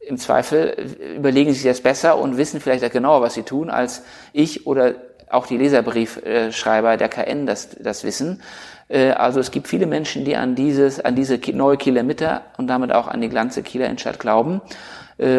im 0.00 0.16
Zweifel 0.16 0.74
äh, 1.00 1.16
überlegen 1.16 1.52
sie 1.52 1.60
sich 1.60 1.70
das 1.70 1.80
besser 1.80 2.18
und 2.18 2.36
wissen 2.36 2.60
vielleicht 2.60 2.84
auch 2.84 2.90
genauer, 2.90 3.22
was 3.22 3.34
sie 3.34 3.42
tun, 3.42 3.70
als 3.70 4.02
ich 4.32 4.66
oder 4.66 4.94
auch 5.30 5.46
die 5.46 5.58
Leserbriefschreiber 5.58 6.96
der 6.96 7.08
KN 7.08 7.46
das, 7.46 7.68
das 7.78 8.02
wissen. 8.02 8.42
Äh, 8.88 9.10
also 9.10 9.40
es 9.40 9.50
gibt 9.50 9.68
viele 9.68 9.86
Menschen, 9.86 10.24
die 10.24 10.36
an 10.36 10.54
dieses, 10.54 11.00
an 11.00 11.14
diese 11.14 11.38
neue 11.52 11.76
Kieler 11.76 12.02
Mitte 12.02 12.40
und 12.56 12.66
damit 12.68 12.92
auch 12.92 13.08
an 13.08 13.20
die 13.20 13.28
ganze 13.28 13.62
Kieler 13.62 13.86
Innenstadt 13.86 14.18
glauben 14.18 14.60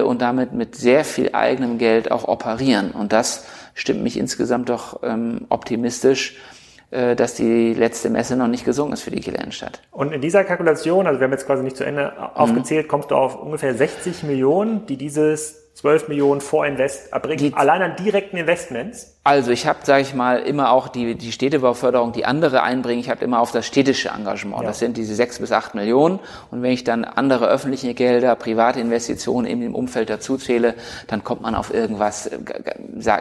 und 0.04 0.22
damit 0.22 0.52
mit 0.52 0.76
sehr 0.76 1.06
viel 1.06 1.30
eigenem 1.32 1.78
Geld 1.78 2.12
auch 2.12 2.28
operieren. 2.28 2.92
Und 2.92 3.14
das 3.14 3.46
stimmt 3.76 4.04
mich 4.04 4.18
insgesamt 4.18 4.68
doch 4.68 5.02
ähm, 5.04 5.46
optimistisch, 5.48 6.36
äh, 6.92 7.16
dass 7.16 7.36
die 7.36 7.76
letzte 7.76 8.10
Messe 8.10 8.36
noch 8.36 8.48
nicht 8.48 8.66
gesungen 8.66 8.94
ist 8.94 9.04
für 9.04 9.12
die 9.12 9.20
Kieler 9.20 9.40
Innenstadt. 9.40 9.80
Und 9.92 10.12
in 10.12 10.22
dieser 10.22 10.44
Kalkulation, 10.44 11.06
also 11.06 11.20
wir 11.20 11.26
haben 11.26 11.32
jetzt 11.32 11.46
quasi 11.46 11.62
nicht 11.64 11.78
zu 11.78 11.84
Ende 11.84 12.14
aufgezählt, 12.36 12.88
mhm. 12.88 12.90
kommst 12.90 13.12
du 13.12 13.16
auf 13.16 13.40
ungefähr 13.40 13.76
60 13.76 14.24
Millionen, 14.24 14.88
die 14.88 14.98
dieses 14.98 15.69
12 15.80 16.10
Millionen 16.10 16.42
Vorinvest 16.42 17.14
erbringen, 17.14 17.38
die, 17.38 17.54
allein 17.54 17.82
an 17.82 17.96
direkten 17.96 18.36
Investments? 18.36 19.16
Also 19.24 19.52
ich 19.52 19.66
habe, 19.66 19.80
sage 19.84 20.02
ich 20.02 20.14
mal, 20.14 20.40
immer 20.40 20.72
auch 20.72 20.90
die, 20.90 21.16
die 21.16 21.32
Städtebauförderung, 21.32 22.12
die 22.12 22.26
andere 22.26 22.64
einbringen. 22.64 23.00
Ich 23.00 23.10
habe 23.10 23.24
immer 23.24 23.40
auf 23.40 23.54
das 23.54 23.66
städtische 23.66 24.10
Engagement. 24.10 24.64
Ja. 24.64 24.68
Das 24.68 24.80
sind 24.80 24.98
diese 24.98 25.16
sechs 25.16 25.40
bis 25.40 25.54
acht 25.54 25.76
Millionen. 25.76 26.20
Und 26.52 26.64
wenn 26.64 26.72
ich 26.72 26.84
dann 26.84 27.06
andere 27.06 27.48
öffentliche 27.48 27.94
Gelder, 27.94 28.36
private 28.36 28.82
Investitionen 28.82 29.48
in 29.48 29.62
dem 29.62 29.74
Umfeld 29.74 30.10
dazu 30.10 30.36
zähle, 30.38 30.74
dann 31.08 31.24
kommt 31.24 31.44
man 31.44 31.56
auf 31.56 31.74
irgendwas. 31.74 32.30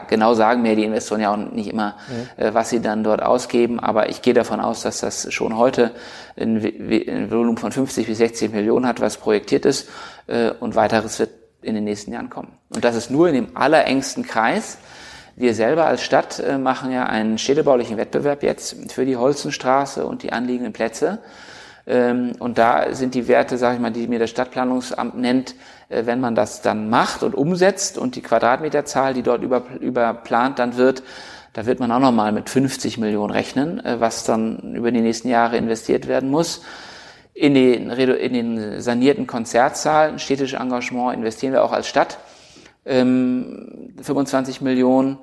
Genau 0.08 0.34
sagen 0.34 0.62
mir 0.62 0.74
die 0.74 0.84
Investoren 0.84 1.20
ja 1.20 1.32
auch 1.32 1.36
nicht 1.36 1.70
immer, 1.70 1.94
mhm. 2.08 2.44
Äh, 2.44 2.54
was 2.54 2.70
sie 2.70 2.80
dann 2.80 3.04
dort 3.04 3.22
ausgeben. 3.22 3.78
Aber 3.78 4.08
ich 4.08 4.20
gehe 4.20 4.34
davon 4.34 4.58
aus, 4.58 4.82
dass 4.82 4.98
das 4.98 5.32
schon 5.32 5.56
heute 5.56 5.92
ein 6.36 7.30
Volumen 7.30 7.56
von 7.56 7.70
50 7.70 8.08
bis 8.08 8.18
60 8.18 8.52
Millionen 8.52 8.84
hat, 8.84 9.00
was 9.00 9.16
projektiert 9.16 9.64
ist. 9.64 9.88
Äh, 10.26 10.50
und 10.58 10.74
weiteres 10.74 11.20
wird 11.20 11.30
in 11.62 11.74
den 11.74 11.84
nächsten 11.84 12.12
Jahren 12.12 12.30
kommen. 12.30 12.52
Und 12.70 12.84
das 12.84 12.96
ist 12.96 13.10
nur 13.10 13.28
in 13.28 13.34
dem 13.34 13.56
allerengsten 13.56 14.24
Kreis. 14.24 14.78
Wir 15.36 15.54
selber 15.54 15.86
als 15.86 16.02
Stadt 16.02 16.40
äh, 16.40 16.58
machen 16.58 16.90
ja 16.90 17.06
einen 17.06 17.38
städtebaulichen 17.38 17.96
Wettbewerb 17.96 18.42
jetzt 18.42 18.92
für 18.92 19.04
die 19.04 19.16
Holzenstraße 19.16 20.04
und 20.04 20.22
die 20.22 20.32
anliegenden 20.32 20.72
Plätze. 20.72 21.20
Ähm, 21.86 22.32
und 22.38 22.58
da 22.58 22.94
sind 22.94 23.14
die 23.14 23.28
Werte, 23.28 23.56
sage 23.56 23.76
ich 23.76 23.80
mal, 23.80 23.90
die 23.90 24.08
mir 24.08 24.18
das 24.18 24.30
Stadtplanungsamt 24.30 25.16
nennt, 25.16 25.54
äh, 25.88 26.06
wenn 26.06 26.20
man 26.20 26.34
das 26.34 26.60
dann 26.60 26.90
macht 26.90 27.22
und 27.22 27.34
umsetzt 27.34 27.98
und 27.98 28.16
die 28.16 28.20
Quadratmeterzahl, 28.20 29.14
die 29.14 29.22
dort 29.22 29.42
über, 29.42 29.62
überplant 29.80 30.58
dann 30.58 30.76
wird, 30.76 31.02
da 31.54 31.66
wird 31.66 31.80
man 31.80 31.90
auch 31.90 31.98
nochmal 31.98 32.30
mit 32.32 32.50
50 32.50 32.98
Millionen 32.98 33.30
rechnen, 33.30 33.84
äh, 33.84 34.00
was 34.00 34.24
dann 34.24 34.74
über 34.74 34.92
die 34.92 35.00
nächsten 35.00 35.28
Jahre 35.28 35.56
investiert 35.56 36.06
werden 36.06 36.30
muss. 36.30 36.62
In 37.38 37.54
den, 37.54 37.88
in 37.90 38.32
den 38.32 38.80
sanierten 38.80 39.28
Konzertsaalen, 39.28 40.18
städtische 40.18 40.56
Engagement 40.56 41.16
investieren 41.16 41.52
wir 41.52 41.62
auch 41.62 41.70
als 41.70 41.86
Stadt. 41.86 42.18
Ähm, 42.84 43.94
25 44.02 44.60
Millionen. 44.60 45.18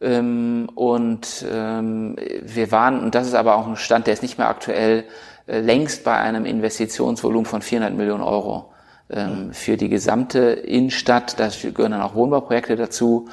Ähm, 0.00 0.68
und 0.76 1.44
ähm, 1.52 2.14
wir 2.42 2.70
waren, 2.70 3.00
und 3.00 3.16
das 3.16 3.26
ist 3.26 3.34
aber 3.34 3.56
auch 3.56 3.66
ein 3.66 3.74
Stand, 3.74 4.06
der 4.06 4.14
ist 4.14 4.22
nicht 4.22 4.38
mehr 4.38 4.48
aktuell, 4.48 5.02
äh, 5.48 5.58
längst 5.58 6.04
bei 6.04 6.16
einem 6.16 6.44
Investitionsvolumen 6.44 7.44
von 7.44 7.60
400 7.60 7.92
Millionen 7.92 8.22
Euro 8.22 8.72
ähm, 9.10 9.52
für 9.52 9.76
die 9.76 9.88
gesamte 9.88 10.38
Innenstadt. 10.38 11.40
Da 11.40 11.48
gehören 11.48 11.90
dann 11.90 12.02
auch 12.02 12.14
Wohnbauprojekte 12.14 12.76
dazu. 12.76 13.28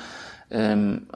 Ähm, 0.56 1.08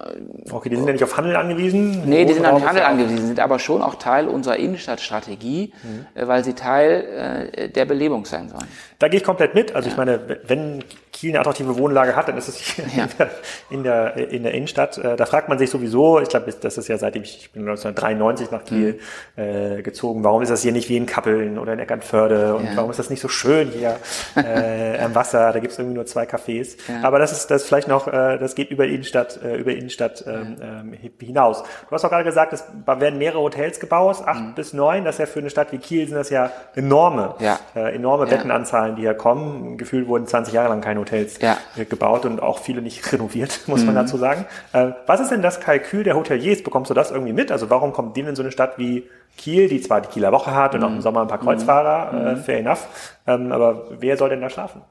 okay, 0.52 0.68
die 0.68 0.76
sind 0.76 0.86
ja 0.86 0.92
nicht 0.92 1.04
auf 1.04 1.16
Handel 1.16 1.38
angewiesen? 1.38 2.04
Nee, 2.06 2.26
die 2.26 2.34
sind 2.34 2.46
auf 2.46 2.66
Handel 2.66 2.84
angewiesen, 2.84 3.28
sind 3.28 3.40
aber 3.40 3.58
schon 3.58 3.82
auch 3.82 3.96
Teil 3.96 4.28
unserer 4.28 4.58
Innenstadtstrategie, 4.58 5.72
mhm. 5.82 6.06
Äh, 6.14 6.28
weil 6.28 6.44
sie 6.44 6.54
Teil 6.54 7.50
äh, 7.54 7.70
der 7.70 7.86
Belebung 7.86 8.26
sein 8.26 8.50
sollen. 8.50 8.68
Da 9.00 9.08
gehe 9.08 9.18
ich 9.18 9.24
komplett 9.24 9.56
mit. 9.56 9.74
Also 9.74 9.88
ja. 9.88 9.94
ich 9.94 9.98
meine, 9.98 10.40
wenn 10.46 10.84
Kiel 11.14 11.32
eine 11.32 11.40
attraktive 11.40 11.78
Wohnlage 11.78 12.16
hat, 12.16 12.28
dann 12.28 12.38
ist 12.38 12.50
es 12.50 12.78
ja. 12.96 13.04
in, 13.04 13.10
der, 13.18 13.30
in, 13.70 13.84
der, 13.84 14.32
in 14.32 14.44
der 14.44 14.54
Innenstadt. 14.54 14.98
Äh, 14.98 15.16
da 15.16 15.26
fragt 15.26 15.48
man 15.48 15.58
sich 15.58 15.70
sowieso, 15.70 16.20
ich 16.20 16.30
glaube, 16.30 16.52
das 16.52 16.78
ist 16.78 16.88
ja 16.88 16.98
seitdem 16.98 17.24
ich, 17.24 17.38
ich 17.40 17.52
bin 17.52 17.62
1993 17.62 18.52
nach 18.52 18.66
Kiel 18.66 19.00
mhm. 19.38 19.42
äh, 19.42 19.82
gezogen, 19.82 20.24
warum 20.24 20.42
ist 20.42 20.50
das 20.50 20.62
hier 20.62 20.74
nicht 20.74 20.90
wie 20.90 20.98
in 20.98 21.06
Kappeln 21.06 21.58
oder 21.58 21.74
in 21.74 21.80
Eckernförde 21.80 22.56
und 22.56 22.66
ja. 22.66 22.72
warum 22.76 22.92
ist 22.92 23.00
das 23.00 23.10
nicht 23.10 23.22
so 23.22 23.28
schön 23.28 23.70
hier 23.70 23.98
äh, 24.36 25.00
am 25.00 25.16
Wasser? 25.16 25.54
Da 25.54 25.60
gibt 25.60 25.72
es 25.72 25.80
irgendwie 25.80 25.96
nur 25.96 26.06
zwei 26.06 26.24
Cafés. 26.24 26.78
Aber 27.02 27.20
das 27.20 27.32
ist 27.32 27.48
das 27.48 27.64
vielleicht 27.64 27.88
noch, 27.88 28.08
äh, 28.08 28.38
das 28.38 28.56
geht 28.56 28.70
über 28.70 28.86
Innenstadt, 28.86 29.29
äh, 29.38 29.56
über 29.56 29.72
Innenstadt 29.72 30.24
ähm, 30.28 30.56
ähm, 30.62 30.94
hinaus. 31.20 31.64
Du 31.64 31.92
hast 31.92 32.04
auch 32.06 32.10
gerade 32.10 32.24
gesagt, 32.24 32.54
es 32.54 32.64
werden 32.86 33.20
mehrere 33.20 33.40
Hotels 33.40 33.80
gebaut, 33.80 34.18
acht 34.26 34.42
mhm. 34.42 34.54
bis 34.56 34.74
neun. 34.74 35.06
Das 35.06 35.16
ist 35.16 35.20
ja 35.20 35.26
für 35.26 35.40
eine 35.40 35.50
Stadt 35.50 35.72
wie 35.72 35.78
Kiel 35.78 36.08
sind 36.08 36.18
das 36.18 36.30
ja 36.30 36.52
enorme, 36.76 37.36
ja. 37.40 37.60
Äh, 37.76 37.96
enorme 37.96 38.26
Bettenanzahlen, 38.26 38.96
die 38.96 39.04
hier 39.04 39.14
kommen. 39.14 39.78
Gefühlt 39.78 40.08
wurden 40.08 40.28
20 40.28 40.54
Jahre 40.54 40.70
lang 40.70 40.82
keine 40.82 41.00
Hotels 41.00 41.40
ja. 41.42 41.58
Äh, 41.78 41.86
gebaut 41.86 42.26
und 42.26 42.42
auch 42.42 42.60
viele 42.60 42.82
nicht 42.82 43.12
renoviert, 43.12 43.62
muss 43.68 43.82
mhm. 43.82 43.88
man 43.88 43.96
dazu 43.96 44.18
sagen. 44.18 44.46
Äh, 44.74 44.92
was 45.06 45.20
ist 45.20 45.32
denn 45.32 45.42
das 45.42 45.60
Kalkül 45.60 46.04
der 46.04 46.16
Hoteliers? 46.16 46.64
Bekommst 46.64 46.90
du 46.90 46.94
das 46.94 47.12
irgendwie 47.12 47.34
mit? 47.34 47.52
Also 47.52 47.70
warum 47.70 47.94
kommt 47.94 48.16
die 48.16 48.22
in 48.22 48.36
so 48.36 48.44
eine 48.44 48.52
Stadt 48.52 48.78
wie 48.78 49.08
Kiel, 49.38 49.70
die 49.70 49.80
zwar 49.82 50.02
die 50.02 50.10
Kieler 50.10 50.32
Woche 50.32 50.54
hat 50.54 50.74
und 50.74 50.82
mhm. 50.82 50.86
auch 50.86 50.92
im 50.92 51.02
Sommer 51.02 51.22
ein 51.22 51.28
paar 51.28 51.40
Kreuzfahrer, 51.40 52.12
mhm. 52.12 52.28
äh, 52.28 52.36
fair 52.36 52.60
enough, 52.60 52.88
ähm, 53.26 53.52
aber 53.52 53.84
wer 54.00 54.18
soll 54.18 54.30
denn 54.30 54.42
da 54.42 54.50
schlafen? 54.50 54.82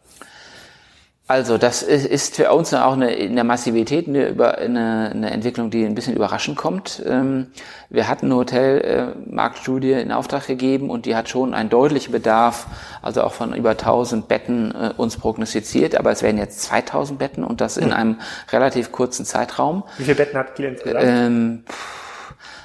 Also 1.28 1.58
das 1.58 1.82
ist 1.82 2.36
für 2.36 2.50
uns 2.52 2.72
auch 2.72 2.94
eine, 2.94 3.14
in 3.14 3.34
der 3.34 3.44
Massivität 3.44 4.08
eine, 4.08 4.28
eine, 4.56 5.10
eine 5.12 5.30
Entwicklung, 5.30 5.68
die 5.68 5.84
ein 5.84 5.94
bisschen 5.94 6.16
überraschend 6.16 6.56
kommt. 6.56 7.02
Ähm, 7.06 7.48
wir 7.90 8.08
hatten 8.08 8.26
eine 8.26 8.36
Hotelmarktstudie 8.36 9.92
in 9.92 10.10
Auftrag 10.10 10.46
gegeben 10.46 10.88
und 10.88 11.04
die 11.04 11.14
hat 11.14 11.28
schon 11.28 11.52
einen 11.52 11.68
deutlichen 11.68 12.12
Bedarf, 12.12 12.66
also 13.02 13.22
auch 13.22 13.34
von 13.34 13.52
über 13.52 13.72
1000 13.72 14.26
Betten 14.26 14.74
äh, 14.74 14.94
uns 14.96 15.18
prognostiziert, 15.18 15.96
aber 15.96 16.12
es 16.12 16.22
werden 16.22 16.38
jetzt 16.38 16.62
2000 16.62 17.18
Betten 17.18 17.44
und 17.44 17.60
das 17.60 17.76
in 17.76 17.88
hm. 17.88 17.92
einem 17.92 18.16
relativ 18.50 18.90
kurzen 18.90 19.26
Zeitraum. 19.26 19.82
Wie 19.98 20.04
viele 20.04 20.16
Betten 20.16 20.38
hat 20.38 20.56
Kiel 20.56 20.64
insgesamt? 20.64 21.04
Ähm, 21.06 21.64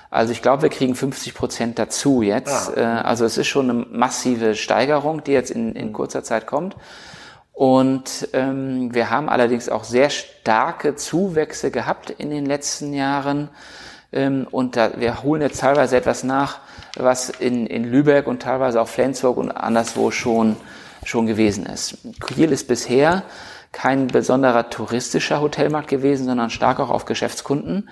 also 0.10 0.32
ich 0.32 0.42
glaube, 0.42 0.62
wir 0.62 0.70
kriegen 0.70 0.96
50 0.96 1.34
Prozent 1.34 1.80
dazu 1.80 2.22
jetzt. 2.22 2.78
Ah. 2.78 3.02
Also 3.02 3.26
es 3.26 3.38
ist 3.38 3.48
schon 3.48 3.70
eine 3.70 3.86
massive 3.92 4.56
Steigerung, 4.56 5.22
die 5.26 5.32
jetzt 5.32 5.52
in, 5.52 5.76
in 5.76 5.92
kurzer 5.92 6.24
Zeit 6.24 6.48
kommt. 6.48 6.78
Und 7.54 8.30
ähm, 8.34 8.94
wir 8.94 9.12
haben 9.12 9.30
allerdings 9.30 9.70
auch 9.70 9.84
sehr 9.84 10.10
starke 10.10 10.96
Zuwächse 10.96 11.70
gehabt 11.70 12.10
in 12.10 12.32
den 12.32 12.48
letzten 12.48 12.94
Jahren. 12.94 13.50
Ähm, 14.12 14.48
und 14.50 14.76
da, 14.76 14.92
wir 14.98 15.22
holen 15.24 15.44
jetzt 15.44 15.62
teilweise 15.62 15.96
etwas 15.96 16.24
nach, 16.24 16.60
was 16.98 17.30
in, 17.30 17.68
in 17.68 17.84
Lübeck 17.84 18.26
und 18.26 18.42
teilweise 18.42 18.82
auch 18.82 18.88
Flensburg 18.88 19.38
und 19.38 19.52
anderswo 19.52 20.10
schon, 20.10 20.56
schon 21.06 21.28
gewesen 21.28 21.68
ist. 21.68 22.00
Kiel 22.26 22.52
ist 22.52 22.68
bisher 22.68 23.24
kein 23.72 24.08
besonderer 24.08 24.70
touristischer 24.70 25.40
Hotelmarkt 25.40 25.90
gewesen, 25.90 26.26
sondern 26.26 26.50
stark 26.50 26.80
auch 26.80 26.90
auf 26.90 27.06
Geschäftskunden 27.06 27.88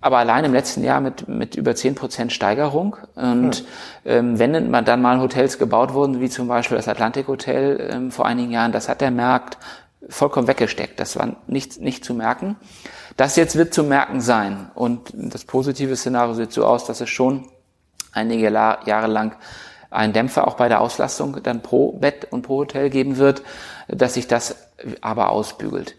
aber 0.00 0.18
allein 0.18 0.44
im 0.44 0.52
letzten 0.52 0.82
Jahr 0.82 1.00
mit, 1.00 1.28
mit 1.28 1.56
über 1.56 1.74
zehn 1.74 1.94
Prozent 1.94 2.32
Steigerung. 2.32 2.96
Und 3.14 3.56
hm. 3.56 3.64
ähm, 4.04 4.38
wenn 4.38 4.70
man 4.70 4.84
dann 4.84 5.02
mal 5.02 5.20
Hotels 5.20 5.58
gebaut 5.58 5.92
wurden, 5.92 6.20
wie 6.20 6.30
zum 6.30 6.48
Beispiel 6.48 6.76
das 6.76 6.88
Atlantik 6.88 7.28
Hotel 7.28 7.90
ähm, 7.92 8.10
vor 8.10 8.26
einigen 8.26 8.50
Jahren, 8.50 8.72
das 8.72 8.88
hat 8.88 9.00
der 9.00 9.10
Markt 9.10 9.58
vollkommen 10.08 10.48
weggesteckt. 10.48 10.98
Das 10.98 11.16
war 11.16 11.36
nicht, 11.46 11.80
nicht 11.80 12.04
zu 12.04 12.14
merken. 12.14 12.56
Das 13.16 13.36
jetzt 13.36 13.56
wird 13.56 13.74
zu 13.74 13.84
merken 13.84 14.20
sein. 14.20 14.70
Und 14.74 15.12
das 15.12 15.44
positive 15.44 15.94
Szenario 15.96 16.34
sieht 16.34 16.52
so 16.52 16.64
aus, 16.64 16.86
dass 16.86 17.02
es 17.02 17.10
schon 17.10 17.46
einige 18.12 18.50
Jahre 18.50 19.06
lang 19.06 19.36
einen 19.90 20.12
Dämpfer 20.12 20.46
auch 20.46 20.54
bei 20.54 20.68
der 20.68 20.80
Auslastung 20.80 21.42
dann 21.42 21.62
pro 21.62 21.92
Bett 21.92 22.28
und 22.30 22.42
pro 22.42 22.58
Hotel 22.58 22.90
geben 22.90 23.18
wird, 23.18 23.42
dass 23.88 24.14
sich 24.14 24.28
das 24.28 24.56
aber 25.00 25.30
ausbügelt. 25.30 25.96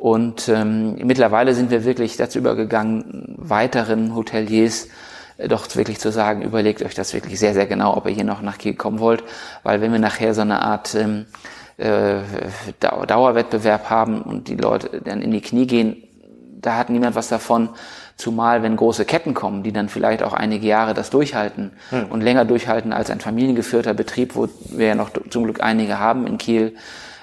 Und 0.00 0.48
ähm, 0.48 0.94
mittlerweile 0.94 1.52
sind 1.52 1.70
wir 1.70 1.84
wirklich 1.84 2.16
dazu 2.16 2.38
übergegangen, 2.38 3.34
weiteren 3.36 4.14
Hoteliers 4.14 4.88
äh, 5.36 5.46
doch 5.46 5.66
wirklich 5.76 6.00
zu 6.00 6.10
sagen, 6.10 6.40
überlegt 6.40 6.82
euch 6.82 6.94
das 6.94 7.12
wirklich 7.12 7.38
sehr, 7.38 7.52
sehr 7.52 7.66
genau, 7.66 7.94
ob 7.94 8.06
ihr 8.06 8.14
hier 8.14 8.24
noch 8.24 8.40
nach 8.40 8.56
Kiel 8.56 8.72
kommen 8.72 8.98
wollt, 8.98 9.22
weil 9.62 9.82
wenn 9.82 9.92
wir 9.92 9.98
nachher 9.98 10.32
so 10.32 10.40
eine 10.40 10.62
Art 10.62 10.94
ähm, 10.94 11.26
äh, 11.76 12.20
Dauerwettbewerb 12.80 13.90
haben 13.90 14.22
und 14.22 14.48
die 14.48 14.56
Leute 14.56 15.02
dann 15.04 15.20
in 15.20 15.32
die 15.32 15.42
Knie 15.42 15.66
gehen, 15.66 16.02
da 16.62 16.78
hat 16.78 16.88
niemand 16.88 17.14
was 17.14 17.28
davon, 17.28 17.68
zumal 18.16 18.62
wenn 18.62 18.76
große 18.76 19.04
Ketten 19.04 19.34
kommen, 19.34 19.62
die 19.62 19.72
dann 19.72 19.90
vielleicht 19.90 20.22
auch 20.22 20.32
einige 20.32 20.66
Jahre 20.66 20.94
das 20.94 21.10
durchhalten 21.10 21.72
hm. 21.90 22.06
und 22.06 22.22
länger 22.22 22.46
durchhalten 22.46 22.94
als 22.94 23.10
ein 23.10 23.20
familiengeführter 23.20 23.92
Betrieb, 23.92 24.34
wo 24.34 24.48
wir 24.70 24.86
ja 24.86 24.94
noch 24.94 25.10
zum 25.28 25.44
Glück 25.44 25.62
einige 25.62 25.98
haben 25.98 26.26
in 26.26 26.38
Kiel, 26.38 26.74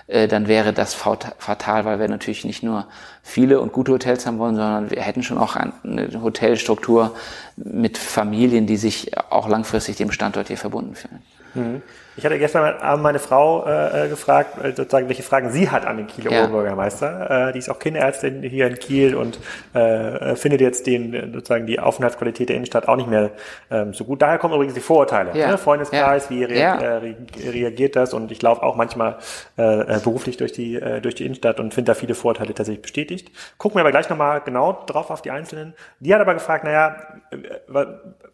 äh, 0.07 0.27
dann 0.27 0.47
wäre 0.47 0.73
das 0.73 0.93
fatal, 0.93 1.85
weil 1.85 1.99
wir 1.99 2.07
natürlich 2.07 2.45
nicht 2.45 2.63
nur 2.63 2.87
viele 3.21 3.59
und 3.59 3.73
gute 3.73 3.91
Hotels 3.91 4.25
haben 4.25 4.39
wollen, 4.39 4.55
sondern 4.55 4.89
wir 4.89 5.01
hätten 5.01 5.21
schon 5.21 5.37
auch 5.37 5.55
eine 5.55 6.21
Hotelstruktur 6.21 7.15
mit 7.57 7.97
Familien, 7.97 8.67
die 8.67 8.77
sich 8.77 9.11
auch 9.29 9.49
langfristig 9.49 9.97
dem 9.97 10.11
Standort 10.11 10.47
hier 10.47 10.57
verbunden 10.57 10.95
fühlen. 10.95 11.21
Mhm. 11.57 11.81
Ich 12.17 12.25
hatte 12.25 12.39
gestern 12.39 12.79
Abend 12.79 13.03
meine 13.03 13.19
Frau 13.19 13.63
äh, 13.67 14.05
äh, 14.05 14.09
gefragt, 14.09 14.57
äh, 14.57 14.73
sozusagen, 14.75 15.07
welche 15.07 15.21
Fragen 15.21 15.51
sie 15.51 15.69
hat 15.69 15.85
an 15.85 15.97
den 15.97 16.07
Kieler 16.07 16.31
ja. 16.31 16.43
Oberbürgermeister. 16.45 17.49
Äh, 17.49 17.53
die 17.53 17.59
ist 17.59 17.69
auch 17.69 17.77
Kinderärztin 17.77 18.41
hier 18.41 18.65
in 18.65 18.79
Kiel 18.79 19.15
und 19.15 19.39
äh, 19.73 20.35
findet 20.35 20.61
jetzt 20.61 20.87
den 20.87 21.31
sozusagen 21.31 21.67
die 21.67 21.79
Aufenthaltsqualität 21.79 22.49
der 22.49 22.55
Innenstadt 22.55 22.87
auch 22.87 22.95
nicht 22.95 23.07
mehr 23.07 23.29
ähm, 23.69 23.93
so 23.93 24.03
gut. 24.03 24.23
Daher 24.23 24.39
kommen 24.39 24.55
übrigens 24.55 24.73
die 24.73 24.81
Vorurteile. 24.81 25.37
Ja. 25.37 25.51
Ne? 25.51 25.57
Freundeskreis, 25.59 26.23
ja. 26.23 26.29
wie 26.31 26.43
rea 26.43 26.59
ja. 26.59 26.97
äh, 26.97 27.15
reagiert 27.49 27.95
das? 27.95 28.15
Und 28.15 28.31
ich 28.31 28.41
laufe 28.41 28.63
auch 28.63 28.75
manchmal 28.75 29.19
äh, 29.55 29.99
beruflich 29.99 30.37
durch 30.37 30.51
die 30.51 30.75
äh, 30.75 31.01
durch 31.01 31.13
die 31.13 31.25
Innenstadt 31.25 31.59
und 31.59 31.75
finde 31.75 31.91
da 31.91 31.93
viele 31.93 32.15
Vorurteile 32.15 32.55
tatsächlich 32.55 32.81
bestätigt. 32.81 33.31
Gucken 33.59 33.77
wir 33.77 33.81
aber 33.81 33.91
gleich 33.91 34.09
nochmal 34.09 34.41
genau 34.41 34.83
drauf 34.87 35.11
auf 35.11 35.21
die 35.21 35.29
einzelnen. 35.29 35.75
Die 35.99 36.13
hat 36.15 36.21
aber 36.21 36.33
gefragt, 36.33 36.63
naja, 36.63 36.97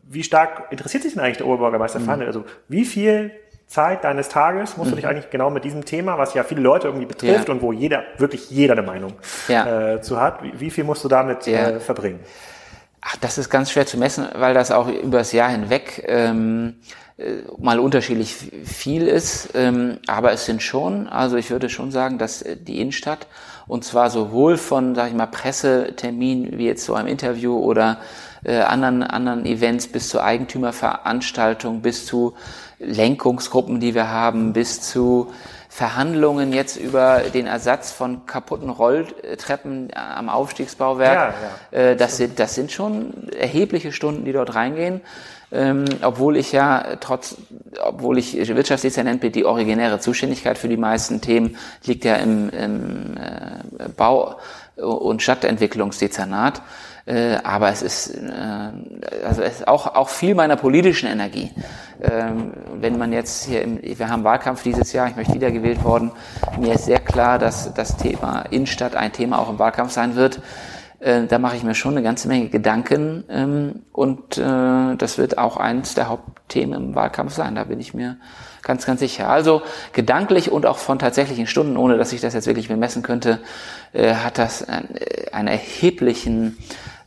wie 0.08 0.24
stark 0.24 0.72
interessiert 0.72 1.04
sich 1.04 1.14
denn 1.14 1.24
eigentlich 1.24 1.38
der 1.38 1.48
Oberbürgermeister 1.48 2.00
mhm. 2.00 2.10
Also 2.10 2.46
wie 2.68 2.86
viel 2.86 3.13
Zeit 3.68 4.04
deines 4.04 4.30
Tages 4.30 4.78
musst 4.78 4.92
mhm. 4.92 4.96
du 4.96 4.96
dich 4.98 5.08
eigentlich 5.08 5.32
genau 5.32 5.50
mit 5.50 5.64
diesem 5.64 5.84
Thema, 5.84 6.18
was 6.20 6.36
ja 6.36 6.44
viele 6.44 6.62
Leute 6.62 6.88
irgendwie 6.88 7.08
betrifft 7.08 7.48
ja. 7.48 7.54
und 7.54 7.62
wo 7.62 7.72
jeder, 7.72 8.04
wirklich 8.18 8.52
jeder 8.52 8.74
eine 8.74 8.84
Meinung 8.84 9.14
ja. 9.48 9.96
äh, 9.96 10.02
zu 10.02 10.22
hat, 10.22 10.44
wie, 10.44 10.60
wie, 10.60 10.70
viel 10.70 10.84
musst 10.84 11.04
du 11.04 11.08
damit 11.08 11.48
ja. 11.48 11.70
äh, 11.70 11.80
verbringen? 11.80 12.20
Ach, 13.02 13.18
das 13.18 13.38
ist 13.38 13.50
ganz 13.50 13.72
schwer 13.72 13.86
zu 13.86 13.98
messen, 13.98 14.28
weil 14.36 14.54
das 14.54 14.72
auch 14.72 14.88
über 14.88 15.18
das 15.18 15.32
Jahr 15.32 15.50
hinweg 15.50 16.04
ähm, 16.08 16.76
äh, 17.18 17.42
mal 17.58 17.80
unterschiedlich 17.80 18.36
viel 18.64 19.08
ist. 19.08 19.50
Ähm, 19.56 19.98
aber 20.08 20.32
es 20.32 20.46
sind 20.46 20.62
schon, 20.62 21.08
also 21.08 21.36
ich 21.38 21.50
würde 21.50 21.70
schon 21.70 21.92
sagen, 21.92 22.18
dass 22.18 22.42
äh, 22.42 22.56
die 22.56 22.80
Innenstadt 22.80 23.28
und 23.68 23.84
zwar 23.84 24.10
sowohl 24.10 24.58
von, 24.58 24.96
sag 24.96 25.10
ich 25.10 25.14
mal, 25.14 25.28
Pressetermin 25.28 26.58
wie 26.58 26.66
jetzt 26.66 26.86
so 26.86 26.96
einem 26.96 27.08
Interview 27.08 27.58
oder 27.58 27.98
äh, 28.44 28.60
anderen, 28.60 29.04
anderen 29.04 29.46
Events 29.46 29.88
bis 29.88 30.10
zur 30.10 30.24
Eigentümerveranstaltung, 30.24 31.82
bis 31.82 32.06
zu 32.06 32.34
Lenkungsgruppen, 32.86 33.80
die 33.80 33.96
wir 33.96 34.10
haben, 34.10 34.54
bis 34.54 34.82
zu 34.82 35.32
Verhandlungen 35.70 36.54
jetzt 36.54 36.78
über 36.78 37.22
den 37.34 37.48
Ersatz 37.48 37.92
von 37.92 38.28
kaputten 38.28 38.70
Rolltreppen 38.70 39.90
am 39.96 40.30
Aufstiegsbauwerk. 40.30 41.34
Ja, 41.72 41.80
ja. 41.80 41.90
Äh, 41.90 41.96
das, 41.96 42.18
sind, 42.18 42.38
das 42.38 42.54
sind 42.54 42.72
schon 42.72 43.30
erhebliche 43.30 43.92
Stunden, 43.92 44.24
die 44.24 44.34
dort 44.34 44.54
reingehen. 44.54 45.02
Ähm, 45.52 45.86
obwohl 46.02 46.38
ich 46.38 46.52
ja 46.52 46.96
trotz, 47.00 47.38
obwohl 47.84 48.18
ich 48.18 48.36
Wirtschaftsdezernent 48.36 49.22
bin, 49.22 49.32
die 49.32 49.46
originäre 49.46 50.00
Zuständigkeit 50.00 50.58
für 50.58 50.68
die 50.68 50.78
meisten 50.78 51.22
Themen 51.22 51.58
liegt 51.86 52.06
ja 52.06 52.16
im, 52.16 52.50
im 52.50 53.18
äh, 53.18 53.90
Bau- 53.96 54.38
und 54.76 55.22
Stadtentwicklungsdezernat. 55.22 56.62
Äh, 57.06 57.38
aber 57.44 57.70
es 57.70 57.82
ist, 57.82 58.16
äh, 58.16 59.26
also 59.26 59.42
es 59.42 59.60
ist 59.60 59.68
auch, 59.68 59.88
auch 59.96 60.10
viel 60.10 60.36
meiner 60.36 60.56
politischen 60.56 61.10
Energie. 61.10 61.52
Ähm, 62.02 62.54
wenn 62.80 62.98
man 62.98 63.12
jetzt 63.12 63.46
hier, 63.46 63.62
im, 63.62 63.80
wir 63.82 64.10
haben 64.10 64.24
Wahlkampf 64.24 64.64
dieses 64.64 64.94
Jahr, 64.94 65.08
ich 65.08 65.16
möchte 65.16 65.34
wiedergewählt 65.34 65.84
worden, 65.84 66.12
mir 66.60 66.74
ist 66.74 66.86
sehr 66.86 67.00
klar, 67.00 67.40
dass 67.40 67.74
das 67.74 67.98
Thema 67.98 68.44
Innenstadt 68.52 68.96
ein 68.96 69.12
Thema 69.12 69.40
auch 69.40 69.50
im 69.50 69.60
Wahlkampf 69.60 69.92
sein 69.92 70.16
wird. 70.16 70.40
Äh, 71.00 71.28
da 71.28 71.40
mache 71.40 71.58
ich 71.58 71.64
mir 71.64 71.76
schon 71.76 71.92
eine 71.92 72.04
ganze 72.04 72.30
Menge 72.30 72.48
Gedanken 72.48 73.26
ähm, 73.30 73.82
und 73.92 74.38
äh, 74.38 74.96
das 74.96 75.18
wird 75.18 75.38
auch 75.38 75.58
eins 75.58 75.96
der 75.96 76.08
Hauptthemen 76.08 76.90
im 76.90 76.96
Wahlkampf 76.96 77.34
sein, 77.34 77.56
da 77.56 77.66
bin 77.66 77.82
ich 77.82 77.94
mir 77.94 78.16
ganz, 78.62 78.86
ganz 78.86 79.02
sicher. 79.02 79.30
Also 79.30 79.62
gedanklich 79.92 80.52
und 80.52 80.66
auch 80.66 80.78
von 80.78 81.00
tatsächlichen 81.00 81.48
Stunden, 81.48 81.76
ohne 81.76 81.98
dass 81.98 82.14
ich 82.14 82.22
das 82.22 82.34
jetzt 82.34 82.48
wirklich 82.48 82.70
bemessen 82.70 83.04
könnte, 83.04 83.40
äh, 83.92 84.16
hat 84.16 84.38
das 84.38 84.68
einen, 84.68 84.96
äh, 84.96 85.32
einen 85.32 85.50
erheblichen 85.50 86.58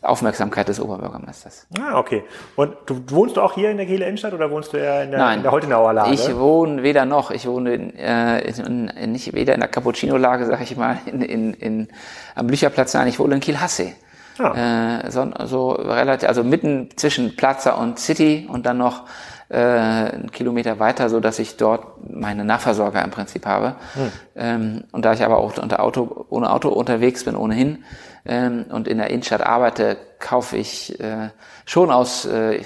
Aufmerksamkeit 0.09 0.69
des 0.69 0.81
Oberbürgermeisters. 0.81 1.66
Ah, 1.79 1.99
okay. 1.99 2.25
Und 2.55 2.75
du 2.87 3.03
wohnst 3.11 3.37
du 3.37 3.40
auch 3.40 3.55
hier 3.55 3.71
in 3.71 3.77
der 3.77 3.87
Kieler 3.87 4.07
Innenstadt 4.07 4.33
oder 4.33 4.51
wohnst 4.51 4.73
du 4.73 4.77
eher 4.77 5.05
in 5.05 5.11
der, 5.11 5.21
Nein, 5.21 5.38
in 5.38 5.42
der 5.42 5.53
Holtenauer 5.53 5.92
Lage? 5.92 6.12
Ich 6.12 6.37
wohne 6.37 6.83
weder 6.83 7.05
noch. 7.05 7.31
Ich 7.31 7.47
wohne 7.47 7.75
in, 7.75 7.95
äh, 7.97 8.40
in, 8.40 8.88
in, 8.88 9.12
nicht 9.12 9.35
weder 9.35 9.55
in 9.55 9.61
der 9.61 9.69
Cappuccino-Lage, 9.69 10.47
sag 10.47 10.61
ich 10.62 10.77
mal, 10.77 10.99
in, 11.07 11.23
in, 11.23 11.55
in, 11.55 11.88
am 12.35 12.47
Blücherplatz, 12.47 12.95
nein, 12.95 13.09
ich 13.09 13.19
wohne 13.19 13.37
in 13.37 13.40
Kiel-Hasse. 13.40 13.92
Ah. 14.38 15.01
Äh, 15.01 15.11
so, 15.11 15.31
so 15.45 15.71
relativ, 15.73 16.29
also 16.29 16.45
mitten 16.45 16.90
zwischen 16.97 17.37
Plaza 17.37 17.73
und 17.73 17.99
City 17.99 18.49
und 18.51 18.66
dann 18.66 18.79
noch 18.79 19.05
äh, 19.49 19.59
einen 19.59 20.31
Kilometer 20.33 20.79
weiter, 20.79 21.09
so 21.09 21.21
dass 21.21 21.39
ich 21.39 21.57
dort 21.57 22.11
meine 22.11 22.45
Nachversorger 22.45 23.03
im 23.05 23.11
Prinzip 23.11 23.47
habe. 23.47 23.77
Hm. 23.95 24.13
Ähm, 24.35 24.85
und 24.93 25.05
da 25.05 25.13
ich 25.13 25.25
aber 25.25 25.39
auch 25.39 25.57
unter 25.59 25.81
Auto, 25.81 26.27
ohne 26.31 26.51
Auto 26.51 26.69
unterwegs 26.69 27.25
bin, 27.25 27.37
ohnehin, 27.37 27.85
ähm, 28.25 28.67
und 28.71 28.89
in 28.89 28.99
der 28.99 29.11
Innenstadt 29.11 29.43
arbeite, 29.43 29.97
kaufe 30.19 30.57
ich 30.57 30.99
äh, 31.01 31.31
schon 31.65 31.91
aus, 31.91 32.25
äh, 32.25 32.63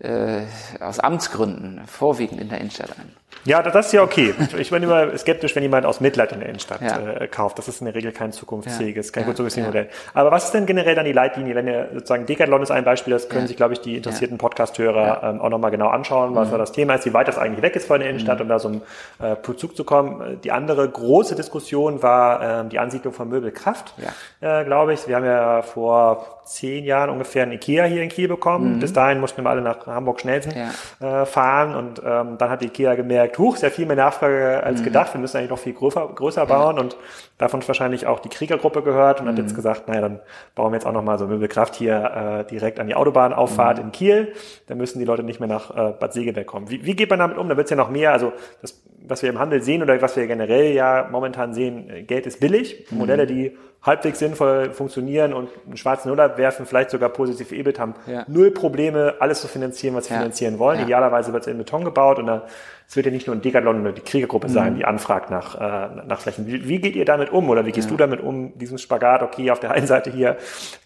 äh, 0.00 0.42
aus 0.80 0.98
Amtsgründen 0.98 1.82
vorwiegend 1.86 2.40
in 2.40 2.48
der 2.48 2.58
Innenstadt 2.58 2.90
ein. 2.98 3.21
Ja, 3.44 3.62
das 3.62 3.86
ist 3.86 3.92
ja 3.92 4.02
okay. 4.02 4.34
Ich 4.58 4.70
bin 4.70 4.82
immer 4.82 5.16
skeptisch, 5.18 5.56
wenn 5.56 5.62
jemand 5.62 5.84
aus 5.84 6.00
Mitleid 6.00 6.32
in 6.32 6.40
der 6.40 6.48
Innenstadt 6.48 6.80
ja. 6.80 6.98
äh, 6.98 7.26
kauft. 7.26 7.58
Das 7.58 7.66
ist 7.66 7.80
in 7.80 7.86
der 7.86 7.94
Regel 7.94 8.12
kein 8.12 8.32
zukunftsfähiges, 8.32 9.12
kein 9.12 9.22
ja. 9.22 9.26
kurzfristiges 9.26 9.66
Modell. 9.66 9.88
Aber 10.14 10.30
was 10.30 10.44
ist 10.44 10.54
denn 10.54 10.64
generell 10.66 10.94
dann 10.94 11.04
die 11.04 11.12
Leitlinie, 11.12 11.54
wenn 11.54 11.66
ihr 11.66 11.88
sozusagen 11.92 12.26
Decathlon 12.26 12.62
ist 12.62 12.70
ein 12.70 12.84
Beispiel, 12.84 13.12
das 13.12 13.28
können 13.28 13.48
sich, 13.48 13.56
glaube 13.56 13.72
ich, 13.74 13.80
die 13.80 13.96
interessierten 13.96 14.38
Podcast-Hörer 14.38 15.22
ähm, 15.24 15.40
auch 15.40 15.48
nochmal 15.48 15.72
genau 15.72 15.88
anschauen, 15.88 16.34
was 16.34 16.48
mhm. 16.48 16.52
da 16.52 16.58
das 16.58 16.72
Thema 16.72 16.94
ist, 16.94 17.04
wie 17.04 17.14
weit 17.14 17.26
das 17.26 17.38
eigentlich 17.38 17.62
weg 17.62 17.74
ist 17.74 17.86
von 17.86 18.00
der 18.00 18.08
Innenstadt, 18.10 18.38
mhm. 18.38 18.42
um 18.42 18.48
da 18.48 18.58
so 18.58 18.68
einen 18.68 18.82
äh, 19.20 19.34
Bezug 19.34 19.76
zu 19.76 19.84
kommen. 19.84 20.40
Die 20.44 20.52
andere 20.52 20.88
große 20.88 21.34
Diskussion 21.34 22.02
war 22.02 22.60
ähm, 22.60 22.68
die 22.68 22.78
Ansiedlung 22.78 23.12
von 23.12 23.28
Möbelkraft, 23.28 23.94
äh, 24.40 24.64
glaube 24.64 24.94
ich. 24.94 25.08
Wir 25.08 25.16
haben 25.16 25.24
ja 25.24 25.62
vor 25.62 26.42
zehn 26.44 26.84
Jahren 26.84 27.10
ungefähr 27.10 27.44
ein 27.44 27.52
Ikea 27.52 27.84
hier 27.84 28.02
in 28.02 28.08
Kiel 28.08 28.28
bekommen. 28.28 28.76
Mhm. 28.76 28.80
Bis 28.80 28.92
dahin 28.92 29.20
mussten 29.20 29.42
wir 29.42 29.50
alle 29.50 29.62
nach 29.62 29.86
Hamburg-Schnelsen 29.86 30.52
äh, 31.00 31.24
fahren 31.24 31.74
und 31.74 32.02
ähm, 32.04 32.36
dann 32.38 32.50
hat 32.50 32.60
die 32.60 32.66
Ikea 32.66 32.94
gemerkt, 32.94 33.21
gemerkt, 33.22 33.38
huch, 33.38 33.56
sehr 33.56 33.70
viel 33.70 33.86
mehr 33.86 33.96
Nachfrage 33.96 34.62
als 34.62 34.80
mhm. 34.80 34.84
gedacht, 34.84 35.14
wir 35.14 35.20
müssen 35.20 35.36
eigentlich 35.36 35.50
noch 35.50 35.58
viel 35.58 35.72
größer, 35.72 36.08
größer 36.14 36.46
bauen 36.46 36.78
und 36.78 36.96
davon 37.38 37.60
ist 37.60 37.68
wahrscheinlich 37.68 38.06
auch 38.06 38.20
die 38.20 38.28
Kriegergruppe 38.28 38.82
gehört 38.82 39.20
und 39.20 39.26
mhm. 39.26 39.30
hat 39.30 39.38
jetzt 39.38 39.54
gesagt, 39.54 39.88
naja, 39.88 40.00
dann 40.00 40.20
bauen 40.54 40.72
wir 40.72 40.76
jetzt 40.76 40.86
auch 40.86 40.92
nochmal 40.92 41.18
so 41.18 41.26
Möbelkraft 41.26 41.74
hier 41.74 42.44
äh, 42.44 42.50
direkt 42.50 42.80
an 42.80 42.86
die 42.86 42.94
Autobahnauffahrt 42.94 43.78
mhm. 43.78 43.84
in 43.84 43.92
Kiel, 43.92 44.32
dann 44.66 44.78
müssen 44.78 44.98
die 44.98 45.04
Leute 45.04 45.22
nicht 45.22 45.40
mehr 45.40 45.48
nach 45.48 45.70
äh, 45.70 45.92
Bad 45.92 46.12
Segeberg 46.12 46.46
kommen. 46.46 46.70
Wie, 46.70 46.84
wie 46.84 46.94
geht 46.94 47.10
man 47.10 47.18
damit 47.18 47.38
um? 47.38 47.48
Da 47.48 47.56
wird 47.56 47.66
es 47.66 47.70
ja 47.70 47.76
noch 47.76 47.90
mehr, 47.90 48.12
also 48.12 48.32
das, 48.60 48.82
was 49.06 49.22
wir 49.22 49.30
im 49.30 49.38
Handel 49.38 49.62
sehen 49.62 49.82
oder 49.82 50.00
was 50.00 50.16
wir 50.16 50.26
generell 50.26 50.72
ja 50.72 51.08
momentan 51.10 51.54
sehen, 51.54 51.90
äh, 51.90 52.02
Geld 52.02 52.26
ist 52.26 52.40
billig, 52.40 52.86
mhm. 52.90 52.98
Modelle, 52.98 53.26
die 53.26 53.56
halbwegs 53.82 54.20
sinnvoll 54.20 54.72
funktionieren 54.72 55.32
und 55.32 55.50
einen 55.66 55.76
schwarzen 55.76 56.08
Null 56.08 56.20
abwerfen, 56.20 56.66
vielleicht 56.66 56.90
sogar 56.90 57.08
positiv 57.08 57.50
EBIT 57.50 57.78
haben, 57.80 57.94
ja. 58.06 58.24
null 58.28 58.52
Probleme, 58.52 59.14
alles 59.18 59.40
zu 59.40 59.48
finanzieren, 59.48 59.96
was 59.96 60.06
sie 60.06 60.14
ja. 60.14 60.20
finanzieren 60.20 60.58
wollen. 60.58 60.78
Ja. 60.78 60.84
Idealerweise 60.84 61.32
wird 61.32 61.42
es 61.42 61.48
in 61.48 61.58
Beton 61.58 61.84
gebaut 61.84 62.18
und 62.18 62.26
da 62.26 62.46
es 62.92 62.96
wird 62.96 63.06
ja 63.06 63.12
nicht 63.12 63.26
nur 63.26 63.34
ein 63.34 63.40
Decathlon 63.40 63.80
oder 63.80 63.92
die 63.92 64.02
Kriegergruppe 64.02 64.48
mhm. 64.48 64.52
sein, 64.52 64.74
die 64.74 64.84
anfragt 64.84 65.30
nach, 65.30 65.54
äh, 65.54 66.04
nach 66.06 66.20
Flächen. 66.20 66.46
Wie, 66.46 66.68
wie, 66.68 66.78
geht 66.78 66.94
ihr 66.94 67.06
damit 67.06 67.32
um 67.32 67.48
oder 67.48 67.64
wie 67.64 67.72
gehst 67.72 67.86
ja. 67.86 67.90
du 67.90 67.96
damit 67.96 68.20
um, 68.20 68.52
diesen 68.58 68.76
Spagat, 68.76 69.22
okay, 69.22 69.50
auf 69.50 69.60
der 69.60 69.70
einen 69.70 69.86
Seite 69.86 70.10
hier 70.10 70.36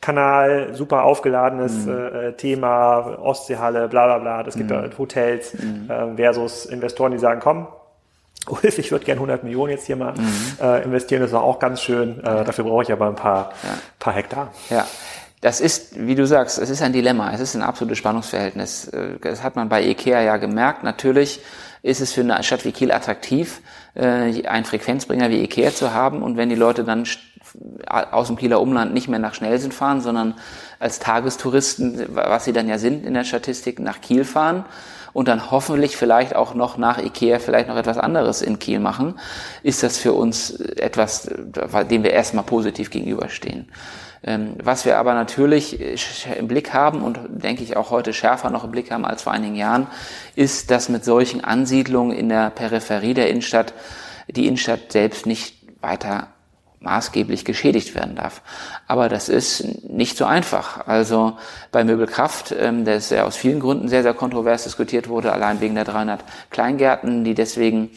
Kanal, 0.01 0.73
super 0.73 1.03
aufgeladenes 1.03 1.85
mhm. 1.85 1.93
äh, 1.93 2.33
Thema, 2.35 3.19
Ostseehalle, 3.19 3.89
bla 3.89 4.07
bla 4.07 4.19
bla, 4.19 4.43
das 4.45 4.55
gibt 4.55 4.71
mhm. 4.71 4.89
da 4.89 4.91
Hotels 4.97 5.55
mhm. 5.55 5.91
äh, 5.91 6.15
versus 6.15 6.67
Investoren, 6.67 7.11
die 7.11 7.19
sagen, 7.19 7.41
komm, 7.41 7.67
Ulf, 8.47 8.79
ich 8.79 8.93
würde 8.93 9.05
gern 9.05 9.17
100 9.17 9.43
Millionen 9.43 9.73
jetzt 9.73 9.87
hier 9.87 9.97
mal 9.97 10.13
mhm. 10.13 10.63
äh, 10.63 10.85
investieren, 10.85 11.23
das 11.23 11.33
war 11.33 11.43
auch 11.43 11.59
ganz 11.59 11.83
schön, 11.83 12.21
äh, 12.21 12.45
dafür 12.45 12.63
brauche 12.63 12.85
ich 12.85 12.93
aber 12.93 13.09
ein 13.09 13.17
paar, 13.17 13.51
ja. 13.65 13.79
paar 13.99 14.13
Hektar. 14.13 14.53
Ja. 14.71 14.87
Das 15.41 15.61
ist, 15.61 16.07
wie 16.07 16.15
du 16.15 16.25
sagst, 16.25 16.59
es 16.59 16.71
ist 16.71 16.83
ein 16.83 16.93
Dilemma, 16.93 17.33
es 17.33 17.41
ist 17.41 17.57
ein 17.57 17.63
absolutes 17.63 17.99
Spannungsverhältnis. 17.99 18.87
Äh, 18.89 19.19
das 19.21 19.43
hat 19.43 19.57
man 19.57 19.69
bei 19.69 19.85
IKEA 19.85 20.23
ja 20.23 20.37
gemerkt. 20.37 20.85
Natürlich 20.85 21.41
ist 21.87 22.01
es 22.01 22.13
für 22.13 22.21
eine 22.21 22.43
Stadt 22.43 22.65
wie 22.65 22.73
Kiel 22.73 22.91
attraktiv, 22.91 23.61
äh, 23.95 24.47
einen 24.47 24.65
Frequenzbringer 24.65 25.31
wie 25.31 25.43
Ikea 25.43 25.73
zu 25.73 25.95
haben. 25.95 26.23
Und 26.23 26.37
wenn 26.37 26.49
die 26.49 26.57
Leute 26.57 26.83
dann 26.83 27.07
aus 27.91 28.27
dem 28.27 28.37
Kieler 28.37 28.61
Umland 28.61 28.93
nicht 28.93 29.09
mehr 29.09 29.21
nach 29.21 29.35
Schnellsinn 29.35 29.71
fahren, 29.71 30.01
sondern 30.01 30.35
als 30.81 30.99
Tagestouristen, 30.99 32.07
was 32.11 32.45
sie 32.45 32.53
dann 32.53 32.69
ja 32.69 32.79
sind 32.79 33.07
in 33.07 33.15
der 33.15 33.25
Statistik, 33.25 33.79
nach 33.79 34.01
Kiel 34.01 34.25
fahren 34.25 34.65
und 35.13 35.29
dann 35.29 35.51
hoffentlich 35.53 35.97
vielleicht 35.97 36.35
auch 36.35 36.55
noch 36.55 36.77
nach 36.77 36.99
Ikea 36.99 37.39
vielleicht 37.39 37.69
noch 37.69 37.77
etwas 37.77 37.99
anderes 37.99 38.43
in 38.43 38.59
Kiel 38.59 38.81
machen, 38.81 39.15
ist 39.63 39.85
das 39.85 39.97
für 39.97 40.13
uns 40.13 40.51
etwas, 40.51 41.31
dem 41.89 42.03
wir 42.03 42.11
erstmal 42.11 42.45
positiv 42.45 42.91
gegenüberstehen. 42.91 43.69
Ähm, 44.27 44.55
was 44.61 44.85
wir 44.85 44.99
aber 44.99 45.15
natürlich 45.15 45.81
äh, 45.81 45.97
im 46.37 46.49
Blick 46.49 46.75
haben 46.75 47.03
und 47.03 47.19
denke 47.29 47.63
ich 47.63 47.77
auch 47.77 47.91
heute 47.91 48.13
schärfer 48.13 48.51
noch 48.51 48.65
im 48.65 48.73
Blick 48.73 48.91
haben 48.91 49.05
als 49.05 49.23
vor 49.23 49.33
einigen 49.33 49.55
Jahren, 49.55 49.87
ist, 50.35 50.71
dass 50.73 50.89
mit 50.89 51.05
solchen 51.05 51.45
Ansiedlungen 51.45 52.17
in 52.17 52.29
der 52.29 52.51
Peripherie 52.51 53.15
der 53.15 53.31
Innenstadt 53.31 53.73
die 54.29 54.47
Innenstadt 54.47 54.91
selbst 54.91 55.27
nicht 55.27 55.55
weiter 55.81 56.27
maßgeblich 56.81 57.45
geschädigt 57.45 57.95
werden 57.95 58.17
darf. 58.17 58.43
Aber 58.87 59.09
das 59.09 59.29
ist 59.29 59.89
nicht 59.89 60.17
so 60.17 60.25
einfach. 60.25 60.87
Also 60.87 61.37
bei 61.73 61.85
Möbelkraft, 61.85 62.55
ähm, 62.59 62.85
das 62.85 63.11
ja 63.11 63.25
aus 63.25 63.37
vielen 63.37 63.61
Gründen 63.61 63.89
sehr, 63.89 64.03
sehr 64.03 64.15
kontrovers 64.15 64.65
diskutiert 64.65 65.09
wurde, 65.09 65.33
allein 65.33 65.61
wegen 65.61 65.75
der 65.75 65.85
300 65.85 66.25
Kleingärten, 66.51 67.25
die 67.25 67.35
deswegen 67.35 67.91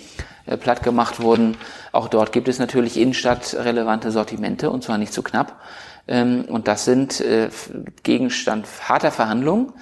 äh, 0.45 0.57
platt 0.57 0.83
gemacht 0.83 1.21
wurden. 1.21 1.57
Auch 1.91 2.07
dort 2.07 2.31
gibt 2.31 2.47
es 2.47 2.59
natürlich 2.59 2.97
innenstadtrelevante 2.97 4.11
Sortimente 4.11 4.69
und 4.69 4.83
zwar 4.83 4.97
nicht 4.97 5.13
zu 5.13 5.23
knapp. 5.23 5.59
Ähm, 6.07 6.45
und 6.47 6.67
das 6.67 6.85
sind 6.85 7.21
äh, 7.21 7.49
Gegenstand 8.03 8.67
harter 8.87 9.11
Verhandlungen. 9.11 9.73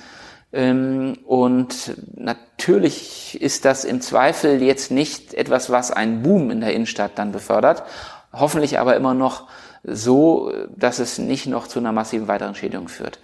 Ähm, 0.53 1.17
und 1.25 1.95
natürlich 2.15 3.39
ist 3.41 3.65
das 3.65 3.83
im 3.85 4.01
Zweifel 4.01 4.61
jetzt 4.61 4.91
nicht 4.91 5.33
etwas, 5.33 5.69
was 5.69 5.91
einen 5.91 6.23
Boom 6.23 6.51
in 6.51 6.61
der 6.61 6.73
Innenstadt 6.73 7.11
dann 7.15 7.31
befördert. 7.31 7.83
Hoffentlich 8.33 8.79
aber 8.79 8.95
immer 8.95 9.13
noch 9.13 9.47
so, 9.83 10.51
dass 10.75 10.99
es 10.99 11.17
nicht 11.17 11.47
noch 11.47 11.67
zu 11.67 11.79
einer 11.79 11.91
massiven 11.91 12.27
weiteren 12.27 12.55
Schädigung 12.55 12.87
führt. 12.87 13.19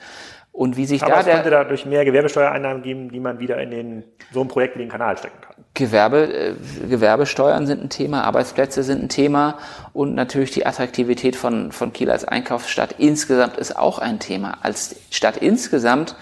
Und 0.54 0.78
wie 0.78 0.86
sich 0.86 1.02
aber 1.02 1.14
da 1.14 1.20
es 1.22 1.26
könnte 1.26 1.50
dadurch 1.50 1.88
mehr 1.88 2.06
Gewerbesteuereinnahmen 2.06 2.84
geben, 2.84 3.10
die 3.10 3.20
man 3.20 3.40
wieder 3.40 3.60
in 3.60 3.72
den, 3.72 4.04
so 4.32 4.42
ein 4.42 4.48
Projekt 4.48 4.76
wie 4.76 4.80
den 4.80 4.90
Kanal 4.90 5.18
stecken 5.18 5.42
kann. 5.42 5.56
Gewerbe, 5.74 6.32
äh, 6.32 6.54
Gewerbesteuern 6.88 7.66
sind 7.66 7.84
ein 7.84 7.90
Thema, 7.90 8.24
Arbeitsplätze 8.24 8.84
sind 8.84 9.02
ein 9.02 9.10
Thema 9.10 9.58
und 9.94 10.14
natürlich 10.14 10.52
die 10.52 10.68
Attraktivität 10.68 11.36
von, 11.36 11.72
von 11.72 11.92
Kiel 11.92 12.12
als 12.12 12.24
Einkaufsstadt 12.24 12.96
insgesamt 13.00 13.58
ist 13.58 13.76
auch 13.76 13.98
ein 13.98 14.20
Thema. 14.20 14.60
Als 14.62 14.96
Stadt 15.10 15.38
insgesamt 15.38 16.16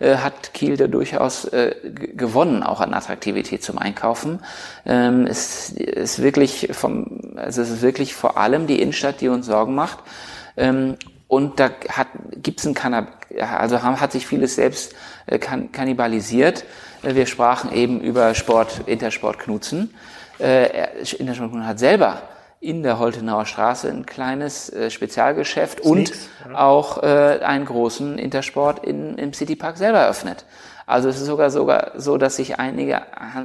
äh, 0.00 0.16
hat 0.16 0.52
Kiel 0.52 0.76
da 0.76 0.86
durchaus 0.86 1.46
äh, 1.46 1.74
gewonnen, 2.14 2.62
auch 2.62 2.82
an 2.82 2.92
Attraktivität 2.92 3.62
zum 3.62 3.78
Einkaufen. 3.78 4.40
Ähm, 4.84 5.26
es 5.26 5.70
ist 5.70 6.22
wirklich 6.22 6.68
vom, 6.72 7.20
also 7.36 7.62
es 7.62 7.70
ist 7.70 7.80
wirklich 7.80 8.14
vor 8.14 8.36
allem 8.36 8.66
die 8.66 8.82
Innenstadt, 8.82 9.22
die 9.22 9.28
uns 9.28 9.46
Sorgen 9.46 9.74
macht. 9.74 10.00
Und 11.28 11.60
da 11.60 11.70
hat, 11.90 12.08
gibt's 12.42 12.66
ein 12.66 12.74
Kannab 12.74 13.18
also 13.40 13.82
haben, 13.82 14.00
hat 14.00 14.12
sich 14.12 14.26
vieles 14.26 14.54
selbst 14.54 14.94
äh, 15.26 15.38
kann, 15.38 15.72
kannibalisiert. 15.72 16.64
Äh, 17.02 17.14
wir 17.14 17.26
sprachen 17.26 17.72
eben 17.72 18.00
über 18.00 18.34
Sport, 18.34 18.82
Intersport 18.86 19.38
Knutzen. 19.38 19.94
Äh, 20.38 20.88
Intersport 21.18 21.50
Knutzen 21.50 21.66
hat 21.66 21.78
selber 21.78 22.22
in 22.60 22.82
der 22.82 22.98
Holtenauer 22.98 23.46
Straße 23.46 23.88
ein 23.88 24.04
kleines 24.04 24.70
äh, 24.70 24.90
Spezialgeschäft 24.90 25.84
Sneaks, 25.84 26.28
und 26.44 26.52
ja. 26.52 26.58
auch 26.58 27.02
äh, 27.02 27.40
einen 27.42 27.66
großen 27.66 28.18
Intersport 28.18 28.84
in, 28.84 29.16
im 29.16 29.32
Citypark 29.32 29.76
selber 29.76 29.98
eröffnet. 29.98 30.44
Also 30.86 31.08
es 31.08 31.20
ist 31.20 31.26
sogar 31.26 31.50
sogar 31.50 31.92
so, 31.96 32.16
dass 32.16 32.36
sich 32.36 32.58
einige 32.58 33.02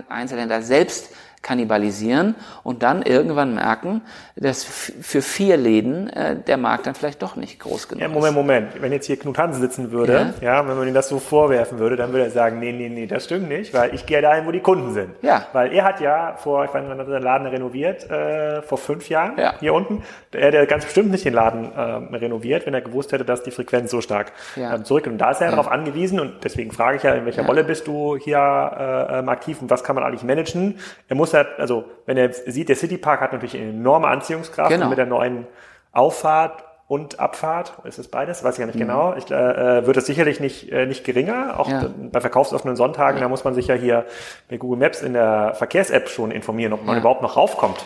Einzelhändler 0.07 0.61
selbst 0.61 1.09
kannibalisieren 1.43 2.35
und 2.63 2.81
dann 2.81 3.03
irgendwann 3.03 3.53
merken, 3.53 4.01
dass 4.35 4.63
für 4.63 5.21
vier 5.21 5.57
Läden 5.57 6.09
äh, 6.09 6.35
der 6.35 6.57
Markt 6.57 6.87
dann 6.87 6.95
vielleicht 6.95 7.21
doch 7.21 7.35
nicht 7.35 7.59
groß 7.59 7.87
genug 7.87 8.01
ja, 8.01 8.07
Moment, 8.07 8.29
ist. 8.29 8.35
Moment, 8.35 8.65
Moment. 8.65 8.81
Wenn 8.81 8.91
jetzt 8.91 9.05
hier 9.05 9.19
Knut 9.19 9.37
Hansen 9.37 9.61
sitzen 9.61 9.91
würde, 9.91 10.33
ja. 10.41 10.59
ja, 10.59 10.67
wenn 10.67 10.77
man 10.77 10.87
ihm 10.87 10.93
das 10.93 11.09
so 11.09 11.19
vorwerfen 11.19 11.79
würde, 11.79 11.95
dann 11.95 12.11
würde 12.11 12.25
er 12.25 12.31
sagen, 12.31 12.59
nee, 12.59 12.71
nee, 12.71 12.89
nee, 12.89 13.05
das 13.05 13.25
stimmt 13.25 13.49
nicht, 13.49 13.73
weil 13.73 13.93
ich 13.93 14.05
gehe 14.05 14.21
dahin, 14.21 14.45
wo 14.47 14.51
die 14.51 14.61
Kunden 14.61 14.93
sind. 14.93 15.11
Ja. 15.21 15.45
Weil 15.53 15.73
er 15.73 15.83
hat 15.83 15.99
ja 15.99 16.35
vor, 16.37 16.65
ich 16.65 16.73
weiß 16.73 16.83
nicht, 16.83 17.07
den 17.07 17.21
Laden 17.21 17.47
renoviert, 17.47 18.09
äh, 18.09 18.61
vor 18.61 18.77
fünf 18.77 19.09
Jahren, 19.09 19.37
ja. 19.37 19.53
hier 19.59 19.73
unten. 19.73 20.03
Er 20.31 20.47
hätte 20.47 20.65
ganz 20.65 20.85
bestimmt 20.85 21.11
nicht 21.11 21.25
den 21.25 21.33
Laden 21.33 21.71
äh, 21.73 22.15
renoviert, 22.15 22.65
wenn 22.65 22.73
er 22.73 22.81
gewusst 22.81 23.11
hätte, 23.11 23.25
dass 23.25 23.43
die 23.43 23.51
Frequenz 23.51 23.91
so 23.91 24.01
stark 24.01 24.31
ja. 24.55 24.73
ähm, 24.73 24.85
zurück. 24.85 25.05
Und 25.07 25.17
da 25.17 25.31
ist 25.31 25.41
er 25.41 25.47
ja. 25.47 25.51
darauf 25.51 25.69
angewiesen 25.69 26.19
und 26.19 26.43
deswegen 26.43 26.71
frage 26.71 26.97
ich 26.97 27.03
ja, 27.03 27.13
in 27.13 27.25
welcher. 27.25 27.45
Rolle 27.45 27.63
bist 27.65 27.87
du 27.87 28.15
hier 28.15 28.37
äh, 28.37 29.19
ähm, 29.19 29.29
aktiv 29.29 29.61
und 29.61 29.69
was 29.69 29.83
kann 29.83 29.95
man 29.95 30.05
eigentlich 30.05 30.23
managen? 30.23 30.79
Er 31.09 31.15
muss 31.15 31.32
ja, 31.33 31.45
also 31.57 31.85
wenn 32.05 32.17
er 32.17 32.31
sieht, 32.33 32.69
der 32.69 32.75
Citypark 32.75 33.21
hat 33.21 33.33
natürlich 33.33 33.55
eine 33.55 33.69
enorme 33.69 34.07
Anziehungskraft 34.07 34.71
genau. 34.71 34.89
mit 34.89 34.97
der 34.97 35.05
neuen 35.05 35.47
Auffahrt 35.91 36.63
und 36.87 37.19
Abfahrt, 37.19 37.73
ist 37.85 37.97
es 37.97 38.09
beides? 38.09 38.43
Weiß 38.43 38.55
ich 38.55 38.59
ja 38.59 38.65
nicht 38.65 38.75
mhm. 38.75 38.81
genau. 38.81 39.15
Ich, 39.17 39.31
äh, 39.31 39.35
äh, 39.79 39.85
wird 39.87 39.95
es 39.97 40.05
sicherlich 40.05 40.39
nicht, 40.39 40.71
äh, 40.71 40.85
nicht 40.85 41.03
geringer. 41.05 41.59
Auch 41.59 41.69
ja. 41.69 41.89
bei 42.11 42.19
verkaufsoffenen 42.19 42.75
Sonntagen, 42.75 43.17
ja. 43.17 43.23
da 43.23 43.29
muss 43.29 43.43
man 43.43 43.53
sich 43.53 43.67
ja 43.67 43.75
hier 43.75 44.05
mit 44.49 44.59
Google 44.59 44.77
Maps 44.77 45.01
in 45.01 45.13
der 45.13 45.53
Verkehrs-App 45.55 46.09
schon 46.09 46.29
informieren, 46.29 46.73
ob 46.73 46.85
man 46.85 46.95
ja. 46.95 47.01
überhaupt 47.01 47.21
noch 47.21 47.37
raufkommt 47.37 47.85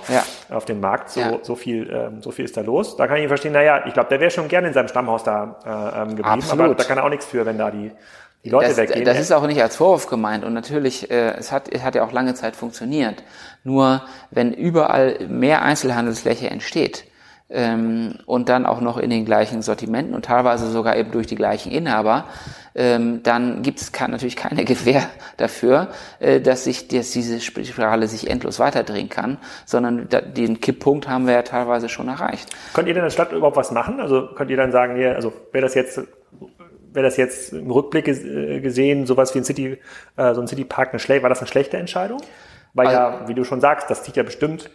auf 0.49 0.65
den 0.65 0.79
Markt. 0.79 1.09
So, 1.09 1.39
so, 1.43 1.55
viel, 1.55 1.89
ähm, 1.89 2.21
so 2.21 2.31
viel 2.31 2.45
ist 2.45 2.57
da 2.57 2.61
los. 2.61 2.97
Da 2.97 3.07
kann 3.07 3.17
ich 3.17 3.27
verstehen, 3.27 3.53
naja, 3.53 3.85
ich 3.85 3.93
glaube, 3.93 4.09
der 4.09 4.19
wäre 4.19 4.31
schon 4.31 4.47
gerne 4.47 4.67
in 4.67 4.73
seinem 4.73 4.87
Stammhaus 4.87 5.23
da 5.23 5.55
äh, 5.65 6.01
ähm, 6.01 6.09
geblieben, 6.09 6.29
Absolut. 6.29 6.65
aber 6.65 6.75
da 6.75 6.83
kann 6.83 6.97
er 6.97 7.05
auch 7.05 7.09
nichts 7.09 7.27
für, 7.27 7.45
wenn 7.45 7.57
da 7.57 7.71
die 7.71 7.91
die 8.43 8.49
Leute 8.49 8.69
das, 8.69 8.77
weggehen. 8.77 9.05
Das 9.05 9.19
ist 9.19 9.31
auch 9.31 9.45
nicht 9.45 9.61
als 9.61 9.75
Vorwurf 9.75 10.07
gemeint 10.07 10.43
und 10.43 10.53
natürlich, 10.53 11.09
äh, 11.11 11.35
es, 11.37 11.51
hat, 11.51 11.69
es 11.69 11.83
hat 11.83 11.95
ja 11.95 12.03
auch 12.03 12.11
lange 12.11 12.33
Zeit 12.33 12.55
funktioniert. 12.55 13.23
Nur 13.63 14.03
wenn 14.31 14.53
überall 14.53 15.27
mehr 15.27 15.61
Einzelhandelsfläche 15.63 16.49
entsteht 16.49 17.05
ähm, 17.49 18.19
und 18.25 18.49
dann 18.49 18.65
auch 18.65 18.81
noch 18.81 18.97
in 18.97 19.09
den 19.09 19.25
gleichen 19.25 19.61
Sortimenten 19.61 20.13
und 20.13 20.25
teilweise 20.25 20.69
sogar 20.69 20.95
eben 20.95 21.11
durch 21.11 21.27
die 21.27 21.35
gleichen 21.35 21.71
Inhaber, 21.71 22.25
ähm, 22.75 23.23
dann 23.23 23.63
gibt 23.63 23.81
es 23.81 23.91
natürlich 23.99 24.35
keine 24.35 24.63
Gewähr 24.65 25.09
dafür, 25.37 25.89
äh, 26.19 26.39
dass 26.39 26.63
sich 26.63 26.87
dass 26.87 27.11
diese 27.11 27.39
Spirale 27.41 28.07
sich 28.07 28.29
endlos 28.29 28.59
weiterdrehen 28.59 29.09
kann, 29.09 29.37
sondern 29.65 30.07
da, 30.09 30.21
den 30.21 30.61
Kipppunkt 30.61 31.09
haben 31.09 31.25
wir 31.25 31.33
ja 31.33 31.41
teilweise 31.41 31.89
schon 31.89 32.07
erreicht. 32.07 32.49
Könnt 32.73 32.87
ihr 32.87 32.93
denn 32.93 33.01
in 33.01 33.07
der 33.07 33.11
Stadt 33.11 33.31
überhaupt 33.31 33.57
was 33.57 33.71
machen? 33.71 33.99
Also 33.99 34.27
könnt 34.35 34.51
ihr 34.51 34.57
dann 34.57 34.71
sagen, 34.71 34.95
hier, 34.95 35.15
also 35.15 35.33
wäre 35.51 35.63
das 35.63 35.73
jetzt 35.73 35.99
wäre 36.97 37.05
das 37.05 37.15
jetzt 37.15 37.53
im 37.53 37.69
Rückblick 37.69 38.07
äh, 38.07 38.59
gesehen, 38.59 39.05
sowas 39.05 39.33
wie 39.35 39.39
ein 39.39 39.43
City, 39.45 39.77
äh, 40.17 40.33
so 40.33 40.41
ein 40.41 40.47
Citypark 40.47 40.89
eine 40.89 40.99
schlechte, 40.99 41.21
war 41.21 41.29
das 41.29 41.39
eine 41.39 41.47
schlechte 41.47 41.77
Entscheidung? 41.77 42.19
Weil 42.73 42.87
also, 42.87 42.99
ja, 42.99 43.27
wie 43.27 43.35
du 43.35 43.43
schon 43.43 43.61
sagst, 43.61 43.89
das 43.89 44.01
zieht 44.03 44.17
ja 44.17 44.23
bestimmt 44.23 44.71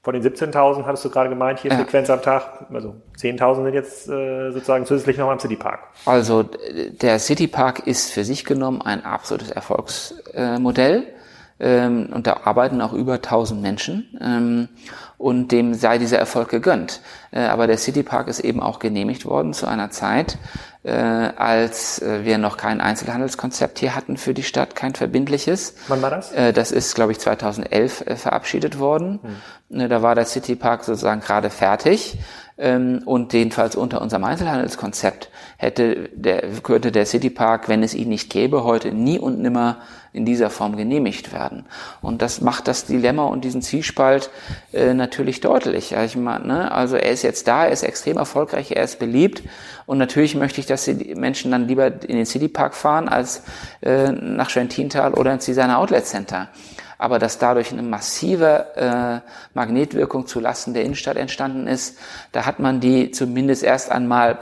von 0.00 0.14
den 0.14 0.22
17.000, 0.22 0.84
hattest 0.84 1.04
du 1.04 1.10
gerade 1.10 1.30
gemeint, 1.30 1.58
hier 1.58 1.72
ja. 1.72 1.78
Frequenz 1.78 2.10
am 2.10 2.22
Tag, 2.22 2.66
also 2.72 2.94
10.000 3.18 3.64
sind 3.64 3.74
jetzt 3.74 4.08
äh, 4.08 4.52
sozusagen 4.52 4.86
zusätzlich 4.86 5.18
noch 5.18 5.30
am 5.30 5.40
Citypark. 5.40 5.80
Also 6.06 6.44
der 6.44 7.18
Citypark 7.18 7.86
ist 7.86 8.12
für 8.12 8.22
sich 8.22 8.44
genommen 8.44 8.80
ein 8.80 9.04
absolutes 9.04 9.50
Erfolgsmodell. 9.50 11.08
Ähm, 11.60 12.10
und 12.12 12.26
da 12.26 12.40
arbeiten 12.44 12.80
auch 12.80 12.92
über 12.92 13.14
1000 13.14 13.62
Menschen 13.62 14.18
ähm, 14.20 14.68
und 15.18 15.52
dem 15.52 15.74
sei 15.74 15.98
dieser 15.98 16.18
Erfolg 16.18 16.48
gegönnt. 16.48 17.00
Äh, 17.30 17.40
aber 17.40 17.66
der 17.66 17.78
Citypark 17.78 18.28
ist 18.28 18.40
eben 18.40 18.60
auch 18.60 18.78
genehmigt 18.78 19.24
worden 19.24 19.52
zu 19.52 19.66
einer 19.66 19.90
Zeit, 19.90 20.38
äh, 20.82 20.90
als 20.90 22.02
äh, 22.02 22.24
wir 22.24 22.38
noch 22.38 22.56
kein 22.56 22.80
Einzelhandelskonzept 22.80 23.78
hier 23.78 23.94
hatten 23.94 24.16
für 24.16 24.34
die 24.34 24.42
Stadt, 24.42 24.74
kein 24.74 24.94
verbindliches. 24.94 25.74
Wann 25.88 26.02
war 26.02 26.10
das? 26.10 26.32
Das 26.54 26.72
ist, 26.72 26.94
glaube 26.94 27.12
ich, 27.12 27.20
2011 27.20 28.02
äh, 28.02 28.16
verabschiedet 28.16 28.78
worden. 28.78 29.20
Hm. 29.70 29.88
Da 29.88 30.02
war 30.02 30.14
der 30.14 30.26
Citypark 30.26 30.84
sozusagen 30.84 31.20
gerade 31.20 31.50
fertig. 31.50 32.18
Ähm, 32.56 33.02
und 33.04 33.32
jedenfalls 33.32 33.74
unter 33.74 34.00
unserem 34.00 34.22
Einzelhandelskonzept 34.22 35.28
hätte 35.56 36.08
der, 36.14 36.42
könnte 36.62 36.92
der 36.92 37.04
Citypark, 37.04 37.68
wenn 37.68 37.82
es 37.82 37.94
ihn 37.94 38.08
nicht 38.08 38.30
gäbe, 38.30 38.62
heute 38.62 38.92
nie 38.92 39.18
und 39.18 39.40
nimmer 39.40 39.78
in 40.12 40.24
dieser 40.24 40.48
Form 40.48 40.76
genehmigt 40.76 41.32
werden. 41.32 41.66
Und 42.00 42.22
das 42.22 42.40
macht 42.40 42.68
das 42.68 42.86
Dilemma 42.86 43.24
und 43.24 43.44
diesen 43.44 43.60
Zwiespalt 43.60 44.30
äh, 44.72 44.94
natürlich 44.94 45.40
deutlich. 45.40 45.92
Ich 45.92 46.16
meine, 46.16 46.46
ne? 46.46 46.72
Also 46.72 46.94
er 46.94 47.10
ist 47.10 47.22
jetzt 47.22 47.48
da, 47.48 47.64
er 47.64 47.72
ist 47.72 47.82
extrem 47.82 48.18
erfolgreich, 48.18 48.70
er 48.70 48.84
ist 48.84 49.00
beliebt 49.00 49.42
und 49.86 49.98
natürlich 49.98 50.36
möchte 50.36 50.60
ich, 50.60 50.66
dass 50.66 50.84
die 50.84 51.16
Menschen 51.16 51.50
dann 51.50 51.66
lieber 51.66 51.86
in 51.86 52.16
den 52.16 52.26
Citypark 52.26 52.74
fahren 52.74 53.08
als 53.08 53.42
äh, 53.82 54.12
nach 54.12 54.50
Schwentintal 54.50 55.14
oder 55.14 55.32
ins 55.32 55.46
Designer 55.46 55.80
Outlet 55.80 56.06
Center 56.06 56.48
aber 57.04 57.18
dass 57.18 57.36
dadurch 57.36 57.70
eine 57.70 57.82
massive 57.82 58.64
äh, 58.76 59.28
Magnetwirkung 59.52 60.26
zu 60.26 60.40
Lasten 60.40 60.72
der 60.72 60.84
Innenstadt 60.84 61.18
entstanden 61.18 61.66
ist, 61.66 61.98
da 62.32 62.46
hat 62.46 62.60
man 62.60 62.80
die 62.80 63.10
zumindest 63.10 63.62
erst 63.62 63.92
einmal 63.92 64.38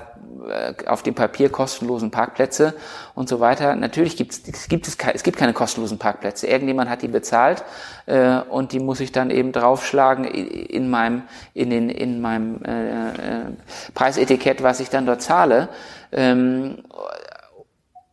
äh, 0.49 0.73
auf 0.87 1.03
dem 1.03 1.17
Papier 1.17 1.51
kostenlosen 1.51 2.13
Parkplätze 2.13 2.75
und 3.17 3.29
so 3.29 3.41
weiter. 3.41 3.75
Natürlich 3.75 4.17
gibt 4.17 4.31
es, 4.31 4.69
gibt 4.69 4.87
es, 4.87 4.97
es 5.13 5.25
gibt 5.25 5.39
keine 5.39 5.55
kostenlosen 5.55 5.99
Parkplätze. 5.99 6.47
Irgendjemand 6.47 6.89
hat 6.89 7.03
die 7.03 7.09
bezahlt 7.09 7.65
äh, 8.07 8.39
und 8.43 8.71
die 8.71 8.79
muss 8.79 9.01
ich 9.01 9.11
dann 9.11 9.31
eben 9.31 9.51
draufschlagen 9.51 10.25
in 10.25 10.89
meinem, 10.89 11.23
in 11.55 11.69
den, 11.69 11.91
in 11.91 12.21
meinem 12.21 12.63
äh, 12.63 13.09
äh, 13.09 13.45
Preisetikett, 13.93 14.63
was 14.63 14.79
ich 14.79 14.89
dann 14.89 15.05
dort 15.05 15.21
zahle. 15.21 15.69
Ähm, 16.13 16.85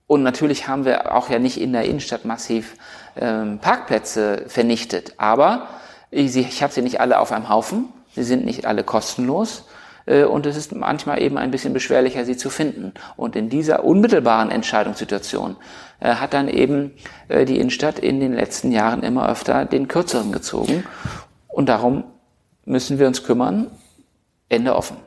und 0.08 0.24
natürlich 0.24 0.68
haben 0.68 0.86
wir 0.86 1.14
auch 1.14 1.30
ja 1.30 1.38
nicht 1.38 1.62
in 1.62 1.72
der 1.72 1.84
Innenstadt 1.84 2.26
massiv 2.26 2.76
ähm, 3.18 3.60
Parkplätze 3.60 4.46
vernichtet, 4.48 5.14
aber 5.18 5.68
ich, 6.12 6.36
ich 6.36 6.64
habe 6.64 6.74
sie 6.74 6.82
nicht 6.82 7.00
alle 7.00 7.20
auf 7.20 7.32
einem 7.32 7.50
Haufen. 7.50 7.90
Sie 8.16 8.24
sind 8.24 8.46
nicht 8.46 8.66
alle 8.66 8.84
kostenlos. 8.84 9.68
äh, 10.06 10.24
und 10.24 10.46
es 10.46 10.58
ist 10.58 10.74
manchmal 10.76 11.22
eben 11.22 11.38
ein 11.38 11.52
bisschen 11.52 11.74
beschwerlicher, 11.74 12.26
sie 12.26 12.36
zu 12.36 12.50
finden. 12.50 12.94
Und 13.16 13.36
in 13.36 13.50
dieser 13.50 13.84
unmittelbaren 13.84 14.50
Entscheidungssituation 14.50 15.56
äh, 16.00 16.16
hat 16.16 16.34
dann 16.34 16.48
eben 16.48 16.94
äh, 17.28 17.46
die 17.46 17.60
Innenstadt 17.60 18.00
in 18.00 18.20
den 18.20 18.34
letzten 18.34 18.72
Jahren 18.72 19.04
immer 19.04 19.30
öfter 19.30 19.66
den 19.66 19.88
Kürzeren 19.88 20.32
gezogen. 20.32 20.84
Und 21.48 21.70
darum 21.70 22.04
müssen 22.66 23.00
wir 23.00 23.08
uns 23.08 23.24
kümmern. 23.24 23.68
Ende 24.50 24.76
offen. 24.76 24.98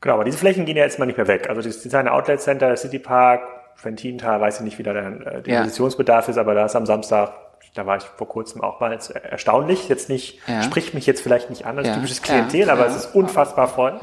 Genau, 0.00 0.14
aber 0.14 0.24
diese 0.24 0.38
Flächen 0.38 0.64
gehen 0.64 0.76
ja 0.76 0.84
jetzt 0.84 1.00
mal 1.00 1.06
nicht 1.06 1.16
mehr 1.16 1.26
weg. 1.26 1.48
Also 1.48 1.60
das 1.60 1.82
Design 1.82 2.06
Outlet 2.06 2.40
Center, 2.40 2.76
City 2.76 3.00
Park, 3.00 3.40
Fentintal, 3.76 4.40
weiß 4.40 4.56
ich 4.56 4.64
nicht, 4.64 4.78
wie 4.78 4.82
da 4.82 4.92
der, 4.92 5.10
der 5.10 5.42
ja. 5.46 5.58
Investitionsbedarf 5.60 6.28
ist, 6.28 6.38
aber 6.38 6.54
da 6.54 6.64
ist 6.64 6.74
am 6.74 6.86
Samstag 6.86 7.32
da 7.76 7.86
war 7.86 7.98
ich 7.98 8.04
vor 8.04 8.28
kurzem 8.28 8.62
auch 8.62 8.80
mal 8.80 8.98
erstaunlich. 9.22 9.88
Jetzt 9.88 10.08
nicht, 10.08 10.38
ja. 10.46 10.62
spricht 10.62 10.94
mich 10.94 11.06
jetzt 11.06 11.20
vielleicht 11.20 11.50
nicht 11.50 11.66
an 11.66 11.78
als 11.78 11.88
ja. 11.88 11.94
typisches 11.94 12.22
Klientel, 12.22 12.60
ja. 12.60 12.72
aber 12.72 12.86
es 12.86 12.96
ist 12.96 13.14
unfassbar 13.14 13.68
voll. 13.68 13.98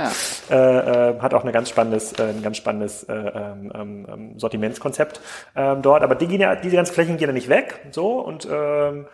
Äh, 0.49 0.55
äh, 0.55 1.19
hat 1.19 1.34
auch 1.34 1.43
ein 1.43 1.51
ganz 1.51 1.69
spannendes, 1.69 2.13
äh, 2.13 2.24
ein 2.24 2.43
ganz 2.43 2.57
spannendes 2.57 3.03
äh, 3.03 3.13
ähm, 3.13 3.71
ähm, 4.07 4.39
Sortimentskonzept 4.39 5.21
ähm, 5.55 5.82
dort. 5.82 6.03
Aber 6.03 6.15
die 6.15 6.28
gehen 6.28 6.41
ja, 6.41 6.55
diese 6.55 6.76
ganzen 6.76 6.93
Flächen 6.93 7.17
gehen 7.17 7.30
ja 7.30 7.34
nicht 7.34 7.49
weg. 7.49 7.80
So 7.91 8.19
und 8.19 8.47
ähm, 8.51 9.05
äh, 9.05 9.07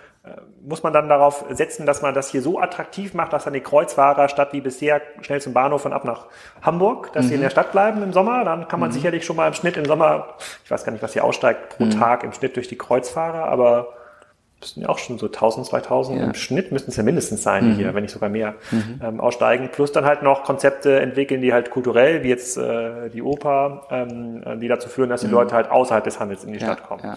muss 0.61 0.83
man 0.83 0.93
dann 0.93 1.09
darauf 1.09 1.45
setzen, 1.49 1.85
dass 1.85 2.01
man 2.01 2.13
das 2.13 2.29
hier 2.29 2.41
so 2.41 2.59
attraktiv 2.59 3.13
macht, 3.13 3.33
dass 3.33 3.45
dann 3.45 3.53
die 3.53 3.61
Kreuzfahrer 3.61 4.29
statt 4.29 4.49
wie 4.51 4.61
bisher 4.61 5.01
schnell 5.21 5.41
zum 5.41 5.53
Bahnhof 5.53 5.85
und 5.85 5.93
ab 5.93 6.05
nach 6.05 6.25
Hamburg, 6.61 7.13
dass 7.13 7.25
mhm. 7.25 7.27
sie 7.27 7.33
in 7.35 7.39
mhm. 7.39 7.43
der 7.43 7.49
Stadt 7.49 7.71
bleiben 7.71 8.03
im 8.03 8.13
Sommer. 8.13 8.43
Dann 8.43 8.67
kann 8.67 8.79
man 8.79 8.89
mhm. 8.89 8.93
sicherlich 8.93 9.25
schon 9.25 9.35
mal 9.35 9.47
im 9.47 9.53
Schnitt 9.53 9.77
im 9.77 9.85
Sommer, 9.85 10.35
ich 10.63 10.71
weiß 10.71 10.83
gar 10.83 10.91
nicht, 10.91 11.01
was 11.01 11.13
hier 11.13 11.23
aussteigt 11.23 11.77
pro 11.77 11.85
mhm. 11.85 11.91
Tag 11.91 12.23
im 12.23 12.33
Schnitt 12.33 12.55
durch 12.55 12.67
die 12.67 12.77
Kreuzfahrer, 12.77 13.45
aber 13.45 13.93
müssen 14.59 14.81
ja 14.81 14.89
auch 14.89 14.97
schon 14.97 15.17
so 15.17 15.27
1000, 15.27 15.67
2000 15.67 16.19
ja. 16.19 16.25
im 16.25 16.33
Schnitt 16.33 16.71
müssten 16.71 16.91
es 16.91 16.97
ja 16.97 17.03
mindestens 17.03 17.43
sein 17.43 17.69
mhm. 17.69 17.75
hier, 17.75 17.93
wenn 17.93 18.03
nicht 18.03 18.11
sogar 18.11 18.29
mehr, 18.29 18.55
mhm. 18.71 18.99
ähm, 19.03 19.19
aussteigen. 19.19 19.69
Plus 19.71 19.91
dann 19.91 20.05
halt 20.05 20.21
noch 20.21 20.43
Konzepte 20.43 20.99
entwickeln, 20.99 21.41
die 21.41 21.53
halt 21.53 21.71
kulturell, 21.71 22.23
wie 22.23 22.29
jetzt 22.29 22.57
äh, 22.57 23.09
die 23.09 23.21
Oper, 23.21 23.87
ähm, 23.89 24.59
die 24.59 24.67
dazu 24.67 24.89
führen, 24.89 25.09
dass 25.09 25.21
die 25.21 25.27
mhm. 25.27 25.33
Leute 25.33 25.55
halt 25.55 25.71
außerhalb 25.71 26.03
des 26.03 26.19
Handels 26.19 26.43
in 26.43 26.53
die 26.53 26.59
ja, 26.59 26.65
Stadt 26.65 26.87
kommen. 26.87 27.01
Ja. 27.03 27.15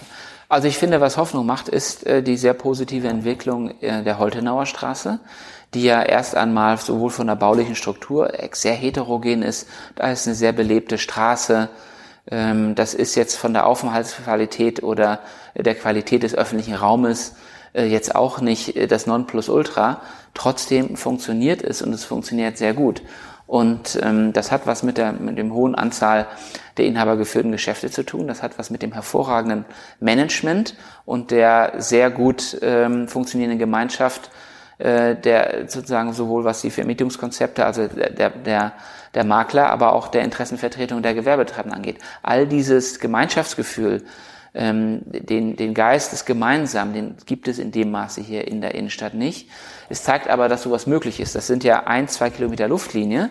Also 0.48 0.68
ich 0.68 0.78
finde, 0.78 1.00
was 1.00 1.16
Hoffnung 1.16 1.46
macht, 1.46 1.68
ist 1.68 2.06
äh, 2.06 2.22
die 2.22 2.36
sehr 2.36 2.54
positive 2.54 3.08
Entwicklung 3.08 3.70
äh, 3.80 4.02
der 4.02 4.18
Holtenauer 4.18 4.66
Straße 4.66 5.18
die 5.74 5.84
ja 5.84 6.02
erst 6.02 6.36
einmal 6.36 6.76
sowohl 6.76 7.10
von 7.10 7.26
der 7.26 7.36
baulichen 7.36 7.74
Struktur 7.74 8.30
sehr 8.52 8.74
heterogen 8.74 9.42
ist, 9.42 9.66
da 9.96 10.10
ist 10.10 10.26
eine 10.26 10.36
sehr 10.36 10.52
belebte 10.52 10.98
Straße, 10.98 11.70
das 12.24 12.94
ist 12.94 13.16
jetzt 13.16 13.36
von 13.36 13.52
der 13.52 13.66
Aufenthaltsqualität 13.66 14.82
oder 14.82 15.20
der 15.56 15.74
Qualität 15.74 16.22
des 16.22 16.34
öffentlichen 16.36 16.74
Raumes 16.74 17.34
äh, 17.74 17.86
jetzt 17.86 18.14
auch 18.14 18.40
nicht 18.40 18.76
äh, 18.76 18.86
das 18.86 19.06
Nonplusultra. 19.06 20.00
Trotzdem 20.34 20.96
funktioniert 20.96 21.62
es 21.62 21.82
und 21.82 21.92
es 21.92 22.04
funktioniert 22.04 22.56
sehr 22.56 22.74
gut. 22.74 23.02
Und 23.46 23.98
ähm, 24.02 24.32
das 24.32 24.50
hat 24.50 24.66
was 24.66 24.82
mit, 24.82 24.96
der, 24.98 25.12
mit 25.12 25.36
dem 25.36 25.52
hohen 25.52 25.74
Anzahl 25.74 26.26
der 26.78 26.86
inhabergeführten 26.86 27.52
Geschäfte 27.52 27.90
zu 27.90 28.02
tun. 28.02 28.26
Das 28.26 28.42
hat 28.42 28.58
was 28.58 28.70
mit 28.70 28.82
dem 28.82 28.92
hervorragenden 28.92 29.66
Management 30.00 30.74
und 31.04 31.30
der 31.30 31.74
sehr 31.78 32.10
gut 32.10 32.56
ähm, 32.62 33.08
funktionierenden 33.08 33.58
Gemeinschaft 33.58 34.30
äh, 34.78 35.16
der 35.16 35.68
sozusagen 35.68 36.12
sowohl 36.12 36.44
was 36.44 36.62
die 36.62 36.70
Vermietungskonzepte, 36.70 37.64
also 37.64 37.86
der, 37.88 38.30
der, 38.30 38.72
der 39.14 39.24
Makler, 39.24 39.70
aber 39.70 39.92
auch 39.92 40.08
der 40.08 40.22
Interessenvertretung 40.22 41.02
der 41.02 41.14
Gewerbetreibenden 41.14 41.76
angeht. 41.76 41.98
All 42.22 42.46
dieses 42.46 43.00
Gemeinschaftsgefühl, 43.00 44.04
ähm, 44.54 45.02
den, 45.04 45.56
den 45.56 45.74
Geist 45.74 46.12
des 46.12 46.24
Gemeinsamen, 46.24 46.92
den 46.92 47.16
gibt 47.26 47.48
es 47.48 47.58
in 47.58 47.72
dem 47.72 47.90
Maße 47.90 48.20
hier 48.20 48.46
in 48.46 48.60
der 48.60 48.74
Innenstadt 48.74 49.14
nicht. 49.14 49.48
Es 49.88 50.02
zeigt 50.02 50.28
aber, 50.28 50.48
dass 50.48 50.62
sowas 50.62 50.86
möglich 50.86 51.20
ist. 51.20 51.34
Das 51.34 51.46
sind 51.46 51.64
ja 51.64 51.84
ein, 51.86 52.08
zwei 52.08 52.30
Kilometer 52.30 52.68
Luftlinie 52.68 53.30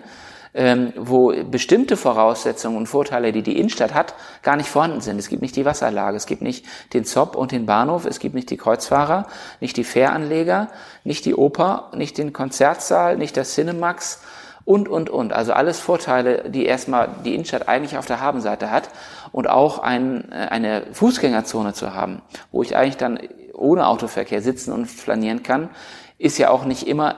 ähm, 0.54 0.94
wo 0.98 1.34
bestimmte 1.50 1.96
Voraussetzungen 1.96 2.78
und 2.78 2.88
Vorteile, 2.88 3.32
die 3.32 3.42
die 3.42 3.58
Innenstadt 3.58 3.94
hat, 3.94 4.14
gar 4.44 4.58
nicht 4.58 4.70
vorhanden 4.70 5.02
sind. 5.02 5.18
Es 5.18 5.30
gibt 5.30 5.42
nicht 5.42 5.56
die 5.56 5.66
Wasserlage, 5.66 6.18
es 6.18 6.26
gibt 6.26 6.42
nicht 6.42 6.66
den 6.94 7.06
Zopp 7.06 7.36
und 7.36 7.52
den 7.52 7.66
Bahnhof, 7.66 8.06
es 8.06 8.20
gibt 8.20 8.36
nicht 8.36 8.50
die 8.50 8.58
Kreuzfahrer, 8.58 9.28
nicht 9.60 9.78
die 9.78 9.84
Fähranleger, 9.84 10.68
nicht 11.04 11.26
die 11.26 11.36
Oper, 11.36 11.92
nicht 11.96 12.18
den 12.18 12.34
Konzertsaal, 12.34 13.18
nicht 13.18 13.38
das 13.38 13.54
Cinemax 13.54 14.22
und, 14.66 14.88
und, 14.88 15.10
und. 15.10 15.34
Also 15.34 15.54
alles 15.54 15.80
Vorteile, 15.80 16.50
die 16.50 16.66
erstmal 16.66 17.10
die 17.26 17.34
Innenstadt 17.34 17.68
eigentlich 17.68 17.98
auf 17.98 18.06
der 18.06 18.20
Habenseite 18.20 18.72
hat 18.72 18.90
und 19.32 19.50
auch 19.50 19.80
ein, 19.80 20.32
äh, 20.32 20.48
eine 20.50 20.84
Fußgängerzone 20.94 21.74
zu 21.74 21.94
haben, 21.94 22.22
wo 22.52 22.62
ich 22.62 22.76
eigentlich 22.76 22.98
dann 22.98 23.20
ohne 23.54 23.88
Autoverkehr 23.88 24.42
sitzen 24.42 24.72
und 24.72 24.88
flanieren 24.88 25.44
kann, 25.44 25.70
ist 26.18 26.38
ja 26.38 26.50
auch 26.50 26.66
nicht 26.66 26.88
immer 26.88 27.16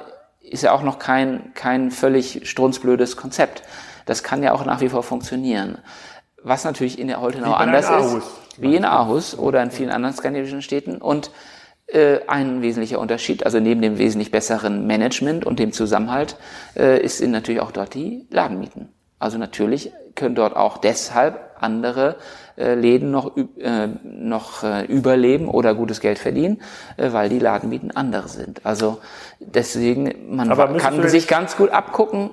ist 0.54 0.62
ja 0.62 0.72
auch 0.72 0.84
noch 0.84 1.00
kein, 1.00 1.54
kein 1.56 1.90
völlig 1.90 2.48
strunzblödes 2.48 3.18
Konzept. 3.18 3.64
Das 4.06 4.24
kann 4.24 4.44
ja 4.44 4.54
auch 4.54 4.66
nach 4.66 4.82
wie 4.82 4.90
vor 4.90 5.02
funktionieren. 5.02 5.80
Was 6.44 6.66
natürlich 6.66 7.00
in 7.00 7.08
der 7.08 7.22
Holtenau 7.22 7.54
anders 7.54 7.90
ist, 7.90 8.28
wie 8.58 8.76
in 8.76 8.86
Aarhus 8.86 9.38
oder 9.38 9.64
in 9.64 9.72
vielen 9.72 9.90
anderen 9.90 10.16
skandinavischen 10.16 10.62
Städten. 10.62 10.98
Und 10.98 11.32
äh, 11.94 12.22
ein 12.28 12.62
wesentlicher 12.62 13.00
Unterschied, 13.00 13.46
also 13.46 13.60
neben 13.60 13.82
dem 13.82 13.98
wesentlich 13.98 14.32
besseren 14.32 14.88
Management 14.88 15.46
und 15.46 15.60
dem 15.60 15.72
Zusammenhalt, 15.72 16.38
äh, 16.76 17.02
ist 17.02 17.22
in 17.22 17.32
natürlich 17.32 17.62
auch 17.62 17.72
dort 17.72 17.94
die 17.94 18.26
Ladenmieten. 18.30 18.90
Also 19.20 19.38
natürlich 19.38 19.92
können 20.16 20.36
dort 20.36 20.56
auch 20.56 20.78
deshalb 20.78 21.40
andere 21.60 22.18
äh, 22.58 22.76
Läden 22.76 23.10
noch, 23.10 23.38
äh, 23.58 23.88
noch 24.04 24.64
äh, 24.64 24.86
überleben 24.86 25.48
oder 25.48 25.74
gutes 25.76 26.02
Geld 26.02 26.20
verdienen, 26.20 26.62
äh, 26.98 27.12
weil 27.14 27.30
die 27.30 27.40
Ladenmieten 27.40 27.96
andere 27.96 28.28
sind. 28.28 28.66
Also 28.66 29.00
deswegen, 29.40 30.36
man 30.36 30.78
kann 30.78 31.08
sich 31.08 31.28
ganz 31.28 31.56
gut 31.56 31.70
abgucken, 31.70 32.32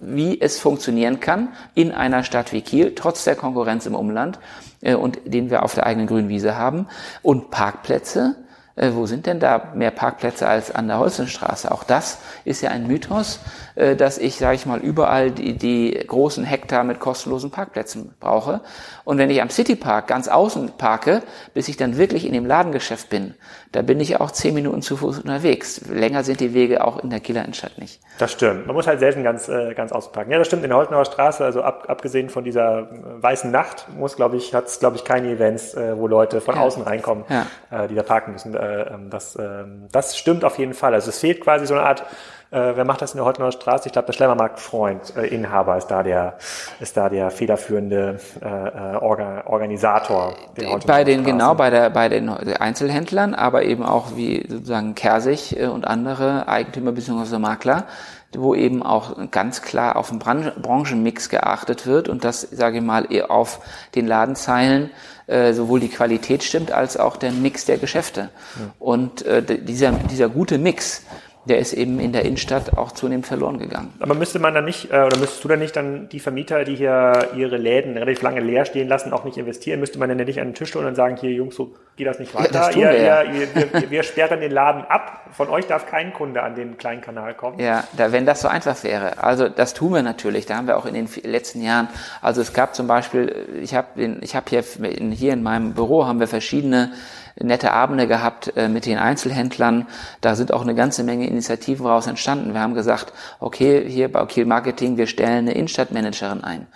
wie 0.00 0.40
es 0.40 0.58
funktionieren 0.58 1.20
kann 1.20 1.48
in 1.74 1.92
einer 1.92 2.22
Stadt 2.22 2.52
wie 2.52 2.60
Kiel, 2.60 2.94
trotz 2.94 3.24
der 3.24 3.34
Konkurrenz 3.34 3.86
im 3.86 3.94
Umland 3.94 4.38
äh, 4.82 4.94
und 4.94 5.20
den 5.24 5.50
wir 5.50 5.62
auf 5.62 5.74
der 5.74 5.86
eigenen 5.86 6.06
grünen 6.06 6.28
Wiese 6.28 6.56
haben. 6.56 6.86
Und 7.22 7.50
Parkplätze, 7.50 8.36
wo 8.76 9.06
sind 9.06 9.24
denn 9.24 9.40
da 9.40 9.72
mehr 9.74 9.90
Parkplätze 9.90 10.46
als 10.46 10.70
an 10.70 10.86
der 10.86 10.98
Holzenstraße? 10.98 11.72
Auch 11.72 11.82
das 11.82 12.18
ist 12.44 12.60
ja 12.60 12.70
ein 12.70 12.86
Mythos, 12.86 13.40
äh, 13.74 13.96
dass 13.96 14.18
ich, 14.18 14.36
sage 14.36 14.56
ich 14.56 14.66
mal, 14.66 14.80
überall 14.80 15.30
die, 15.30 15.54
die 15.54 15.92
großen 16.06 16.44
Hektar 16.44 16.84
mit 16.84 17.00
kostenlosen 17.00 17.50
Parkplätzen 17.50 18.14
brauche. 18.20 18.60
Und 19.04 19.16
wenn 19.16 19.30
ich 19.30 19.40
am 19.40 19.48
Citypark 19.48 20.06
ganz 20.06 20.28
außen 20.28 20.72
parke, 20.76 21.22
bis 21.54 21.68
ich 21.68 21.78
dann 21.78 21.96
wirklich 21.96 22.26
in 22.26 22.34
dem 22.34 22.44
Ladengeschäft 22.44 23.08
bin, 23.08 23.34
da 23.76 23.82
bin 23.82 24.00
ich 24.00 24.18
auch 24.18 24.30
zehn 24.30 24.54
Minuten 24.54 24.80
zu 24.80 24.96
Fuß 24.96 25.18
unterwegs. 25.18 25.82
Länger 25.90 26.24
sind 26.24 26.40
die 26.40 26.54
Wege 26.54 26.82
auch 26.82 26.98
in 26.98 27.10
der 27.10 27.20
Kieler 27.20 27.42
Innenstadt 27.42 27.76
nicht. 27.76 28.00
Das 28.18 28.32
stimmt. 28.32 28.66
Man 28.66 28.74
muss 28.74 28.86
halt 28.86 29.00
selten 29.00 29.22
ganz, 29.22 29.50
äh, 29.50 29.74
ganz 29.74 29.92
außen 29.92 30.12
parken. 30.12 30.32
Ja, 30.32 30.38
das 30.38 30.46
stimmt. 30.46 30.62
In 30.62 30.70
der 30.70 30.78
Holtenauer 30.78 31.04
Straße, 31.04 31.44
also 31.44 31.60
ab, 31.60 31.84
abgesehen 31.88 32.30
von 32.30 32.42
dieser 32.42 32.78
äh, 32.78 32.84
weißen 33.22 33.50
Nacht, 33.50 33.86
muss, 33.94 34.16
glaube 34.16 34.38
ich, 34.38 34.54
hat 34.54 34.64
es, 34.64 34.78
glaube 34.78 34.96
ich, 34.96 35.04
keine 35.04 35.28
Events, 35.28 35.74
äh, 35.74 35.98
wo 35.98 36.06
Leute 36.06 36.40
von 36.40 36.54
ja. 36.54 36.62
außen 36.62 36.84
reinkommen, 36.84 37.24
ja. 37.28 37.46
äh, 37.70 37.86
die 37.86 37.94
da 37.94 38.02
parken 38.02 38.32
müssen. 38.32 38.54
Äh, 38.54 38.84
ähm, 38.84 39.10
das, 39.10 39.36
äh, 39.36 39.64
das 39.92 40.16
stimmt 40.16 40.46
auf 40.46 40.58
jeden 40.58 40.72
Fall. 40.72 40.94
Also 40.94 41.10
es 41.10 41.18
fehlt 41.18 41.42
quasi 41.42 41.66
so 41.66 41.74
eine 41.74 41.82
Art 41.82 42.02
äh, 42.50 42.76
wer 42.76 42.84
macht 42.84 43.02
das 43.02 43.12
in 43.12 43.18
der 43.18 43.24
Holtenauer 43.24 43.52
Straße? 43.52 43.88
Ich 43.88 43.92
glaube, 43.92 44.06
der 44.06 44.12
Schlemmermarkt 44.12 44.60
Freund, 44.60 45.16
äh, 45.16 45.26
Inhaber, 45.26 45.76
ist 45.76 45.88
da 45.88 46.02
der, 46.02 46.38
ist 46.80 46.96
da 46.96 47.08
der 47.08 47.30
federführende 47.30 48.20
äh, 48.40 48.46
äh 48.46 48.96
Orga, 48.96 49.44
Organisator. 49.46 50.34
Der 50.56 50.78
bei 50.86 51.04
den, 51.04 51.24
genau, 51.24 51.54
bei 51.54 51.70
der, 51.70 51.90
bei 51.90 52.08
den 52.08 52.28
Einzelhändlern, 52.28 53.34
aber 53.34 53.64
eben 53.64 53.84
auch 53.84 54.16
wie 54.16 54.46
sozusagen 54.48 54.94
Kersig 54.94 55.58
äh, 55.58 55.66
und 55.66 55.86
andere 55.86 56.46
Eigentümer 56.46 56.92
bzw. 56.92 57.38
Makler, 57.38 57.84
wo 58.32 58.54
eben 58.54 58.82
auch 58.82 59.30
ganz 59.30 59.62
klar 59.62 59.96
auf 59.96 60.10
den 60.10 60.18
Branchenmix 60.18 61.28
geachtet 61.28 61.86
wird 61.86 62.08
und 62.08 62.24
das, 62.24 62.42
sage 62.42 62.78
ich 62.78 62.84
mal, 62.84 63.06
auf 63.28 63.60
den 63.94 64.06
Ladenzeilen 64.06 64.90
äh, 65.26 65.52
sowohl 65.54 65.80
die 65.80 65.88
Qualität 65.88 66.44
stimmt 66.44 66.70
als 66.70 66.96
auch 66.96 67.16
der 67.16 67.32
Mix 67.32 67.64
der 67.64 67.78
Geschäfte. 67.78 68.20
Ja. 68.20 68.74
Und 68.78 69.22
äh, 69.26 69.42
dieser, 69.42 69.90
dieser 69.92 70.28
gute 70.28 70.58
Mix, 70.58 71.02
der 71.46 71.58
ist 71.58 71.72
eben 71.72 72.00
in 72.00 72.12
der 72.12 72.24
Innenstadt 72.24 72.76
auch 72.76 72.92
zunehmend 72.92 73.26
verloren 73.26 73.58
gegangen. 73.58 73.92
Aber 74.00 74.14
müsste 74.14 74.38
man 74.38 74.52
dann 74.52 74.64
nicht, 74.64 74.90
äh, 74.90 75.02
oder 75.02 75.16
müsstest 75.16 75.44
du 75.44 75.48
dann 75.48 75.60
nicht 75.60 75.76
dann 75.76 76.08
die 76.08 76.20
Vermieter, 76.20 76.64
die 76.64 76.74
hier 76.74 77.28
ihre 77.36 77.56
Läden 77.56 77.96
relativ 77.96 78.22
lange 78.22 78.40
leer 78.40 78.64
stehen 78.64 78.88
lassen, 78.88 79.12
auch 79.12 79.24
nicht 79.24 79.36
investieren? 79.36 79.80
Müsste 79.80 79.98
man 79.98 80.08
dann 80.08 80.18
nicht 80.18 80.40
an 80.40 80.48
den 80.48 80.54
Tisch 80.54 80.74
holen 80.74 80.86
und 80.86 80.96
sagen, 80.96 81.16
hier 81.16 81.30
Jungs, 81.30 81.54
so 81.54 81.74
geht 81.96 82.06
das 82.06 82.18
nicht 82.18 82.34
weiter. 82.34 82.52
Ja, 82.52 82.66
das 82.66 82.76
ihr, 82.76 82.90
wir, 82.90 83.00
ja. 83.00 83.22
ihr, 83.22 83.48
ihr, 83.56 83.90
wir 83.90 84.02
sperren 84.02 84.40
den 84.40 84.50
Laden 84.50 84.84
ab. 84.84 85.22
Von 85.32 85.48
euch 85.48 85.66
darf 85.66 85.86
kein 85.86 86.12
Kunde 86.12 86.42
an 86.42 86.54
den 86.54 86.76
kleinen 86.78 87.00
Kanal 87.00 87.34
kommen. 87.34 87.58
Ja, 87.58 87.84
da, 87.96 88.12
wenn 88.12 88.26
das 88.26 88.42
so 88.42 88.48
einfach 88.48 88.82
wäre. 88.82 89.22
Also 89.22 89.48
das 89.48 89.74
tun 89.74 89.92
wir 89.92 90.02
natürlich. 90.02 90.46
Da 90.46 90.56
haben 90.56 90.66
wir 90.66 90.76
auch 90.76 90.86
in 90.86 90.94
den 90.94 91.08
letzten 91.22 91.62
Jahren, 91.62 91.88
also 92.22 92.40
es 92.40 92.52
gab 92.52 92.74
zum 92.74 92.86
Beispiel, 92.86 93.60
ich 93.62 93.74
habe 93.74 94.18
ich 94.20 94.34
hab 94.34 94.48
hier, 94.48 94.64
hier 95.12 95.32
in 95.32 95.42
meinem 95.42 95.74
Büro 95.74 96.06
haben 96.06 96.20
wir 96.20 96.28
verschiedene 96.28 96.92
nette 97.38 97.72
Abende 97.72 98.06
gehabt 98.06 98.56
äh, 98.56 98.68
mit 98.68 98.86
den 98.86 98.98
Einzelhändlern. 98.98 99.86
Da 100.20 100.34
sind 100.34 100.52
auch 100.52 100.62
eine 100.62 100.74
ganze 100.74 101.04
Menge 101.04 101.26
Initiativen 101.26 101.84
daraus 101.84 102.06
entstanden. 102.06 102.54
Wir 102.54 102.60
haben 102.60 102.74
gesagt, 102.74 103.12
okay, 103.40 103.88
hier 103.88 104.10
bei 104.10 104.24
Kiel 104.26 104.46
Marketing, 104.46 104.96
wir 104.96 105.06
stellen 105.06 105.46
eine 105.46 105.52
Innenstadtmanagerin 105.52 106.42
ein, 106.42 106.66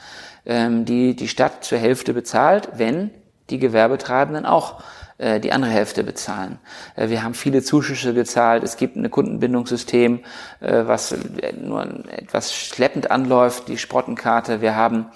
ähm, 0.44 0.84
die 0.84 1.16
die 1.16 1.28
Stadt 1.28 1.64
zur 1.64 1.78
Hälfte 1.78 2.12
bezahlt, 2.12 2.68
wenn 2.74 3.10
die 3.48 3.58
Gewerbetreibenden 3.58 4.44
auch 4.44 4.82
äh, 5.16 5.40
die 5.40 5.52
andere 5.52 5.70
Hälfte 5.70 6.04
bezahlen. 6.04 6.58
Äh, 6.94 7.08
wir 7.08 7.22
haben 7.22 7.34
viele 7.34 7.62
Zuschüsse 7.62 8.12
gezahlt. 8.12 8.62
Es 8.62 8.76
gibt 8.76 8.96
ein 8.96 9.10
Kundenbindungssystem, 9.10 10.20
was 10.60 11.14
nur 11.58 12.04
etwas 12.10 12.54
schleppend 12.54 13.10
anläuft, 13.10 13.68
die 13.68 13.78
Sprottenkarte. 13.78 14.60
Wir 14.60 14.76
haben 14.76 15.06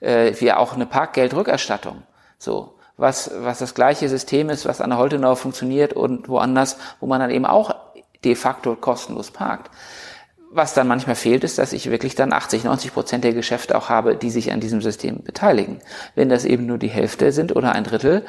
wir 0.00 0.58
auch 0.58 0.74
eine 0.74 0.86
Parkgeldrückerstattung. 0.86 2.02
So 2.36 2.74
was, 3.02 3.32
was 3.40 3.58
das 3.58 3.74
gleiche 3.74 4.08
System 4.08 4.48
ist, 4.48 4.64
was 4.64 4.80
an 4.80 4.90
der 4.90 4.98
Holtenau 4.98 5.34
funktioniert 5.34 5.92
und 5.92 6.28
woanders, 6.28 6.76
wo 7.00 7.06
man 7.06 7.20
dann 7.20 7.30
eben 7.30 7.44
auch 7.44 7.74
de 8.24 8.36
facto 8.36 8.76
kostenlos 8.76 9.32
parkt. 9.32 9.70
Was 10.54 10.74
dann 10.74 10.86
manchmal 10.86 11.16
fehlt, 11.16 11.44
ist, 11.44 11.58
dass 11.58 11.72
ich 11.72 11.90
wirklich 11.90 12.14
dann 12.14 12.32
80, 12.32 12.64
90 12.64 12.92
Prozent 12.92 13.24
der 13.24 13.32
Geschäfte 13.32 13.76
auch 13.76 13.88
habe, 13.88 14.14
die 14.14 14.30
sich 14.30 14.52
an 14.52 14.60
diesem 14.60 14.82
System 14.82 15.24
beteiligen. 15.24 15.80
Wenn 16.14 16.28
das 16.28 16.44
eben 16.44 16.66
nur 16.66 16.78
die 16.78 16.90
Hälfte 16.90 17.32
sind 17.32 17.56
oder 17.56 17.72
ein 17.72 17.84
Drittel, 17.84 18.24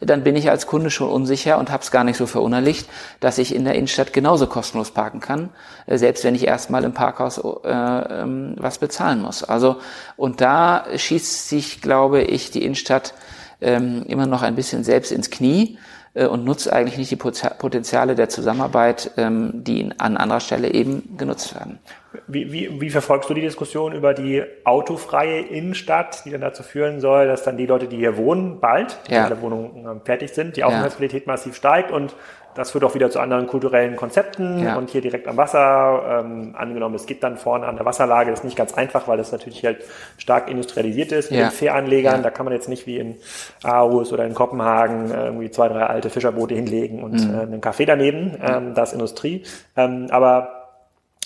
dann 0.00 0.24
bin 0.24 0.34
ich 0.34 0.50
als 0.50 0.66
Kunde 0.66 0.90
schon 0.90 1.08
unsicher 1.08 1.58
und 1.58 1.70
habe 1.70 1.82
es 1.82 1.90
gar 1.90 2.02
nicht 2.02 2.16
so 2.16 2.26
verinnerlicht, 2.26 2.88
dass 3.20 3.38
ich 3.38 3.54
in 3.54 3.64
der 3.64 3.74
Innenstadt 3.74 4.12
genauso 4.12 4.46
kostenlos 4.46 4.90
parken 4.90 5.20
kann, 5.20 5.50
äh, 5.86 5.98
selbst 5.98 6.24
wenn 6.24 6.34
ich 6.34 6.46
erstmal 6.46 6.82
im 6.82 6.94
Parkhaus 6.94 7.38
äh, 7.38 7.68
ähm, 7.68 8.56
was 8.58 8.78
bezahlen 8.78 9.22
muss. 9.22 9.44
Also 9.44 9.76
und 10.16 10.40
da 10.40 10.86
schießt 10.96 11.48
sich, 11.48 11.80
glaube 11.80 12.22
ich, 12.22 12.50
die 12.50 12.64
Innenstadt 12.64 13.14
ähm, 13.60 14.04
immer 14.06 14.26
noch 14.26 14.42
ein 14.42 14.54
bisschen 14.54 14.84
selbst 14.84 15.12
ins 15.12 15.30
Knie 15.30 15.78
äh, 16.14 16.26
und 16.26 16.44
nutzt 16.44 16.72
eigentlich 16.72 16.98
nicht 16.98 17.10
die 17.10 17.16
Potenziale 17.16 18.14
der 18.14 18.28
Zusammenarbeit, 18.28 19.12
ähm, 19.16 19.50
die 19.54 19.90
an 19.98 20.16
anderer 20.16 20.40
Stelle 20.40 20.72
eben 20.72 21.16
genutzt 21.16 21.54
werden. 21.54 21.78
Wie, 22.26 22.50
wie, 22.50 22.80
wie 22.80 22.90
verfolgst 22.90 23.28
du 23.28 23.34
die 23.34 23.42
Diskussion 23.42 23.92
über 23.92 24.14
die 24.14 24.42
autofreie 24.64 25.40
Innenstadt, 25.40 26.24
die 26.24 26.30
dann 26.30 26.40
dazu 26.40 26.62
führen 26.62 27.00
soll, 27.00 27.26
dass 27.26 27.42
dann 27.42 27.56
die 27.56 27.66
Leute, 27.66 27.86
die 27.86 27.96
hier 27.96 28.16
wohnen, 28.16 28.60
bald, 28.60 28.98
ja. 29.08 29.26
alle 29.26 29.40
Wohnungen 29.42 29.86
ähm, 29.86 30.00
fertig 30.04 30.32
sind, 30.32 30.56
die 30.56 30.64
Aufenthaltsqualität 30.64 31.26
ja. 31.26 31.32
massiv 31.32 31.54
steigt 31.54 31.90
und 31.90 32.14
das 32.56 32.70
führt 32.70 32.84
auch 32.84 32.94
wieder 32.94 33.10
zu 33.10 33.20
anderen 33.20 33.46
kulturellen 33.46 33.96
Konzepten 33.96 34.64
ja. 34.64 34.76
und 34.76 34.90
hier 34.90 35.00
direkt 35.00 35.28
am 35.28 35.36
Wasser. 35.36 36.20
Ähm, 36.24 36.54
angenommen, 36.56 36.94
es 36.94 37.06
gibt 37.06 37.22
dann 37.22 37.36
vorne 37.36 37.66
an 37.66 37.76
der 37.76 37.84
Wasserlage, 37.84 38.30
das 38.30 38.40
ist 38.40 38.44
nicht 38.44 38.56
ganz 38.56 38.74
einfach, 38.74 39.06
weil 39.08 39.18
das 39.18 39.32
natürlich 39.32 39.64
halt 39.64 39.84
stark 40.18 40.48
industrialisiert 40.48 41.12
ist 41.12 41.30
mit 41.30 41.40
ja. 41.40 41.48
den 41.48 41.52
Fähranlegern. 41.52 42.16
Ja. 42.16 42.22
Da 42.22 42.30
kann 42.30 42.44
man 42.44 42.52
jetzt 42.52 42.68
nicht 42.68 42.86
wie 42.86 42.98
in 42.98 43.16
Aarhus 43.62 44.12
oder 44.12 44.24
in 44.24 44.34
Kopenhagen 44.34 45.10
äh, 45.10 45.26
irgendwie 45.26 45.50
zwei, 45.50 45.68
drei 45.68 45.84
alte 45.84 46.10
Fischerboote 46.10 46.54
hinlegen 46.54 47.02
und 47.02 47.12
mhm. 47.12 47.34
äh, 47.34 47.42
einen 47.42 47.60
Café 47.60 47.86
daneben. 47.86 48.36
Ähm, 48.42 48.74
das 48.74 48.92
Industrie. 48.92 49.44
Ähm, 49.76 50.06
aber 50.10 50.55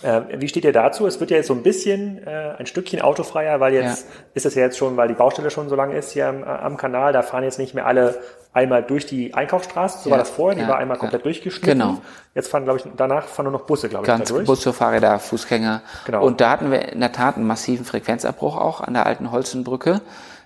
wie 0.03 0.48
steht 0.48 0.64
ihr 0.64 0.72
dazu? 0.72 1.07
Es 1.07 1.20
wird 1.20 1.30
ja 1.30 1.36
jetzt 1.36 1.48
so 1.48 1.55
ein 1.55 1.62
bisschen 1.62 2.26
äh, 2.26 2.55
ein 2.59 2.66
Stückchen 2.66 3.03
autofreier, 3.03 3.61
weil 3.61 3.74
jetzt 3.74 4.07
ja. 4.09 4.14
ist 4.34 4.46
es 4.46 4.55
ja 4.55 4.62
jetzt 4.62 4.78
schon, 4.78 4.96
weil 4.96 5.09
die 5.09 5.14
Baustelle 5.14 5.51
schon 5.51 5.68
so 5.68 5.76
lange 5.76 5.96
ist 5.96 6.12
hier 6.12 6.28
am, 6.28 6.42
am 6.42 6.76
Kanal, 6.76 7.12
da 7.12 7.22
fahren 7.22 7.44
jetzt 7.44 7.59
nicht 7.59 7.74
mehr 7.74 7.86
alle 7.86 8.18
einmal 8.53 8.82
durch 8.82 9.07
die 9.07 9.34
Einkaufsstraße, 9.34 9.98
so 9.98 10.09
ja, 10.09 10.12
war 10.12 10.18
das 10.18 10.30
vorher, 10.30 10.57
die 10.57 10.62
ja, 10.62 10.68
war 10.68 10.78
einmal 10.78 10.98
komplett 10.98 11.24
durchgeschnitten. 11.24 11.78
Genau. 11.78 11.98
Jetzt 12.34 12.48
fahren, 12.48 12.64
glaube 12.64 12.78
ich, 12.78 12.84
danach 12.96 13.24
fahren 13.26 13.44
nur 13.44 13.53
noch 13.53 13.62
Busse, 13.62 13.88
glaube 13.88 14.05
ich, 14.05 14.07
Ganz 14.07 14.28
da 14.28 14.34
durch. 14.34 14.46
Busse, 14.46 14.72
Fahrräder, 14.72 15.18
Fußgänger. 15.18 15.82
Genau. 16.07 16.24
Und 16.24 16.40
da 16.40 16.51
hatten 16.51 16.70
wir 16.70 16.92
in 16.92 17.01
der 17.01 17.12
Tat 17.12 17.36
einen 17.36 17.46
massiven 17.46 17.84
Frequenzabbruch 17.84 18.57
auch 18.57 18.80
an 18.80 18.94
der 18.94 19.07
alten 19.07 19.30
Holzenbrücke. 19.30 20.01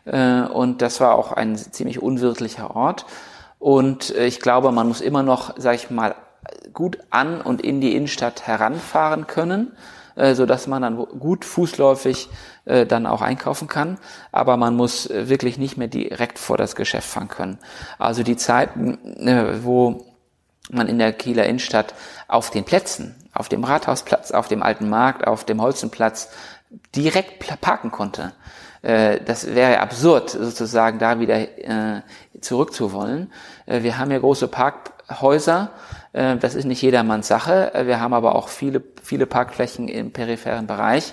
Äh, 0.04 0.42
und 0.42 0.82
das 0.82 1.00
war 1.00 1.14
auch 1.14 1.32
ein 1.32 1.56
ziemlich 1.56 2.02
unwirtlicher 2.02 2.74
Ort. 2.74 3.06
Und 3.58 4.14
äh, 4.14 4.26
ich 4.26 4.40
glaube, 4.40 4.72
man 4.72 4.88
muss 4.88 5.00
immer 5.00 5.22
noch, 5.22 5.54
sage 5.56 5.76
ich 5.76 5.90
mal, 5.90 6.14
gut 6.72 6.98
an 7.10 7.40
und 7.40 7.62
in 7.62 7.80
die 7.80 7.94
Innenstadt 7.94 8.46
heranfahren 8.46 9.26
können, 9.26 9.72
äh, 10.16 10.34
so 10.34 10.46
dass 10.46 10.66
man 10.66 10.82
dann 10.82 10.96
gut 10.96 11.44
fußläufig 11.44 12.28
äh, 12.64 12.86
dann 12.86 13.06
auch 13.06 13.22
einkaufen 13.22 13.68
kann. 13.68 13.98
Aber 14.32 14.56
man 14.56 14.76
muss 14.76 15.06
äh, 15.06 15.28
wirklich 15.28 15.58
nicht 15.58 15.76
mehr 15.76 15.88
direkt 15.88 16.38
vor 16.38 16.56
das 16.56 16.76
Geschäft 16.76 17.08
fahren 17.08 17.28
können. 17.28 17.58
Also 17.98 18.22
die 18.22 18.36
Zeiten, 18.36 18.98
äh, 19.26 19.64
wo 19.64 20.06
man 20.70 20.88
in 20.88 20.98
der 20.98 21.12
Kieler 21.12 21.46
Innenstadt 21.46 21.94
auf 22.28 22.50
den 22.50 22.64
Plätzen, 22.64 23.14
auf 23.32 23.48
dem 23.48 23.64
Rathausplatz, 23.64 24.30
auf 24.30 24.48
dem 24.48 24.62
Alten 24.62 24.88
Markt, 24.88 25.26
auf 25.26 25.44
dem 25.44 25.60
Holzenplatz 25.60 26.30
direkt 26.94 27.44
parken 27.60 27.90
konnte. 27.90 28.32
Äh, 28.82 29.20
das 29.20 29.54
wäre 29.54 29.80
absurd, 29.80 30.30
sozusagen 30.30 30.98
da 30.98 31.20
wieder 31.20 31.36
äh, 31.36 32.02
zurückzuwollen. 32.40 33.32
Wir 33.66 33.96
haben 33.98 34.10
ja 34.10 34.18
große 34.18 34.48
Parkhäuser, 34.48 35.70
das 36.14 36.54
ist 36.54 36.64
nicht 36.64 36.80
jedermanns 36.80 37.26
Sache. 37.26 37.74
Äh, 37.74 37.86
wir 37.86 38.00
haben 38.00 38.14
aber 38.14 38.36
auch 38.36 38.48
viele, 38.48 38.82
viele 39.02 39.26
Parkflächen 39.26 39.88
im 39.88 40.12
peripheren 40.12 40.68
Bereich. 40.68 41.12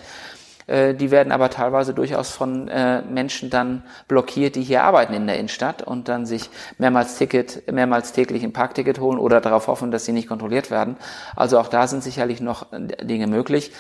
Äh, 0.68 0.93
die 0.93 1.10
werden 1.10 1.32
aber 1.32 1.49
teilweise 1.49 1.95
durchaus 1.95 2.30
von 2.30 2.66
Menschen 3.10 3.49
dann 3.49 3.84
blockiert, 4.08 4.56
die 4.56 4.62
hier 4.62 4.84
arbeiten 4.84 5.14
in 5.14 5.26
der 5.26 5.38
Innenstadt 5.38 5.82
und 5.82 6.08
dann 6.08 6.28
sich 6.28 6.49
mehrmals 6.78 7.18
Ticket, 7.18 7.72
mehrmals 7.72 8.12
täglich 8.12 8.43
ein 8.43 8.54
Parkticket 8.54 8.99
holen 8.99 9.18
oder 9.18 9.41
darauf 9.41 9.68
hoffen, 9.68 9.89
dass 9.89 10.06
sie 10.06 10.14
nicht 10.14 10.28
kontrolliert 10.28 10.70
werden. 10.70 10.97
Also 11.36 11.60
auch 11.60 11.68
da 11.68 11.88
sind 11.88 12.04
sicherlich 12.04 12.39
noch 12.39 12.68
Dinge 12.72 13.26
möglich. 13.26 13.72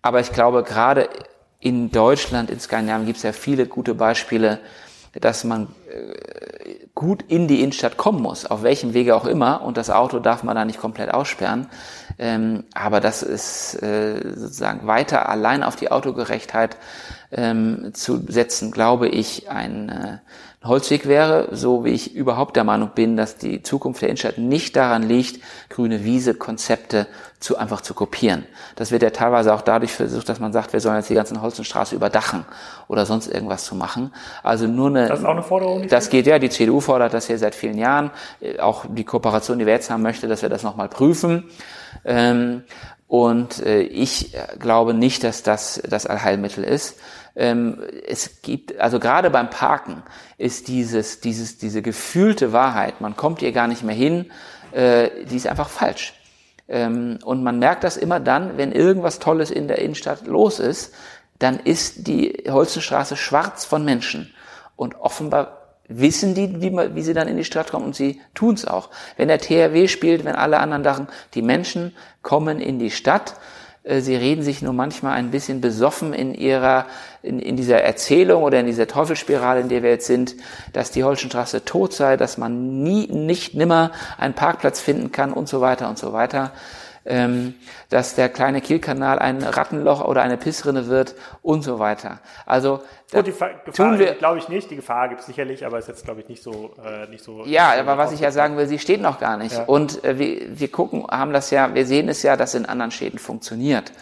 Aber 0.00 0.20
ich 0.20 0.32
glaube, 0.32 0.62
gerade 0.62 1.10
in 1.60 1.90
Deutschland, 1.90 2.48
in 2.48 2.60
Skandinavien 2.60 3.06
gibt 3.06 3.18
es 3.18 3.24
ja 3.24 3.32
viele 3.32 3.66
gute 3.66 3.94
Beispiele, 3.94 4.60
dass 5.20 5.44
man 5.44 5.68
gut 6.96 7.22
in 7.28 7.46
die 7.46 7.60
Innenstadt 7.60 7.98
kommen 7.98 8.22
muss, 8.22 8.46
auf 8.46 8.62
welchem 8.62 8.94
Wege 8.94 9.14
auch 9.14 9.26
immer. 9.26 9.62
Und 9.62 9.76
das 9.76 9.90
Auto 9.90 10.18
darf 10.18 10.42
man 10.42 10.56
da 10.56 10.64
nicht 10.64 10.80
komplett 10.80 11.12
aussperren. 11.12 11.68
Ähm, 12.18 12.64
aber 12.74 13.00
das 13.00 13.22
ist 13.22 13.80
äh, 13.82 14.32
sozusagen 14.34 14.86
weiter 14.86 15.28
allein 15.28 15.62
auf 15.62 15.76
die 15.76 15.92
Autogerechtheit 15.92 16.78
ähm, 17.30 17.90
zu 17.92 18.24
setzen, 18.26 18.72
glaube 18.72 19.08
ich, 19.08 19.50
ein, 19.50 19.90
äh, 19.90 20.18
Holzweg 20.68 21.06
wäre, 21.06 21.48
so 21.52 21.84
wie 21.84 21.90
ich 21.90 22.14
überhaupt 22.14 22.56
der 22.56 22.64
Meinung 22.64 22.90
bin, 22.94 23.16
dass 23.16 23.36
die 23.36 23.62
Zukunft 23.62 24.02
der 24.02 24.08
Innenstadt 24.08 24.38
nicht 24.38 24.76
daran 24.76 25.02
liegt, 25.02 25.42
grüne 25.68 26.04
Wiese-Konzepte 26.04 27.06
zu 27.38 27.58
einfach 27.58 27.80
zu 27.80 27.94
kopieren. 27.94 28.46
Das 28.76 28.90
wird 28.90 29.02
ja 29.02 29.10
teilweise 29.10 29.54
auch 29.54 29.60
dadurch 29.60 29.92
versucht, 29.92 30.28
dass 30.28 30.40
man 30.40 30.52
sagt, 30.52 30.72
wir 30.72 30.80
sollen 30.80 30.96
jetzt 30.96 31.10
die 31.10 31.14
ganzen 31.14 31.42
Holzenstraße 31.42 31.94
überdachen 31.94 32.44
oder 32.88 33.06
sonst 33.06 33.28
irgendwas 33.28 33.64
zu 33.64 33.74
machen. 33.74 34.12
Also 34.42 34.66
nur 34.66 34.88
eine. 34.88 35.08
Das 35.08 35.20
ist 35.20 35.24
auch 35.24 35.30
eine 35.30 35.42
Forderung. 35.42 35.86
Das 35.88 36.08
geht 36.08 36.26
ja. 36.26 36.38
Die 36.38 36.48
CDU 36.48 36.80
fordert 36.80 37.12
das 37.14 37.26
hier 37.26 37.38
seit 37.38 37.54
vielen 37.54 37.78
Jahren. 37.78 38.10
Auch 38.58 38.84
die 38.88 39.04
Kooperation, 39.04 39.58
die 39.58 39.66
wir 39.66 39.74
jetzt 39.74 39.90
haben, 39.90 40.02
möchte, 40.02 40.28
dass 40.28 40.42
wir 40.42 40.48
das 40.48 40.62
nochmal 40.62 40.88
prüfen. 40.88 41.44
Ähm, 42.04 42.64
und 43.08 43.64
äh, 43.64 43.80
ich 43.82 44.34
glaube 44.58 44.94
nicht, 44.94 45.24
dass 45.24 45.42
das 45.42 45.80
das 45.88 46.06
Allheilmittel 46.06 46.64
ist 46.64 46.96
ähm, 47.36 47.82
es 48.06 48.40
gibt, 48.40 48.80
also 48.80 48.98
gerade 48.98 49.30
beim 49.30 49.50
Parken 49.50 50.02
ist 50.38 50.68
dieses, 50.68 51.20
dieses, 51.20 51.58
diese 51.58 51.82
gefühlte 51.82 52.52
Wahrheit, 52.52 53.00
man 53.02 53.14
kommt 53.14 53.40
hier 53.40 53.52
gar 53.52 53.68
nicht 53.68 53.82
mehr 53.82 53.94
hin, 53.94 54.30
äh, 54.72 55.10
die 55.26 55.36
ist 55.36 55.46
einfach 55.46 55.68
falsch. 55.68 56.14
Ähm, 56.66 57.18
und 57.24 57.44
man 57.44 57.58
merkt 57.58 57.84
das 57.84 57.98
immer 57.98 58.20
dann, 58.20 58.56
wenn 58.56 58.72
irgendwas 58.72 59.18
Tolles 59.18 59.50
in 59.50 59.68
der 59.68 59.78
Innenstadt 59.78 60.26
los 60.26 60.58
ist, 60.58 60.94
dann 61.38 61.60
ist 61.60 62.06
die 62.06 62.44
Holzenstraße 62.48 63.16
schwarz 63.16 63.66
von 63.66 63.84
Menschen. 63.84 64.34
Und 64.74 64.94
offenbar 64.96 65.65
wissen 65.88 66.34
die, 66.34 66.60
wie, 66.60 66.72
wie 66.72 67.02
sie 67.02 67.14
dann 67.14 67.28
in 67.28 67.36
die 67.36 67.44
Stadt 67.44 67.70
kommen 67.70 67.86
und 67.86 67.96
sie 67.96 68.20
tun 68.34 68.54
es 68.54 68.64
auch. 68.64 68.90
Wenn 69.16 69.28
der 69.28 69.38
THW 69.38 69.88
spielt, 69.88 70.24
wenn 70.24 70.34
alle 70.34 70.58
anderen 70.58 70.82
dachten, 70.82 71.08
die 71.34 71.42
Menschen 71.42 71.94
kommen 72.22 72.60
in 72.60 72.78
die 72.78 72.90
Stadt, 72.90 73.34
äh, 73.86 74.00
sie 74.00 74.16
reden 74.16 74.42
sich 74.42 74.62
nur 74.62 74.72
manchmal 74.72 75.14
ein 75.14 75.30
bisschen 75.30 75.60
besoffen 75.60 76.12
in 76.12 76.34
ihrer, 76.34 76.86
in, 77.22 77.38
in 77.38 77.56
dieser 77.56 77.82
Erzählung 77.82 78.42
oder 78.42 78.60
in 78.60 78.66
dieser 78.66 78.86
Teufelsspirale, 78.86 79.60
in 79.60 79.68
der 79.68 79.82
wir 79.82 79.90
jetzt 79.90 80.06
sind, 80.06 80.36
dass 80.72 80.90
die 80.90 81.04
Holschenstraße 81.04 81.64
tot 81.64 81.92
sei, 81.92 82.16
dass 82.16 82.36
man 82.36 82.82
nie, 82.82 83.06
nicht 83.06 83.54
nimmer 83.54 83.92
einen 84.18 84.34
Parkplatz 84.34 84.80
finden 84.80 85.12
kann 85.12 85.32
und 85.32 85.48
so 85.48 85.60
weiter 85.60 85.88
und 85.88 85.98
so 85.98 86.12
weiter 86.12 86.52
ähm, 87.06 87.54
dass 87.88 88.14
der 88.14 88.28
kleine 88.28 88.60
Kielkanal 88.60 89.18
ein 89.18 89.42
Rattenloch 89.42 90.04
oder 90.04 90.22
eine 90.22 90.36
Pissrinne 90.36 90.86
wird 90.88 91.14
und 91.42 91.62
so 91.62 91.78
weiter. 91.78 92.20
Also 92.44 92.82
Gut, 93.12 93.26
die 93.26 93.30
Gefahr 93.30 93.96
glaube 94.18 94.38
ich 94.38 94.48
nicht. 94.48 94.70
Die 94.70 94.76
Gefahr 94.76 95.08
gibt 95.08 95.20
es 95.20 95.26
sicherlich, 95.26 95.64
aber 95.64 95.78
ist 95.78 95.88
jetzt 95.88 96.04
glaube 96.04 96.20
ich 96.20 96.28
nicht 96.28 96.42
so 96.42 96.74
äh, 96.84 97.08
nicht 97.08 97.22
so. 97.22 97.44
Ja, 97.44 97.72
aber 97.78 97.98
was 97.98 98.12
ich 98.12 98.20
ja 98.20 98.30
sagen 98.30 98.56
will, 98.56 98.66
sie 98.66 98.78
steht 98.78 99.00
noch 99.00 99.20
gar 99.20 99.36
nicht. 99.36 99.54
Ja. 99.56 99.64
Und 99.64 100.04
äh, 100.04 100.18
wir, 100.18 100.58
wir 100.58 100.68
gucken, 100.68 101.06
haben 101.08 101.32
das 101.32 101.50
ja, 101.50 101.74
wir 101.74 101.86
sehen 101.86 102.08
es 102.08 102.22
ja, 102.22 102.36
dass 102.36 102.54
in 102.54 102.66
anderen 102.66 102.90
Städten 102.90 103.18
funktioniert, 103.18 103.92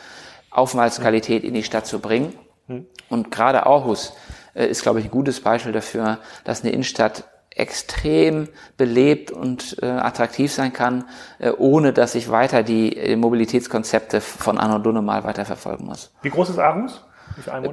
Aufenthaltsqualität 0.50 1.42
hm. 1.42 1.48
in 1.48 1.54
die 1.54 1.62
Stadt 1.62 1.86
zu 1.86 2.00
bringen. 2.00 2.32
Hm. 2.68 2.86
Und 3.10 3.30
gerade 3.30 3.66
Aarhus 3.66 4.16
äh, 4.54 4.66
ist 4.66 4.82
glaube 4.82 5.00
ich 5.00 5.06
ein 5.06 5.10
gutes 5.10 5.40
Beispiel 5.40 5.72
dafür, 5.72 6.18
dass 6.44 6.62
eine 6.62 6.72
Innenstadt 6.72 7.24
extrem 7.54 8.48
belebt 8.76 9.30
und 9.30 9.76
äh, 9.80 9.86
attraktiv 9.86 10.52
sein 10.52 10.72
kann, 10.72 11.04
äh, 11.38 11.50
ohne 11.50 11.92
dass 11.92 12.14
ich 12.14 12.30
weiter 12.30 12.62
die 12.62 12.96
äh, 12.96 13.16
Mobilitätskonzepte 13.16 14.20
von 14.20 14.58
Anno 14.58 14.78
Dunne 14.78 15.02
mal 15.02 15.24
weiter 15.24 15.44
verfolgen 15.44 15.86
muss. 15.86 16.12
Wie 16.22 16.30
groß 16.30 16.50
ist 16.50 16.58
Aarhus? 16.58 17.04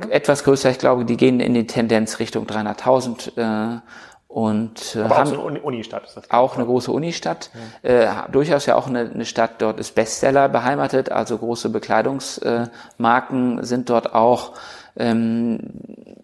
Etwas 0.09 0.43
größer, 0.43 0.71
ich 0.71 0.79
glaube, 0.79 1.05
die 1.05 1.17
gehen 1.17 1.39
in 1.39 1.53
die 1.53 1.67
Tendenz 1.67 2.19
Richtung 2.19 2.45
300.000 2.45 3.77
äh, 3.77 3.79
und 4.27 4.95
äh, 4.95 5.03
haben 5.03 5.37
auch 5.37 5.47
eine 5.47 5.61
Unistadt 5.61 6.05
ist 6.05 6.15
das. 6.15 6.31
Auch 6.31 6.55
eine 6.55 6.65
große 6.65 6.91
Unistadt. 6.91 7.49
Ja. 7.83 8.25
Äh, 8.25 8.31
durchaus 8.31 8.65
ja 8.65 8.75
auch 8.75 8.87
eine, 8.87 9.11
eine 9.13 9.25
Stadt, 9.25 9.61
dort 9.61 9.79
ist 9.79 9.93
Bestseller 9.93 10.47
beheimatet, 10.47 11.11
also 11.11 11.37
große 11.37 11.69
Bekleidungsmarken 11.69 13.59
äh, 13.59 13.65
sind 13.65 13.89
dort 13.89 14.15
auch. 14.15 14.53
Ähm, 14.95 15.59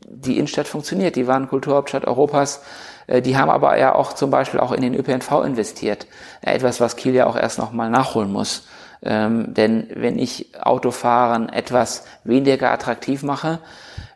die 0.07 0.37
Innenstadt 0.37 0.67
funktioniert. 0.67 1.15
Die 1.15 1.27
waren 1.27 1.49
Kulturhauptstadt 1.49 2.05
Europas. 2.05 2.61
Äh, 3.07 3.21
die 3.21 3.37
haben 3.37 3.49
aber 3.49 3.77
ja 3.77 3.93
auch 3.93 4.13
zum 4.13 4.31
Beispiel 4.31 4.59
auch 4.59 4.71
in 4.71 4.81
den 4.81 4.95
ÖPNV 4.95 5.43
investiert. 5.45 6.07
Etwas, 6.41 6.79
was 6.79 6.95
Kiel 6.95 7.13
ja 7.13 7.27
auch 7.27 7.35
erst 7.35 7.59
noch 7.59 7.71
mal 7.71 7.89
nachholen 7.89 8.31
muss. 8.31 8.67
Ähm, 9.03 9.53
denn 9.53 9.87
wenn 9.93 10.17
ich 10.17 10.55
Autofahren 10.59 11.49
etwas 11.49 12.05
weniger 12.23 12.71
attraktiv 12.71 13.21
mache, 13.21 13.59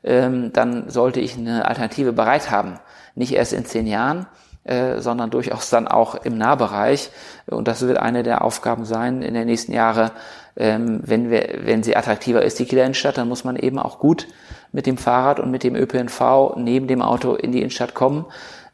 ähm, 0.04 0.52
dann 0.54 0.90
sollte 0.90 1.20
ich 1.20 1.38
eine 1.38 1.68
Alternative 1.68 2.14
bereit 2.14 2.50
haben. 2.50 2.80
Nicht 3.14 3.34
erst 3.34 3.54
in 3.54 3.66
zehn 3.66 3.86
Jahren, 3.86 4.26
äh, 4.64 5.00
sondern 5.00 5.30
durchaus 5.30 5.70
dann 5.70 5.88
auch 5.88 6.16
im 6.16 6.38
Nahbereich. 6.38 7.12
Und 7.46 7.68
das 7.68 7.82
wird 7.82 8.00
eine 8.00 8.24
der 8.24 8.44
Aufgaben 8.44 8.86
sein 8.86 9.22
in 9.22 9.34
den 9.34 9.46
nächsten 9.46 9.74
Jahren. 9.74 10.12
Ähm, 10.56 11.02
wenn, 11.04 11.30
wir, 11.30 11.60
wenn 11.64 11.84
sie 11.84 11.96
attraktiver 11.96 12.42
ist, 12.42 12.58
die 12.58 12.66
Kieler 12.66 12.84
Innenstadt, 12.84 13.18
dann 13.18 13.28
muss 13.28 13.44
man 13.44 13.56
eben 13.56 13.78
auch 13.78 14.00
gut 14.00 14.28
mit 14.72 14.86
dem 14.86 14.98
Fahrrad 14.98 15.40
und 15.40 15.52
mit 15.52 15.64
dem 15.64 15.76
ÖPNV 15.76 16.56
neben 16.58 16.88
dem 16.88 17.02
Auto 17.02 17.36
in 17.36 17.52
die 17.52 17.60
Innenstadt 17.60 17.94
kommen. 17.94 18.26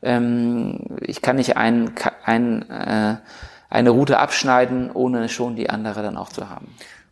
Ähm, 0.01 0.79
ich 1.01 1.21
kann 1.21 1.37
nicht 1.37 1.57
ein, 1.57 1.91
ein, 2.23 2.69
äh, 2.69 3.15
eine 3.69 3.89
Route 3.89 4.19
abschneiden, 4.19 4.91
ohne 4.91 5.29
schon 5.29 5.55
die 5.55 5.69
andere 5.69 6.03
dann 6.03 6.17
auch 6.17 6.29
zu 6.29 6.49
haben. 6.49 6.67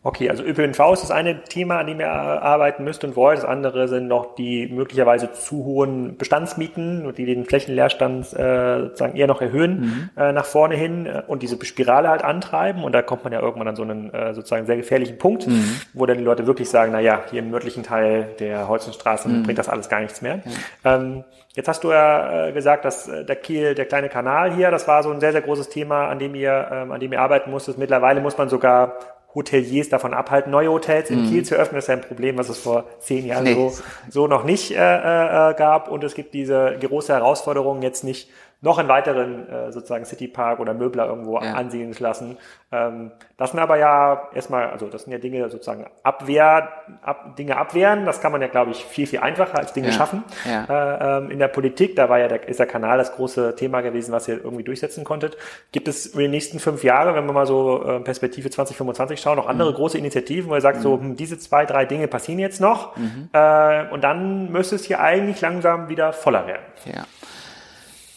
Okay, 0.06 0.30
also 0.30 0.44
ÖPNV 0.44 0.94
ist 0.94 1.02
das 1.02 1.10
eine 1.10 1.42
Thema, 1.46 1.80
an 1.80 1.88
dem 1.88 2.00
ihr 2.00 2.12
arbeiten 2.12 2.84
müsst 2.84 3.04
und 3.04 3.16
wollt. 3.16 3.40
Das 3.40 3.46
andere 3.46 3.88
sind 3.88 4.08
noch 4.08 4.36
die 4.36 4.68
möglicherweise 4.68 5.32
zu 5.32 5.66
hohen 5.66 6.16
Bestandsmieten, 6.16 7.12
die 7.18 7.26
den 7.26 7.44
Flächenleerstand 7.44 8.32
äh, 8.34 8.82
sozusagen 8.82 9.16
eher 9.16 9.26
noch 9.26 9.42
erhöhen 9.42 9.80
mhm. 9.80 10.10
äh, 10.16 10.32
nach 10.32 10.46
vorne 10.46 10.76
hin 10.76 11.10
und 11.26 11.42
diese 11.42 11.58
Spirale 11.66 12.10
halt 12.10 12.24
antreiben. 12.24 12.84
Und 12.84 12.92
da 12.92 13.02
kommt 13.02 13.24
man 13.24 13.34
ja 13.34 13.40
irgendwann 13.40 13.68
an 13.68 13.76
so 13.76 13.82
einen 13.82 14.14
äh, 14.14 14.36
sozusagen 14.36 14.68
sehr 14.68 14.78
gefährlichen 14.78 15.18
Punkt, 15.18 15.48
mhm. 15.48 15.82
wo 15.96 16.06
dann 16.06 16.20
die 16.20 16.24
Leute 16.24 16.46
wirklich 16.46 16.70
sagen, 16.70 16.92
na 16.92 17.00
ja, 17.00 17.24
hier 17.32 17.40
im 17.40 17.50
nördlichen 17.50 17.82
Teil 17.82 18.36
der 18.38 18.68
Holzenstraße 18.68 19.28
mhm. 19.28 19.42
bringt 19.42 19.58
das 19.58 19.70
alles 19.70 19.90
gar 19.90 20.02
nichts 20.02 20.22
mehr. 20.22 20.40
Ähm, 20.84 21.24
Jetzt 21.56 21.70
hast 21.70 21.86
du 21.86 21.92
ja 21.92 22.48
äh, 22.48 22.52
gesagt, 22.52 22.84
dass 22.84 23.08
äh, 23.08 23.24
der 23.24 23.38
Kiel, 23.38 23.76
der 23.76 23.86
kleine 23.86 24.10
Kanal 24.10 24.54
hier, 24.54 24.72
das 24.72 24.90
war 24.90 25.04
so 25.04 25.12
ein 25.12 25.22
sehr, 25.22 25.32
sehr 25.32 25.42
großes 25.42 25.70
Thema, 25.70 26.10
an 26.10 26.20
dem 26.20 26.36
ihr, 26.36 26.68
ähm, 26.70 26.92
an 26.92 27.00
dem 27.00 27.14
ihr 27.14 27.22
arbeiten 27.22 27.50
musstet. 27.50 27.78
Mittlerweile 27.78 28.20
muss 28.20 28.38
man 28.38 28.50
sogar 28.50 28.98
Hoteliers 29.36 29.90
davon 29.90 30.14
abhalten, 30.14 30.50
neue 30.50 30.70
Hotels 30.70 31.10
in 31.10 31.26
mm. 31.26 31.30
Kiel 31.30 31.46
zu 31.46 31.56
öffnen. 31.56 31.76
Das 31.76 31.84
ist 31.84 31.90
ja 31.90 31.96
ein 31.96 32.02
Problem, 32.02 32.38
was 32.38 32.48
es 32.48 32.58
vor 32.58 32.86
zehn 33.00 33.26
Jahren 33.26 33.44
nee. 33.44 33.54
so, 33.54 33.74
so 34.10 34.28
noch 34.28 34.46
nicht 34.46 34.72
äh, 34.72 34.76
äh, 34.76 35.54
gab. 35.56 35.92
Und 35.92 36.04
es 36.06 36.16
gibt 36.16 36.34
diese 36.34 36.78
große 36.80 37.14
Herausforderung, 37.14 37.82
jetzt 37.82 38.04
nicht 38.04 38.30
noch 38.66 38.80
einen 38.80 38.90
weiteren 38.90 39.48
äh, 39.48 39.72
sozusagen 39.72 40.06
Citypark 40.06 40.60
oder 40.60 40.74
Möbler 40.74 41.06
irgendwo 41.06 41.40
ja. 41.40 41.54
ansiedeln 41.54 41.94
zu 41.94 42.02
lassen. 42.02 42.38
Ähm, 42.72 43.12
das 43.38 43.52
sind 43.52 43.60
aber 43.60 43.78
ja 43.78 44.28
erstmal, 44.34 44.72
also 44.72 44.88
das 44.88 45.04
sind 45.04 45.14
ja 45.14 45.20
Dinge 45.20 45.48
sozusagen 45.52 45.86
Abwehr, 46.02 46.70
ab, 47.04 47.36
Dinge 47.38 47.58
abwehren. 47.58 48.06
Das 48.06 48.22
kann 48.22 48.32
man 48.32 48.42
ja, 48.42 48.48
glaube 48.48 48.72
ich, 48.72 48.84
viel, 48.84 49.06
viel 49.06 49.20
einfacher 49.20 49.60
als 49.60 49.74
Dinge 49.74 49.90
ja. 49.90 49.94
schaffen. 49.94 50.24
Ja. 50.50 50.66
Äh, 50.66 51.18
ähm, 51.18 51.30
in 51.30 51.38
der 51.38 51.48
Politik, 51.48 51.96
da 51.96 52.10
war 52.10 52.18
ja 52.18 52.28
der, 52.28 52.48
ist 52.50 52.60
der 52.60 52.66
Kanal 52.66 52.98
das 52.98 53.14
große 53.14 53.56
Thema 53.56 53.82
gewesen, 53.82 54.12
was 54.12 54.28
ihr 54.28 54.44
irgendwie 54.44 54.64
durchsetzen 54.64 55.04
konntet. 55.04 55.38
Gibt 55.72 55.88
es 55.88 56.08
über 56.08 56.24
die 56.24 56.28
nächsten 56.28 56.58
fünf 56.58 56.84
Jahre, 56.84 57.14
wenn 57.14 57.28
wir 57.28 57.34
mal 57.34 57.46
so 57.46 57.84
äh, 57.84 58.00
Perspektive 58.00 58.50
2025 58.50 59.22
schauen, 59.22 59.38
noch 59.38 59.48
andere 59.48 59.72
mhm. 59.72 59.76
große 59.76 60.00
Initiativen, 60.00 60.50
wo 60.50 60.56
ihr 60.56 60.62
sagt, 60.62 60.80
mhm. 60.80 60.84
so, 60.84 61.00
hm, 61.00 61.16
diese 61.16 61.38
zwei, 61.38 61.68
drei 61.68 61.86
Dinge 61.86 62.08
passieren 62.08 62.40
jetzt 62.40 62.60
noch. 62.60 62.98
Mhm. 62.98 63.30
Äh, 63.32 63.90
und 63.92 64.04
dann 64.04 64.52
müsste 64.52 64.76
es 64.76 64.86
hier 64.86 65.02
eigentlich 65.02 65.40
langsam 65.42 65.88
wieder 65.88 66.14
voller 66.14 66.48
werden. 66.48 66.64
Ja. 66.86 67.04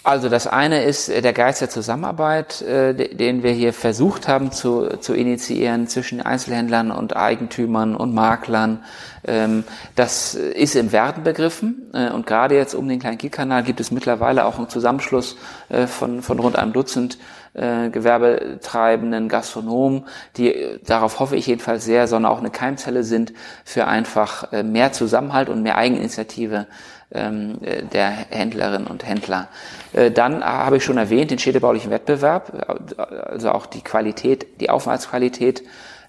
Also 0.09 0.31
das 0.31 0.47
eine 0.47 0.85
ist 0.85 1.11
äh, 1.11 1.21
der 1.21 1.35
Geist 1.35 1.61
der 1.61 1.69
Zusammenarbeit, 1.69 2.63
äh, 2.63 2.95
den 2.95 3.43
wir 3.43 3.51
hier 3.53 3.75
versucht 3.75 4.27
haben 4.27 4.53
zu, 4.53 4.89
zu 5.01 5.13
initiieren 5.13 5.87
zwischen 5.87 6.23
Einzelhändlern 6.23 6.91
und 6.91 7.15
Eigentümern 7.15 7.95
und 7.95 8.15
Maklern. 8.15 8.83
Ähm, 9.27 9.65
das 9.97 10.35
ist 10.35 10.77
im 10.77 10.93
Werden 10.93 11.25
begriffen 11.25 11.91
äh, 11.93 12.09
und 12.09 12.27
gerade 12.27 12.55
jetzt 12.55 12.73
um 12.73 12.89
den 12.89 13.01
kleinen 13.01 13.19
Kielkanal 13.19 13.63
gibt 13.63 13.81
es 13.81 13.91
mittlerweile 13.91 14.47
auch 14.47 14.57
einen 14.57 14.71
Zusammenschluss 14.71 15.37
von, 15.69 16.23
von 16.23 16.39
rund 16.39 16.57
einem 16.57 16.73
Dutzend 16.73 17.19
gewerbetreibenden 17.55 19.29
Gastronomen, 19.29 20.05
die, 20.37 20.79
darauf 20.87 21.19
hoffe 21.19 21.35
ich 21.35 21.47
jedenfalls 21.47 21.85
sehr, 21.85 22.07
sondern 22.07 22.31
auch 22.31 22.39
eine 22.39 22.51
Keimzelle 22.51 23.03
sind 23.03 23.33
für 23.65 23.89
einfach 23.89 24.53
mehr 24.63 24.93
Zusammenhalt 24.93 25.49
und 25.49 25.63
mehr 25.63 25.77
Eigeninitiative 25.77 26.67
der 27.11 28.11
Händlerinnen 28.31 28.87
und 28.87 29.07
Händler. 29.07 29.49
Äh, 29.93 30.11
dann 30.11 30.45
habe 30.45 30.77
ich 30.77 30.85
schon 30.85 30.99
erwähnt 30.99 31.31
den 31.31 31.39
städtebaulichen 31.39 31.91
Wettbewerb, 31.91 32.53
also 32.99 33.51
auch 33.51 33.67
die 33.67 33.83
Qualität, 33.83 34.61
die 34.61 34.71
Aufenthaltsqualität 34.71 35.63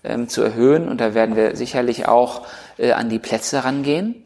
ähm, 0.04 0.28
zu 0.28 0.42
erhöhen. 0.42 0.90
Und 0.90 1.00
da 1.00 1.14
werden 1.14 1.36
wir 1.36 1.56
sicherlich 1.56 2.08
auch 2.08 2.46
äh, 2.78 2.92
an 2.92 3.10
die 3.10 3.20
Plätze 3.20 3.64
rangehen. 3.64 4.26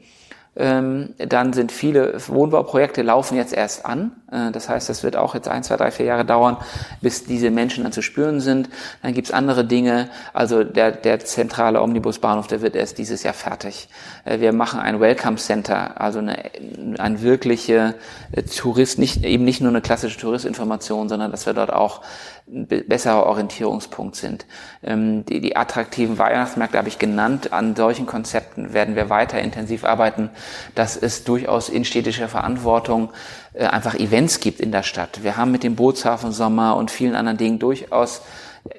Ähm, 0.56 1.16
dann 1.18 1.54
sind 1.54 1.72
viele 1.72 2.16
Wohnbauprojekte 2.28 3.02
laufen 3.02 3.38
jetzt 3.38 3.54
erst 3.54 3.86
an. 3.86 4.12
Äh, 4.34 4.52
das 4.52 4.68
heißt, 4.70 4.90
das 4.90 5.04
wird 5.04 5.16
auch 5.16 5.36
jetzt 5.36 5.48
ein, 5.48 5.64
zwei, 5.64 5.78
drei, 5.78 5.92
vier 5.92 6.08
Jahre 6.08 6.26
dauern, 6.26 6.58
bis 7.02 7.26
diese 7.26 7.52
Menschen 7.52 7.84
dann 7.84 7.94
zu 7.94 8.02
spüren 8.02 8.42
sind. 8.42 8.70
Dann 9.02 9.14
gibt's 9.14 9.32
andere 9.32 9.64
Dinge. 9.66 10.10
Also 10.34 10.64
der, 10.64 10.92
der 10.92 11.20
zentrale 11.20 11.82
Omnibusbahnhof, 11.82 12.48
der 12.48 12.62
wird 12.62 12.76
erst 12.76 12.98
dieses 12.98 13.24
Jahr 13.24 13.34
fertig. 13.34 13.88
Äh, 14.26 14.40
wir 14.40 14.54
machen 14.54 14.80
ein 14.80 15.00
Welcome 15.00 15.38
Center, 15.38 16.02
also 16.02 16.20
eine, 16.20 16.38
eine 16.98 17.22
wirkliche 17.22 17.96
äh, 18.32 18.44
Tourist, 18.44 19.00
nicht, 19.00 19.24
eben 19.24 19.46
nicht 19.46 19.62
nur 19.62 19.70
eine 19.70 19.82
klassische 19.82 20.20
Touristinformation, 20.20 21.10
sondern 21.10 21.32
dass 21.32 21.46
wir 21.46 21.54
dort 21.54 21.72
auch 21.72 22.02
besserer 22.46 23.26
Orientierungspunkt 23.26 24.16
sind. 24.16 24.46
Ähm, 24.84 25.26
die, 25.26 25.40
die 25.40 25.56
attraktiven 25.56 26.18
Weihnachtsmärkte 26.18 26.78
habe 26.78 26.90
ich 26.90 27.00
genannt. 27.00 27.54
An 27.54 27.76
solchen 27.76 28.06
Konzepten 28.06 28.74
werden 28.74 28.96
wir 28.96 29.10
weiter 29.10 29.40
intensiv 29.40 29.86
arbeiten, 29.86 30.30
dass 30.76 30.98
es 30.98 31.24
durchaus 31.24 31.70
in 31.70 31.86
städtischer 31.86 32.28
Verantwortung 32.28 33.10
einfach 33.60 33.96
Events 33.96 34.40
gibt 34.40 34.60
in 34.60 34.72
der 34.72 34.84
Stadt. 34.84 35.24
Wir 35.24 35.38
haben 35.38 35.52
mit 35.52 35.64
dem 35.64 35.76
Bootshafen 35.76 36.32
Sommer 36.32 36.76
und 36.76 36.92
vielen 36.92 37.16
anderen 37.16 37.38
Dingen 37.38 37.60
durchaus 37.60 38.22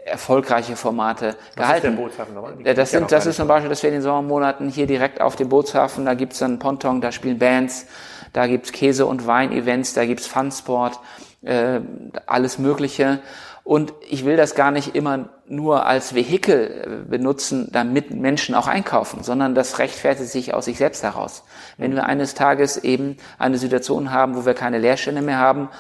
erfolgreiche 0.05 0.77
Formate 0.77 1.37
Was 1.37 1.55
gehalten. 1.57 1.87
Ist 1.87 1.97
der 1.97 2.03
Bootshafen 2.03 2.35
nochmal? 2.35 2.75
Das, 2.75 2.91
sind, 2.91 3.13
das 3.13 3.27
ist 3.27 3.37
zum 3.37 3.49
Beispiel, 3.49 3.69
dass 3.69 3.83
wir 3.83 3.91
in 3.91 3.97
den 3.97 4.03
Sommermonaten 4.03 4.71
hier 4.71 4.87
direkt 4.87 5.21
auf 5.21 5.37
dem 5.37 5.49
Bootshafen, 5.49 6.07
da 6.07 6.15
gibt's 6.15 6.39
dann 6.39 6.59
Ponton, 6.59 7.01
da 7.01 7.13
spielen 7.13 7.39
Bands, 7.39 7.87
da 8.33 8.47
gibt's 8.47 8.73
Käse- 8.73 9.07
und 9.07 9.27
Wein-Events, 9.27 9.93
da 9.95 10.07
gibt's 10.07 10.27
Funsport, 10.27 10.99
äh, 11.43 11.81
alles 12.27 12.59
Mögliche. 12.59 13.21
Und 13.65 13.95
ich 14.07 14.27
will 14.27 14.37
das 14.37 14.55
gar 14.55 14.71
nicht 14.71 14.95
immer 14.95 15.31
nur 15.47 15.87
als 15.87 16.15
Vehikel 16.15 17.03
äh, 17.07 17.09
benutzen, 17.09 17.71
damit 17.73 18.11
Menschen 18.11 18.55
auch 18.55 18.67
einkaufen, 18.67 19.23
sondern 19.23 19.55
das 19.55 19.79
rechtfertigt 19.79 20.31
sich 20.31 20.53
aus 20.53 20.67
sich 20.67 20.77
selbst 20.77 21.03
heraus. 21.03 21.45
Wenn 21.79 21.95
wir 21.95 22.05
eines 22.05 22.35
Tages 22.35 22.77
eben 22.77 23.17
eine 23.39 23.57
Situation 23.57 24.13
haben, 24.13 24.37
wo 24.37 24.45
wir 24.45 24.53
keine 24.53 24.79
Leerstände 24.79 25.23
mehr 25.23 25.39
haben, 25.39 25.71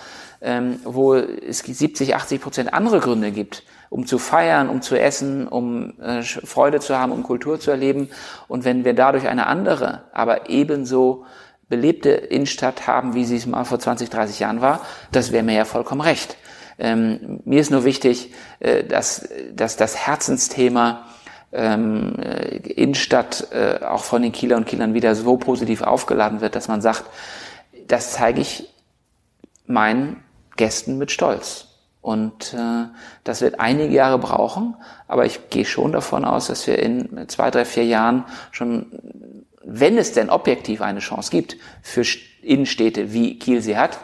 ähm, 0.40 0.80
wo 0.84 1.14
es 1.14 1.58
70, 1.58 2.14
80 2.14 2.40
Prozent 2.40 2.72
andere 2.72 3.00
Gründe 3.00 3.32
gibt, 3.32 3.64
um 3.90 4.06
zu 4.06 4.18
feiern, 4.18 4.70
um 4.70 4.80
zu 4.80 4.98
essen, 4.98 5.46
um 5.46 6.00
äh, 6.00 6.22
Freude 6.22 6.80
zu 6.80 6.98
haben, 6.98 7.12
um 7.12 7.22
Kultur 7.22 7.60
zu 7.60 7.70
erleben. 7.70 8.08
Und 8.48 8.64
wenn 8.64 8.86
wir 8.86 8.94
dadurch 8.94 9.28
eine 9.28 9.46
andere, 9.46 10.04
aber 10.12 10.48
ebenso 10.48 11.26
belebte 11.68 12.10
Innenstadt 12.10 12.86
haben, 12.86 13.14
wie 13.14 13.24
sie 13.26 13.36
es 13.36 13.46
mal 13.46 13.64
vor 13.64 13.78
20, 13.78 14.08
30 14.08 14.40
Jahren 14.40 14.62
war, 14.62 14.80
das 15.12 15.32
wäre 15.32 15.42
mir 15.42 15.54
ja 15.54 15.64
vollkommen 15.66 16.00
recht. 16.00 16.36
Ähm, 16.78 17.40
mir 17.44 17.60
ist 17.60 17.70
nur 17.70 17.84
wichtig, 17.84 18.32
äh, 18.60 18.84
dass, 18.84 19.28
dass 19.54 19.76
das 19.76 19.96
Herzensthema 19.96 21.06
ähm, 21.52 22.16
äh, 22.18 22.56
Innenstadt 22.56 23.48
äh, 23.52 23.84
auch 23.84 24.04
von 24.04 24.22
den 24.22 24.32
Kieler 24.32 24.56
und 24.56 24.66
Kielern 24.66 24.94
wieder 24.94 25.14
so 25.14 25.36
positiv 25.36 25.82
aufgeladen 25.82 26.40
wird, 26.40 26.56
dass 26.56 26.68
man 26.68 26.80
sagt, 26.80 27.04
das 27.86 28.12
zeige 28.12 28.40
ich 28.40 28.68
meinen 29.66 30.22
Gästen 30.56 30.98
mit 30.98 31.10
Stolz. 31.10 31.68
Und 32.00 32.52
äh, 32.52 32.88
das 33.22 33.40
wird 33.40 33.60
einige 33.60 33.94
Jahre 33.94 34.18
brauchen, 34.18 34.76
aber 35.08 35.24
ich 35.24 35.48
gehe 35.48 35.64
schon 35.64 35.92
davon 35.92 36.24
aus, 36.24 36.48
dass 36.48 36.66
wir 36.66 36.78
in 36.78 37.28
zwei, 37.28 37.50
drei, 37.50 37.64
vier 37.64 37.84
Jahren 37.84 38.24
schon, 38.50 38.92
wenn 39.64 39.96
es 39.96 40.12
denn 40.12 40.28
objektiv 40.28 40.82
eine 40.82 40.98
Chance 40.98 41.30
gibt, 41.30 41.56
für 41.80 42.04
Innenstädte 42.42 43.14
wie 43.14 43.38
Kiel 43.38 43.62
sie 43.62 43.78
hat, 43.78 43.98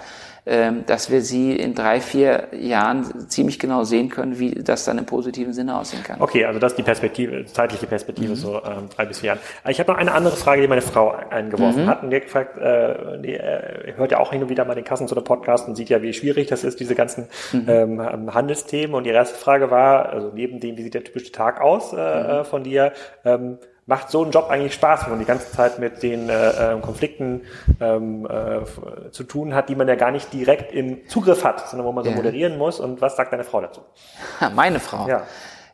dass 0.45 1.11
wir 1.11 1.23
sie 1.23 1.55
in 1.55 1.75
drei, 1.75 2.01
vier 2.01 2.49
Jahren 2.53 3.29
ziemlich 3.29 3.59
genau 3.59 3.85
sehen 3.85 4.09
können, 4.09 4.39
wie 4.39 4.51
das 4.51 4.85
dann 4.85 4.99
im 4.99 5.07
positiven 5.07 5.53
Sinne 5.53 5.77
aussehen 5.79 6.03
kann. 6.03 6.21
Okay, 6.21 6.45
also 6.45 6.59
das 6.59 6.73
ist 6.73 6.79
die 6.79 6.83
Perspektive, 6.83 7.45
zeitliche 7.47 7.87
Perspektive, 7.87 8.31
mhm. 8.31 8.37
so 8.37 8.57
ähm, 8.57 8.89
drei 8.95 9.07
bis 9.07 9.21
vier 9.21 9.29
Jahren. 9.29 9.39
Ich 9.69 9.79
habe 9.79 9.93
noch 9.93 9.99
eine 9.99 10.13
andere 10.13 10.37
Frage, 10.37 10.63
die 10.63 10.69
meine 10.69 10.83
Frau 10.83 11.11
eingeworfen 11.11 11.85
mhm. 11.85 11.89
hat. 11.89 12.03
Und 12.03 12.11
die 12.11 12.17
hat 12.17 12.25
gefragt, 12.25 12.59
äh, 12.59 13.21
die 13.21 13.35
äh, 13.35 13.95
hört 13.97 14.13
ja 14.13 14.19
auch 14.19 14.33
hin 14.33 14.43
und 14.43 14.49
wieder 14.49 14.65
mal 14.65 14.75
den 14.75 14.85
Kassen 14.85 15.09
zu 15.09 15.15
der 15.15 15.23
Podcast 15.23 15.69
und 15.69 15.77
sieht 15.77 15.89
ja, 15.89 16.03
wie 16.03 16.13
schwierig 16.13 16.49
das 16.49 16.65
ist, 16.65 16.81
diese 16.81 16.95
ganzen 16.95 17.29
mhm. 17.53 17.65
ähm, 17.69 18.35
Handelsthemen. 18.35 18.95
Und 18.95 19.07
ihre 19.07 19.17
erste 19.17 19.39
Frage 19.39 19.71
war, 19.71 20.09
also 20.09 20.33
neben 20.35 20.61
dem, 20.61 20.77
wie 20.77 20.83
sieht 20.83 20.95
der 20.95 21.05
typische 21.05 21.33
Tag 21.33 21.61
aus 21.61 21.93
äh, 21.93 21.97
mhm. 21.97 22.01
äh 22.01 22.45
von 22.45 22.65
dir, 22.65 22.93
ähm, 23.25 23.59
macht 23.91 24.09
so 24.09 24.25
ein 24.25 24.31
Job 24.31 24.49
eigentlich 24.51 24.73
Spaß, 24.75 25.03
wenn 25.03 25.11
man 25.11 25.19
die 25.19 25.25
ganze 25.25 25.51
Zeit 25.51 25.81
mit 25.81 26.01
den 26.05 26.29
äh, 26.29 26.75
äh, 26.75 26.81
Konflikten 26.81 27.43
ähm, 27.81 28.25
äh, 28.25 29.11
zu 29.11 29.25
tun 29.25 29.53
hat, 29.53 29.69
die 29.69 29.75
man 29.75 29.89
ja 29.89 29.97
gar 29.97 30.13
nicht 30.13 30.33
direkt 30.33 30.73
im 30.73 31.09
Zugriff 31.09 31.43
hat, 31.43 31.69
sondern 31.69 31.89
wo 31.89 31.93
man 31.93 32.05
so 32.05 32.11
ja. 32.11 32.17
moderieren 32.17 32.57
muss. 32.57 32.79
Und 32.79 33.01
was 33.01 33.17
sagt 33.17 33.33
deine 33.33 33.43
Frau 33.43 33.61
dazu? 33.61 33.81
Meine 34.55 34.79
Frau. 34.79 35.09
Ja. 35.09 35.25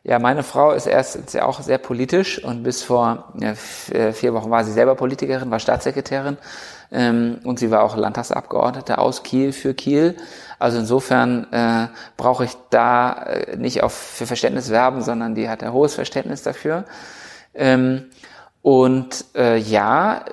Ja, 0.03 0.19
meine 0.19 0.43
Frau 0.43 0.71
ist 0.71 0.85
erst 0.85 1.17
ist 1.17 1.33
ja 1.33 1.43
auch 1.43 1.59
sehr 1.59 1.79
politisch 1.79 2.41
und 2.41 2.63
bis 2.63 2.81
vor 2.81 3.33
ja, 3.41 3.55
äh, 3.91 4.13
vier 4.13 4.33
Wochen 4.33 4.49
war 4.49 4.63
sie 4.63 4.71
selber 4.71 4.95
Politikerin, 4.95 5.51
war 5.51 5.59
Staatssekretärin 5.59 6.37
ähm, 6.93 7.39
und 7.43 7.59
sie 7.59 7.71
war 7.71 7.83
auch 7.83 7.97
Landtagsabgeordnete 7.97 8.99
aus 8.99 9.23
Kiel 9.23 9.51
für 9.51 9.73
Kiel. 9.73 10.15
Also 10.59 10.77
insofern 10.77 11.51
äh, 11.51 11.87
brauche 12.15 12.45
ich 12.45 12.51
da 12.69 13.11
äh, 13.23 13.57
nicht 13.57 13.83
auf 13.83 13.91
für 13.91 14.25
Verständnis 14.25 14.69
werben, 14.69 15.01
sondern 15.01 15.35
die 15.35 15.49
hat 15.49 15.61
ein 15.61 15.73
hohes 15.73 15.95
Verständnis 15.95 16.41
dafür. 16.41 16.85
Ähm, 17.57 18.05
und 18.61 19.25
äh, 19.35 19.57
ja, 19.57 20.25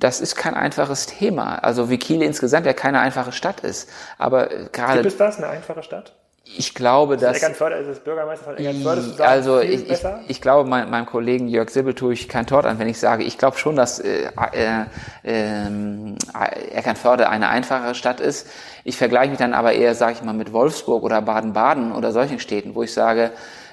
das 0.00 0.20
ist 0.20 0.34
kein 0.34 0.54
einfaches 0.54 1.06
Thema. 1.06 1.56
Also 1.56 1.90
wie 1.90 1.98
Kiel 1.98 2.22
insgesamt 2.22 2.66
ja 2.66 2.72
keine 2.72 3.00
einfache 3.00 3.32
Stadt 3.32 3.60
ist. 3.60 3.88
Aber 4.18 4.50
äh, 4.50 4.66
gerade. 4.72 5.02
Gibt 5.02 5.12
es 5.12 5.18
das, 5.18 5.38
eine 5.38 5.48
einfache 5.48 5.82
Stadt? 5.82 6.14
Ich 6.56 6.74
glaube, 6.74 7.16
dass. 7.16 7.36
Eckernförde 7.36 7.76
ist 7.76 7.88
das 7.88 8.00
Bürgermeister 8.00 8.44
von 8.46 8.56
Eckernförde 8.56 9.02
sagen, 9.02 9.22
also 9.22 9.60
ich, 9.60 9.88
ich, 9.88 10.00
ich, 10.26 10.40
glaube, 10.40 10.68
mein, 10.68 10.90
meinem 10.90 11.06
Kollegen 11.06 11.46
Jörg 11.46 11.68
Sibbel 11.70 11.94
tue 11.94 12.14
ich 12.14 12.28
kein 12.28 12.46
Tort 12.46 12.66
an, 12.66 12.78
wenn 12.78 12.88
ich 12.88 12.98
sage, 12.98 13.22
ich 13.22 13.38
glaube 13.38 13.56
schon, 13.58 13.76
dass 13.76 14.00
äh, 14.00 14.30
äh, 14.52 14.84
äh, 15.22 16.14
Eckernförde 16.72 17.28
eine 17.28 17.48
einfache 17.50 17.94
Stadt 17.94 18.20
ist. 18.20 18.48
Ich 18.82 18.96
vergleiche 18.96 19.30
mich 19.30 19.38
dann 19.38 19.54
aber 19.54 19.74
eher, 19.74 19.94
sage 19.94 20.14
ich 20.14 20.22
mal, 20.22 20.32
mit 20.32 20.52
Wolfsburg 20.52 21.04
oder 21.04 21.22
Baden-Baden 21.22 21.92
oder 21.92 22.10
solchen 22.10 22.40
Städten, 22.40 22.74
wo 22.74 22.82
ich 22.82 22.92
sage, 22.92 23.30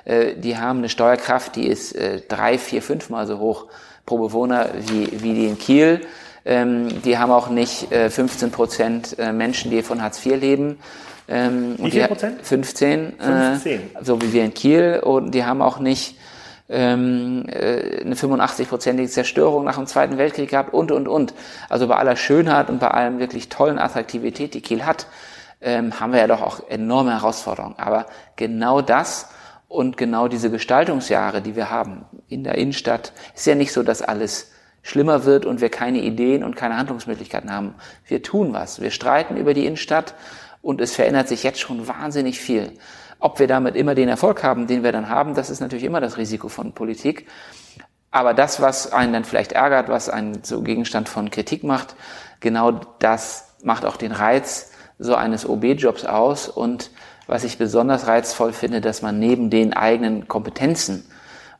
äh, 0.07 0.35
die 0.35 0.57
haben 0.57 0.79
eine 0.79 0.89
Steuerkraft, 0.89 1.55
die 1.55 1.67
ist 1.67 1.95
äh, 1.95 2.21
drei, 2.27 2.57
vier, 2.57 2.81
fünfmal 2.81 3.27
so 3.27 3.39
hoch 3.39 3.67
pro 4.05 4.17
Bewohner 4.17 4.69
wie, 4.87 5.09
wie 5.21 5.33
die 5.33 5.45
in 5.45 5.59
Kiel. 5.59 6.01
Ähm, 6.45 7.01
die 7.03 7.17
haben 7.17 7.31
auch 7.31 7.49
nicht 7.49 7.91
äh, 7.91 8.09
15 8.09 8.51
Prozent 8.51 9.19
äh, 9.19 9.33
Menschen, 9.33 9.69
die 9.69 9.83
von 9.83 10.01
Hartz 10.01 10.25
IV 10.25 10.39
leben 10.39 10.77
ähm, 11.27 11.75
Wie 11.77 11.91
viel 11.91 12.07
Prozent? 12.07 12.41
15, 12.41 13.13
15. 13.19 13.73
Äh, 13.73 13.79
so 14.01 14.21
wie 14.21 14.31
wir 14.31 14.45
in 14.45 14.53
Kiel. 14.53 15.01
Und 15.03 15.31
die 15.31 15.43
haben 15.43 15.61
auch 15.61 15.79
nicht 15.79 16.17
ähm, 16.69 17.45
äh, 17.49 18.01
eine 18.01 18.15
85-prozentige 18.15 19.09
Zerstörung 19.09 19.65
nach 19.65 19.75
dem 19.75 19.87
Zweiten 19.87 20.17
Weltkrieg 20.17 20.49
gehabt 20.49 20.73
und, 20.73 20.91
und, 20.91 21.07
und. 21.07 21.33
Also 21.69 21.87
bei 21.87 21.95
aller 21.95 22.15
Schönheit 22.15 22.69
und 22.69 22.79
bei 22.79 22.89
allem 22.89 23.19
wirklich 23.19 23.49
tollen 23.49 23.79
Attraktivität, 23.79 24.53
die 24.53 24.61
Kiel 24.61 24.85
hat, 24.85 25.07
ähm, 25.59 25.99
haben 25.99 26.13
wir 26.13 26.19
ja 26.19 26.27
doch 26.27 26.41
auch 26.41 26.61
enorme 26.69 27.11
Herausforderungen. 27.11 27.75
Aber 27.77 28.05
genau 28.35 28.81
das 28.81 29.29
und 29.67 29.97
genau 29.97 30.27
diese 30.27 30.49
Gestaltungsjahre, 30.49 31.41
die 31.41 31.55
wir 31.55 31.69
haben 31.69 32.05
in 32.27 32.43
der 32.43 32.55
Innenstadt, 32.55 33.13
ist 33.35 33.47
ja 33.47 33.55
nicht 33.55 33.73
so, 33.73 33.83
dass 33.83 34.01
alles 34.01 34.51
schlimmer 34.81 35.25
wird 35.25 35.45
und 35.45 35.59
wir 35.59 35.69
keine 35.69 35.99
Ideen 35.99 36.43
und 36.43 36.55
keine 36.55 36.77
Handlungsmöglichkeiten 36.77 37.51
haben. 37.51 37.75
Wir 38.07 38.23
tun 38.23 38.53
was. 38.53 38.79
Wir 38.79 38.91
streiten 38.91 39.35
über 39.35 39.53
die 39.53 39.65
Innenstadt 39.65 40.13
und 40.61 40.79
es 40.79 40.95
verändert 40.95 41.27
sich 41.27 41.43
jetzt 41.43 41.59
schon 41.59 41.87
wahnsinnig 41.87 42.39
viel. 42.39 42.73
Ob 43.19 43.39
wir 43.39 43.47
damit 43.47 43.75
immer 43.75 43.95
den 43.95 44.07
Erfolg 44.07 44.43
haben, 44.43 44.67
den 44.67 44.83
wir 44.83 44.91
dann 44.91 45.09
haben, 45.09 45.35
das 45.35 45.49
ist 45.49 45.59
natürlich 45.59 45.83
immer 45.83 45.99
das 45.99 46.17
Risiko 46.17 46.47
von 46.47 46.73
Politik. 46.73 47.27
Aber 48.11 48.33
das, 48.33 48.61
was 48.61 48.93
einen 48.93 49.11
dann 49.11 49.25
vielleicht 49.25 49.51
ärgert, 49.51 49.89
was 49.89 50.07
einen 50.07 50.43
so 50.43 50.61
Gegenstand 50.61 51.09
von 51.09 51.29
Kritik 51.29 51.63
macht, 51.63 51.95
genau 52.39 52.71
das 52.99 53.55
macht 53.63 53.85
auch 53.85 53.97
den 53.97 54.11
Reiz 54.13 54.71
so 54.99 55.15
eines 55.15 55.47
OB-Jobs 55.47 56.05
aus. 56.05 56.47
Und 56.47 56.91
was 57.27 57.43
ich 57.43 57.57
besonders 57.57 58.07
reizvoll 58.07 58.53
finde, 58.53 58.81
dass 58.81 59.01
man 59.01 59.19
neben 59.19 59.49
den 59.49 59.73
eigenen 59.73 60.27
Kompetenzen 60.27 61.05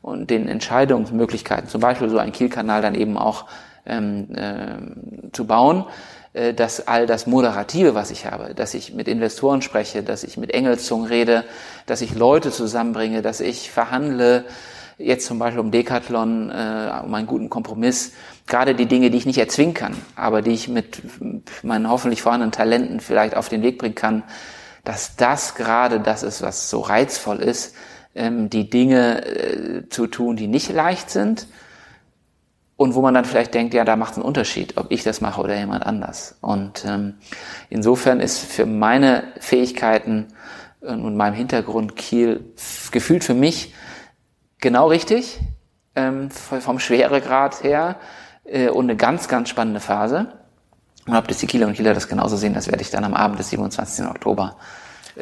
und 0.02 0.30
den 0.30 0.48
Entscheidungsmöglichkeiten, 0.48 1.68
zum 1.68 1.80
Beispiel 1.80 2.08
so 2.08 2.18
einen 2.18 2.32
Kielkanal 2.32 2.82
dann 2.82 2.94
eben 2.94 3.16
auch 3.16 3.46
ähm, 3.86 4.28
äh, 4.34 5.30
zu 5.32 5.46
bauen, 5.46 5.84
äh, 6.32 6.54
dass 6.54 6.86
all 6.86 7.06
das 7.06 7.26
Moderative, 7.26 7.94
was 7.94 8.10
ich 8.10 8.26
habe, 8.26 8.54
dass 8.54 8.74
ich 8.74 8.94
mit 8.94 9.08
Investoren 9.08 9.62
spreche, 9.62 10.02
dass 10.02 10.24
ich 10.24 10.36
mit 10.36 10.52
Engelszungen 10.52 11.06
rede, 11.06 11.44
dass 11.86 12.00
ich 12.00 12.14
Leute 12.14 12.50
zusammenbringe, 12.50 13.22
dass 13.22 13.40
ich 13.40 13.70
verhandle, 13.70 14.44
jetzt 14.98 15.26
zum 15.26 15.38
Beispiel 15.38 15.60
um 15.60 15.70
Decathlon, 15.70 16.50
äh, 16.50 16.90
um 17.04 17.14
einen 17.14 17.26
guten 17.26 17.50
Kompromiss, 17.50 18.12
gerade 18.46 18.74
die 18.74 18.86
Dinge, 18.86 19.10
die 19.10 19.18
ich 19.18 19.26
nicht 19.26 19.38
erzwingen 19.38 19.74
kann, 19.74 19.96
aber 20.16 20.42
die 20.42 20.52
ich 20.52 20.68
mit 20.68 21.02
meinen 21.62 21.88
hoffentlich 21.88 22.22
vorhandenen 22.22 22.52
Talenten 22.52 23.00
vielleicht 23.00 23.36
auf 23.36 23.48
den 23.48 23.62
Weg 23.62 23.78
bringen 23.78 23.94
kann, 23.94 24.22
dass 24.88 25.16
das 25.16 25.54
gerade 25.54 26.00
das 26.00 26.22
ist, 26.22 26.40
was 26.40 26.70
so 26.70 26.80
reizvoll 26.80 27.40
ist, 27.40 27.74
ähm, 28.14 28.48
die 28.48 28.70
Dinge 28.70 29.22
äh, 29.26 29.88
zu 29.90 30.06
tun, 30.06 30.36
die 30.36 30.46
nicht 30.46 30.72
leicht 30.72 31.10
sind, 31.10 31.46
und 32.78 32.94
wo 32.94 33.02
man 33.02 33.12
dann 33.12 33.26
vielleicht 33.26 33.52
denkt, 33.52 33.74
ja, 33.74 33.84
da 33.84 33.96
macht 33.96 34.12
es 34.12 34.18
einen 34.18 34.24
Unterschied, 34.24 34.78
ob 34.78 34.90
ich 34.90 35.02
das 35.02 35.20
mache 35.20 35.42
oder 35.42 35.58
jemand 35.58 35.84
anders. 35.84 36.38
Und 36.40 36.86
ähm, 36.86 37.16
insofern 37.68 38.20
ist 38.20 38.38
für 38.38 38.64
meine 38.66 39.24
Fähigkeiten 39.40 40.28
und 40.80 41.16
meinem 41.16 41.34
Hintergrund 41.34 41.96
Kiel 41.96 42.54
gefühlt 42.90 43.24
für 43.24 43.34
mich 43.34 43.74
genau 44.60 44.86
richtig, 44.86 45.40
ähm, 45.96 46.30
vom 46.30 46.78
Schweregrad 46.78 47.62
her 47.62 47.96
äh, 48.44 48.68
und 48.68 48.86
eine 48.86 48.96
ganz, 48.96 49.28
ganz 49.28 49.50
spannende 49.50 49.80
Phase. 49.80 50.37
Und 51.08 51.16
ob 51.16 51.26
das 51.28 51.38
die 51.38 51.46
Kieler 51.46 51.66
und 51.66 51.74
Kieler 51.74 51.94
das 51.94 52.08
genauso 52.08 52.36
sehen, 52.36 52.54
das 52.54 52.68
werde 52.68 52.82
ich 52.82 52.90
dann 52.90 53.04
am 53.04 53.14
Abend 53.14 53.38
des 53.38 53.50
27. 53.50 54.06
Oktober 54.06 54.56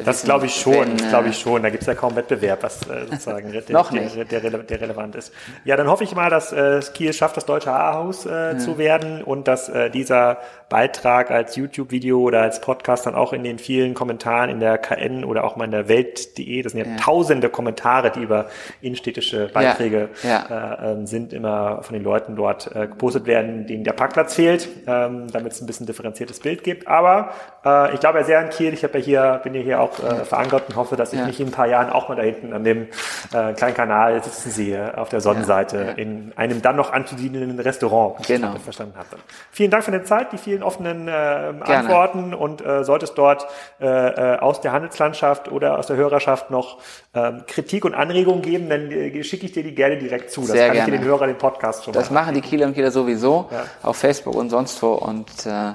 das 0.03 0.23
glaube 0.23 0.45
ich 0.45 0.55
schon, 0.55 0.97
das 0.97 1.09
glaube 1.09 1.29
ich 1.29 1.39
schon. 1.39 1.63
Da 1.63 1.69
gibt 1.69 1.81
es 1.81 1.87
ja 1.87 1.95
kaum 1.95 2.15
Wettbewerb, 2.15 2.61
was 2.61 2.87
äh, 2.87 3.07
sozusagen 3.09 3.51
der, 3.51 3.61
der, 3.61 4.39
der, 4.39 4.51
der, 4.51 4.81
relevant 4.81 5.15
ist. 5.15 5.33
Ja, 5.63 5.75
dann 5.75 5.87
hoffe 5.87 6.03
ich 6.03 6.13
mal, 6.13 6.29
dass 6.29 6.51
äh, 6.53 6.81
Kiel 6.93 7.13
schafft, 7.13 7.37
das 7.37 7.45
deutsche 7.45 7.71
A-Haus 7.71 8.25
äh, 8.25 8.29
ja. 8.29 8.57
zu 8.57 8.77
werden 8.77 9.23
und 9.23 9.47
dass 9.47 9.69
äh, 9.69 9.89
dieser 9.89 10.37
Beitrag 10.69 11.31
als 11.31 11.55
YouTube-Video 11.55 12.19
oder 12.19 12.41
als 12.41 12.59
Podcast 12.59 13.05
dann 13.05 13.15
auch 13.15 13.31
in 13.31 13.43
den 13.43 13.57
vielen 13.57 13.93
Kommentaren 13.93 14.49
in 14.49 14.59
der 14.59 14.77
KN 14.77 15.23
oder 15.23 15.45
auch 15.45 15.55
mal 15.55 15.65
in 15.65 15.71
der 15.71 15.87
Welt.de, 15.87 16.61
das 16.61 16.73
sind 16.73 16.85
ja, 16.85 16.91
ja, 16.91 16.97
tausende 16.97 17.49
Kommentare, 17.49 18.11
die 18.11 18.21
über 18.21 18.47
innenstädtische 18.81 19.49
Beiträge 19.53 20.09
ja. 20.23 20.81
Äh, 20.83 20.91
ähm, 20.91 21.07
sind, 21.07 21.31
immer 21.31 21.81
von 21.83 21.93
den 21.93 22.03
Leuten 22.03 22.35
dort 22.35 22.75
äh, 22.75 22.87
gepostet 22.87 23.25
werden, 23.25 23.65
denen 23.65 23.83
der 23.83 23.93
Parkplatz 23.93 24.35
fehlt, 24.35 24.67
ähm, 24.87 25.27
damit 25.31 25.53
es 25.53 25.61
ein 25.61 25.67
bisschen 25.67 25.85
differenziertes 25.85 26.39
Bild 26.41 26.63
gibt. 26.63 26.87
Aber 26.87 27.31
äh, 27.65 27.93
ich 27.93 27.99
glaube 27.99 28.19
ja 28.19 28.25
sehr 28.25 28.39
an 28.39 28.49
Kiel. 28.49 28.73
Ich 28.73 28.83
habe 28.83 28.99
ja 28.99 29.03
hier, 29.03 29.41
bin 29.43 29.53
ja 29.53 29.61
hier 29.61 29.81
auch 29.81 29.99
äh, 29.99 30.25
verankert 30.25 30.63
und 30.69 30.75
hoffe, 30.75 30.95
dass 30.95 31.13
ich 31.13 31.23
mich 31.25 31.39
in 31.39 31.47
ein 31.47 31.51
paar 31.51 31.67
Jahren 31.67 31.89
auch 31.89 32.09
mal 32.09 32.15
da 32.15 32.23
hinten 32.23 32.53
an 32.53 32.63
dem 32.63 32.87
äh, 33.33 33.53
kleinen 33.53 33.73
Kanal 33.73 34.23
sitzen 34.23 34.51
sehe, 34.51 34.97
auf 34.97 35.09
der 35.09 35.21
Sonnenseite, 35.21 35.93
in 35.97 36.33
einem 36.35 36.61
dann 36.61 36.75
noch 36.75 36.91
anzusiedelnden 36.91 37.59
Restaurant, 37.59 38.25
genau. 38.27 38.53
ich 38.55 38.61
verstanden 38.61 38.97
habe. 38.97 39.07
Vielen 39.51 39.71
Dank 39.71 39.83
für 39.83 39.91
deine 39.91 40.03
Zeit, 40.03 40.31
die 40.31 40.37
vielen 40.37 40.56
vielen 40.57 40.63
offenen 40.63 41.07
äh, 41.07 41.11
Antworten 41.11 42.33
und 42.33 42.65
äh, 42.65 42.83
sollte 42.83 43.05
es 43.05 43.13
dort 43.13 43.47
äh, 43.79 43.85
äh, 43.85 44.39
aus 44.39 44.61
der 44.61 44.71
Handelslandschaft 44.71 45.51
oder 45.51 45.77
aus 45.77 45.87
der 45.87 45.95
Hörerschaft 45.95 46.49
noch 46.49 46.79
ähm, 47.13 47.43
Kritik 47.47 47.85
und 47.85 47.93
Anregungen 47.93 48.41
geben, 48.41 48.69
dann 48.69 48.91
äh, 48.91 49.23
schicke 49.23 49.45
ich 49.45 49.51
dir 49.51 49.63
die 49.63 49.75
gerne 49.75 49.97
direkt 49.97 50.31
zu. 50.31 50.41
Das 50.41 50.51
Sehr 50.51 50.67
kann 50.67 50.75
gerne. 50.75 50.89
ich 50.89 50.95
dir 50.95 50.99
den 51.01 51.07
Hörern 51.07 51.27
den 51.27 51.37
Podcast 51.37 51.85
schon 51.85 51.93
Das 51.93 52.09
machen 52.09 52.33
die 52.33 52.41
Kieler 52.41 52.65
und 52.65 52.73
Kieler 52.73 52.91
sowieso 52.91 53.47
ja. 53.51 53.65
auf 53.83 53.97
Facebook 53.97 54.35
und 54.35 54.49
sonst 54.49 54.81
wo 54.81 54.93
und 54.93 55.27
äh, 55.45 55.73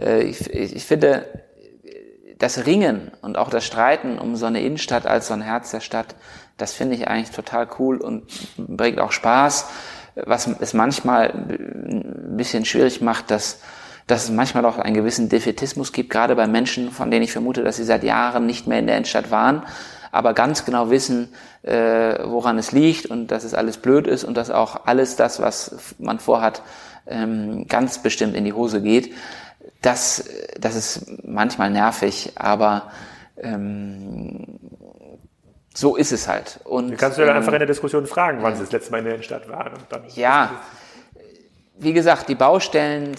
äh 0.00 0.22
ich, 0.22 0.50
ich 0.50 0.84
finde 0.84 1.26
das 2.38 2.66
Ringen 2.66 3.12
und 3.22 3.38
auch 3.38 3.48
das 3.48 3.64
Streiten 3.64 4.18
um 4.18 4.36
so 4.36 4.46
eine 4.46 4.60
Innenstadt 4.60 5.06
als 5.06 5.28
so 5.28 5.34
ein 5.34 5.40
Herz 5.40 5.70
der 5.70 5.80
Stadt, 5.80 6.16
das 6.56 6.72
finde 6.72 6.96
ich 6.96 7.08
eigentlich 7.08 7.30
total 7.30 7.68
cool 7.78 7.98
und 7.98 8.24
bringt 8.56 8.98
auch 8.98 9.12
Spaß. 9.12 9.68
Was 10.24 10.46
es 10.60 10.72
manchmal 10.72 11.28
ein 11.28 12.36
bisschen 12.38 12.64
schwierig 12.64 13.02
macht, 13.02 13.30
dass 13.30 13.60
dass 14.06 14.24
es 14.24 14.30
manchmal 14.30 14.64
auch 14.64 14.78
einen 14.78 14.94
gewissen 14.94 15.28
Defetismus 15.28 15.92
gibt, 15.92 16.10
gerade 16.10 16.36
bei 16.36 16.46
Menschen, 16.46 16.90
von 16.90 17.10
denen 17.10 17.24
ich 17.24 17.32
vermute, 17.32 17.64
dass 17.64 17.76
sie 17.76 17.84
seit 17.84 18.04
Jahren 18.04 18.46
nicht 18.46 18.66
mehr 18.66 18.78
in 18.78 18.86
der 18.86 18.96
Innenstadt 18.96 19.30
waren, 19.30 19.62
aber 20.12 20.32
ganz 20.32 20.64
genau 20.64 20.90
wissen, 20.90 21.32
äh, 21.62 22.18
woran 22.24 22.58
es 22.58 22.72
liegt 22.72 23.06
und 23.06 23.28
dass 23.28 23.44
es 23.44 23.54
alles 23.54 23.78
blöd 23.78 24.06
ist 24.06 24.24
und 24.24 24.36
dass 24.36 24.50
auch 24.50 24.86
alles 24.86 25.16
das, 25.16 25.40
was 25.40 25.94
man 25.98 26.20
vorhat, 26.20 26.62
ähm, 27.06 27.66
ganz 27.68 27.98
bestimmt 27.98 28.34
in 28.34 28.44
die 28.44 28.52
Hose 28.52 28.80
geht. 28.80 29.12
Das, 29.82 30.24
das 30.58 30.74
ist 30.76 31.24
manchmal 31.24 31.70
nervig, 31.70 32.32
aber 32.36 32.90
ähm, 33.36 34.58
so 35.74 35.96
ist 35.96 36.12
es 36.12 36.28
halt. 36.28 36.60
Und, 36.64 36.92
du 36.92 36.96
kannst 36.96 37.18
du 37.18 37.22
ja 37.22 37.30
ähm, 37.30 37.36
einfach 37.36 37.52
in 37.52 37.58
der 37.58 37.66
Diskussion 37.66 38.06
fragen, 38.06 38.38
wann 38.42 38.54
sie 38.54 38.62
das 38.62 38.72
letzte 38.72 38.92
Mal 38.92 38.98
in 38.98 39.04
der 39.04 39.14
Innenstadt 39.14 39.48
waren. 39.48 39.74
Und 39.74 39.84
dann 39.90 40.02
ja, 40.14 40.62
wie 41.78 41.92
gesagt, 41.92 42.28
die 42.28 42.34
Baustellen, 42.34 43.14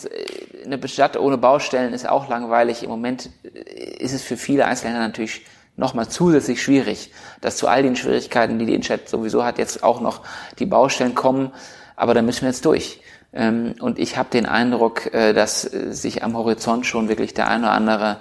eine 0.66 0.86
Stadt 0.88 1.18
ohne 1.18 1.38
Baustellen 1.38 1.93
ist 1.93 2.08
auch 2.08 2.28
langweilig. 2.28 2.84
Im 2.84 2.89
Moment 2.89 3.30
ist 3.43 4.14
es 4.14 4.24
für 4.24 4.38
viele 4.38 4.66
Einzelhändler 4.66 5.08
natürlich 5.08 5.45
nochmal 5.76 6.10
zusätzlich 6.10 6.62
schwierig, 6.62 7.12
dass 7.39 7.58
zu 7.58 7.68
all 7.68 7.84
den 7.84 7.95
Schwierigkeiten, 7.95 8.58
die 8.60 8.66
die 8.66 8.74
Innenstadt 8.74 9.08
sowieso 9.08 9.45
hat, 9.45 9.60
jetzt 9.60 9.84
auch 9.84 10.01
noch 10.01 10.22
die 10.60 10.66
Baustellen 10.66 11.16
kommen. 11.16 11.51
Aber 11.95 12.14
da 12.14 12.22
müssen 12.22 12.41
wir 12.41 12.49
jetzt 12.49 12.66
durch. 12.66 12.99
Ähm, 13.32 13.76
und 13.80 13.99
ich 13.99 14.18
habe 14.18 14.30
den 14.30 14.45
Eindruck, 14.45 15.14
äh, 15.14 15.34
dass 15.34 15.62
sich 15.62 16.24
am 16.24 16.36
Horizont 16.36 16.86
schon 16.86 17.10
wirklich 17.10 17.34
der 17.34 17.47
eine 17.47 17.64
oder 17.64 17.72
andere 17.72 18.18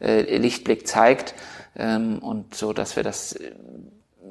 äh, 0.00 0.36
Lichtblick 0.38 0.86
zeigt. 0.88 1.34
Ähm, 1.76 2.18
und 2.20 2.54
so, 2.54 2.72
dass 2.72 2.96
wir 2.96 3.02
das, 3.02 3.38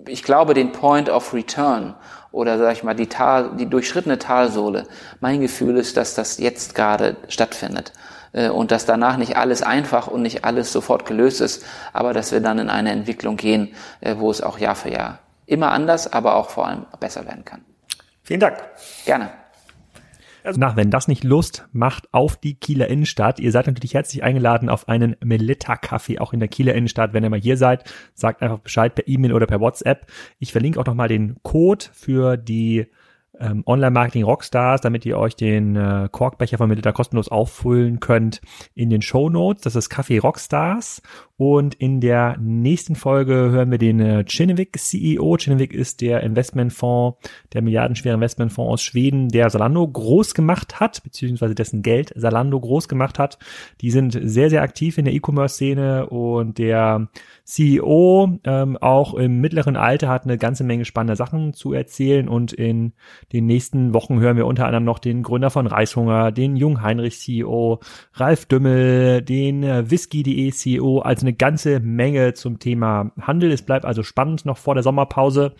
ich 0.08 0.24
glaube, 0.24 0.54
den 0.54 0.72
Point 0.72 1.10
of 1.10 1.34
Return 1.34 1.96
oder 2.32 2.58
sag 2.58 2.74
ich 2.74 2.84
mal 2.84 2.96
die 2.96 3.08
Tal, 3.08 3.52
die 3.58 3.68
durchschrittene 3.68 4.18
Talsohle. 4.18 4.88
Mein 5.20 5.41
Gefühl 5.41 5.78
ist, 5.78 5.98
dass 5.98 6.16
das 6.16 6.39
jetzt 6.39 6.76
gerade 6.76 7.16
stattfindet 7.28 7.94
äh, 8.34 8.50
und 8.50 8.72
dass 8.72 8.86
danach 8.86 9.18
nicht 9.18 9.38
alles 9.38 9.62
einfach 9.62 10.08
und 10.08 10.24
nicht 10.24 10.44
alles 10.44 10.72
sofort 10.72 11.06
gelöst 11.06 11.41
ist, 11.41 11.66
aber 11.94 12.14
dass 12.14 12.32
wir 12.32 12.41
dann 12.41 12.60
in 12.60 12.70
eine 12.70 12.91
Entwicklung 12.91 13.38
gehen, 13.38 13.74
äh, 14.02 14.16
wo 14.18 14.32
es 14.32 14.41
auch 14.41 14.58
Jahr 14.58 14.76
für 14.76 14.89
Jahr 14.89 15.20
immer 15.46 15.72
anders, 15.72 16.12
aber 16.12 16.36
auch 16.36 16.50
vor 16.50 16.68
allem 16.68 16.86
besser 17.00 17.26
werden 17.26 17.46
kann. 17.46 17.64
Vielen 18.24 18.39
Dank. 18.39 18.58
Gerne. 19.06 19.43
Also 20.44 20.60
nach, 20.60 20.76
wenn 20.76 20.91
das 20.91 21.08
nicht 21.08 21.24
Lust 21.24 21.68
macht 21.72 22.14
auf 22.14 22.36
die 22.36 22.56
Kieler 22.56 22.88
Innenstadt, 22.88 23.39
ihr 23.39 23.52
seid 23.52 23.68
natürlich 23.68 23.94
herzlich 23.94 24.24
eingeladen 24.24 24.70
auf 24.70 24.88
einen 24.89 25.16
Melitta-Kaffee 25.24 26.20
auch 26.20 26.34
in 26.34 26.39
der 26.39 26.50
Kieler 26.50 26.76
Innenstadt. 26.76 27.14
Wenn 27.14 27.24
ihr 27.24 27.30
mal 27.30 27.39
hier 27.39 27.58
seid, 27.58 27.89
sagt 28.14 28.41
einfach 28.41 28.60
Bescheid 28.60 28.94
per 28.94 29.08
E-Mail 29.08 29.34
oder 29.34 29.48
per 29.48 29.62
WhatsApp. 29.62 30.08
Ich 30.39 30.52
verlinke 30.52 30.80
auch 30.80 30.86
nochmal 30.86 31.08
den 31.08 31.38
Code 31.44 31.86
für 31.94 32.38
die 32.38 32.88
ähm, 33.39 33.64
Online-Marketing 33.66 34.24
Rockstars, 34.24 34.82
damit 34.82 35.06
ihr 35.06 35.18
euch 35.18 35.36
den 35.36 35.76
äh, 35.76 36.08
Korkbecher 36.12 36.58
von 36.58 36.70
Melitta 36.70 36.91
kostenlos 36.91 37.30
auffüllen 37.30 38.00
könnt 38.00 38.41
in 38.76 38.89
den 38.89 39.02
Show 39.02 39.30
Notes. 39.30 39.64
Das 39.64 39.76
ist 39.76 39.89
Kaffee 39.89 40.20
Rockstars. 40.20 41.02
Und 41.36 41.74
in 41.74 42.00
der 42.00 42.38
nächsten 42.40 42.96
Folge 42.96 43.34
hören 43.34 43.72
wir 43.72 43.80
den 43.80 44.00
äh, 44.00 44.24
Kinnevik 44.24 44.78
CEO. 44.78 45.36
Kinnevik 45.40 45.74
ist 45.74 46.02
der 46.02 46.22
Investmentfonds, 46.22 47.18
der 47.54 47.64
milliardenschwere 47.64 48.14
Investmentfonds 48.14 48.72
aus 48.72 48.84
Schweden, 48.84 49.30
der 49.30 49.50
Salando 49.50 49.88
groß 49.88 50.36
gemacht 50.36 50.80
hat, 50.80 51.02
beziehungsweise 51.04 51.56
dessen 51.56 51.82
Geld 51.82 52.14
Salando 52.16 52.60
groß 52.60 52.88
gemacht 52.88 53.18
hat. 53.18 53.40
Die 53.82 53.90
sind 53.90 54.12
sehr, 54.22 54.52
sehr 54.52 54.62
aktiv 54.62 55.00
in 55.00 55.06
der 55.06 55.14
E-Commerce-Szene 55.16 56.08
und 56.08 56.60
der 56.60 57.08
CEO 57.46 58.40
ähm, 58.44 58.78
auch 58.78 59.16
im 59.16 59.42
mittleren 59.42 59.76
Alter 59.76 60.10
hat 60.10 60.26
eine 60.26 60.38
ganze 60.38 60.64
Menge 60.64 60.86
spannender 60.86 61.16
Sachen 61.16 61.54
zu 61.54 61.74
erzählen 61.74 62.30
und 62.30 62.54
in 62.54 62.94
den 63.34 63.48
nächsten 63.48 63.94
Wochen 63.94 64.20
hören 64.20 64.38
wir 64.38 64.46
unter 64.46 64.66
anderem 64.66 64.86
noch 64.86 65.00
den 65.00 65.24
Gründer 65.24 65.50
von 65.50 65.66
Reishunger, 65.66 66.32
den 66.32 66.56
Jung 66.56 66.84
Heinrich 66.84 67.18
CEO, 67.20 67.80
Ralf 68.14 68.46
Dümmel, 68.46 69.24
den 69.24 69.64
äh, 69.64 69.90
Whisky.de 69.90 70.52
CEO, 70.52 71.02
also 71.24 71.28
eine 71.28 71.34
ganze 71.34 71.80
Menge 71.80 72.34
zum 72.34 72.60
Thema 72.60 73.12
Handel. 73.20 73.52
Es 73.52 73.62
bleibt 73.62 73.86
also 73.86 74.04
spannend 74.04 74.46
noch 74.46 74.58
vor 74.58 74.74
der 74.74 74.84
Sommerpause 74.84 75.56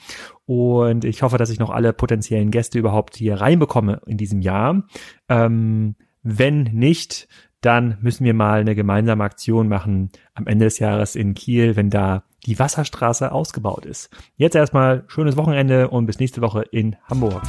und 0.45 1.05
ich 1.05 1.24
hoffe, 1.24 1.38
dass 1.38 1.49
ich 1.49 1.59
noch 1.59 1.70
alle 1.70 1.93
potenziellen 1.93 2.51
Gäste 2.51 2.80
überhaupt 2.80 3.16
hier 3.16 3.39
reinbekomme 3.39 4.01
in 4.05 4.18
diesem 4.18 4.41
Jahr. 4.41 4.84
Ähm, 5.30 5.95
wenn 6.22 6.64
nicht, 6.64 7.28
dann 7.61 7.97
müssen 8.01 8.26
wir 8.26 8.34
mal 8.34 8.59
eine 8.59 8.76
gemeinsame 8.76 9.24
Aktion 9.24 9.70
machen 9.70 10.09
am 10.34 10.47
Ende 10.47 10.66
des 10.66 10.80
Jahres 10.80 11.16
in 11.16 11.34
Kiel, 11.34 11.76
wenn 11.78 11.89
da 11.89 12.24
die 12.45 12.59
Wasserstraße 12.59 13.32
ausgebaut 13.32 13.86
ist. 13.86 14.09
Jetzt 14.36 14.55
erstmal 14.55 15.05
schönes 15.07 15.38
Wochenende 15.38 15.88
und 15.89 16.05
bis 16.05 16.20
nächste 16.20 16.41
Woche 16.41 16.64
in 16.72 16.97
Hamburg. 17.09 17.41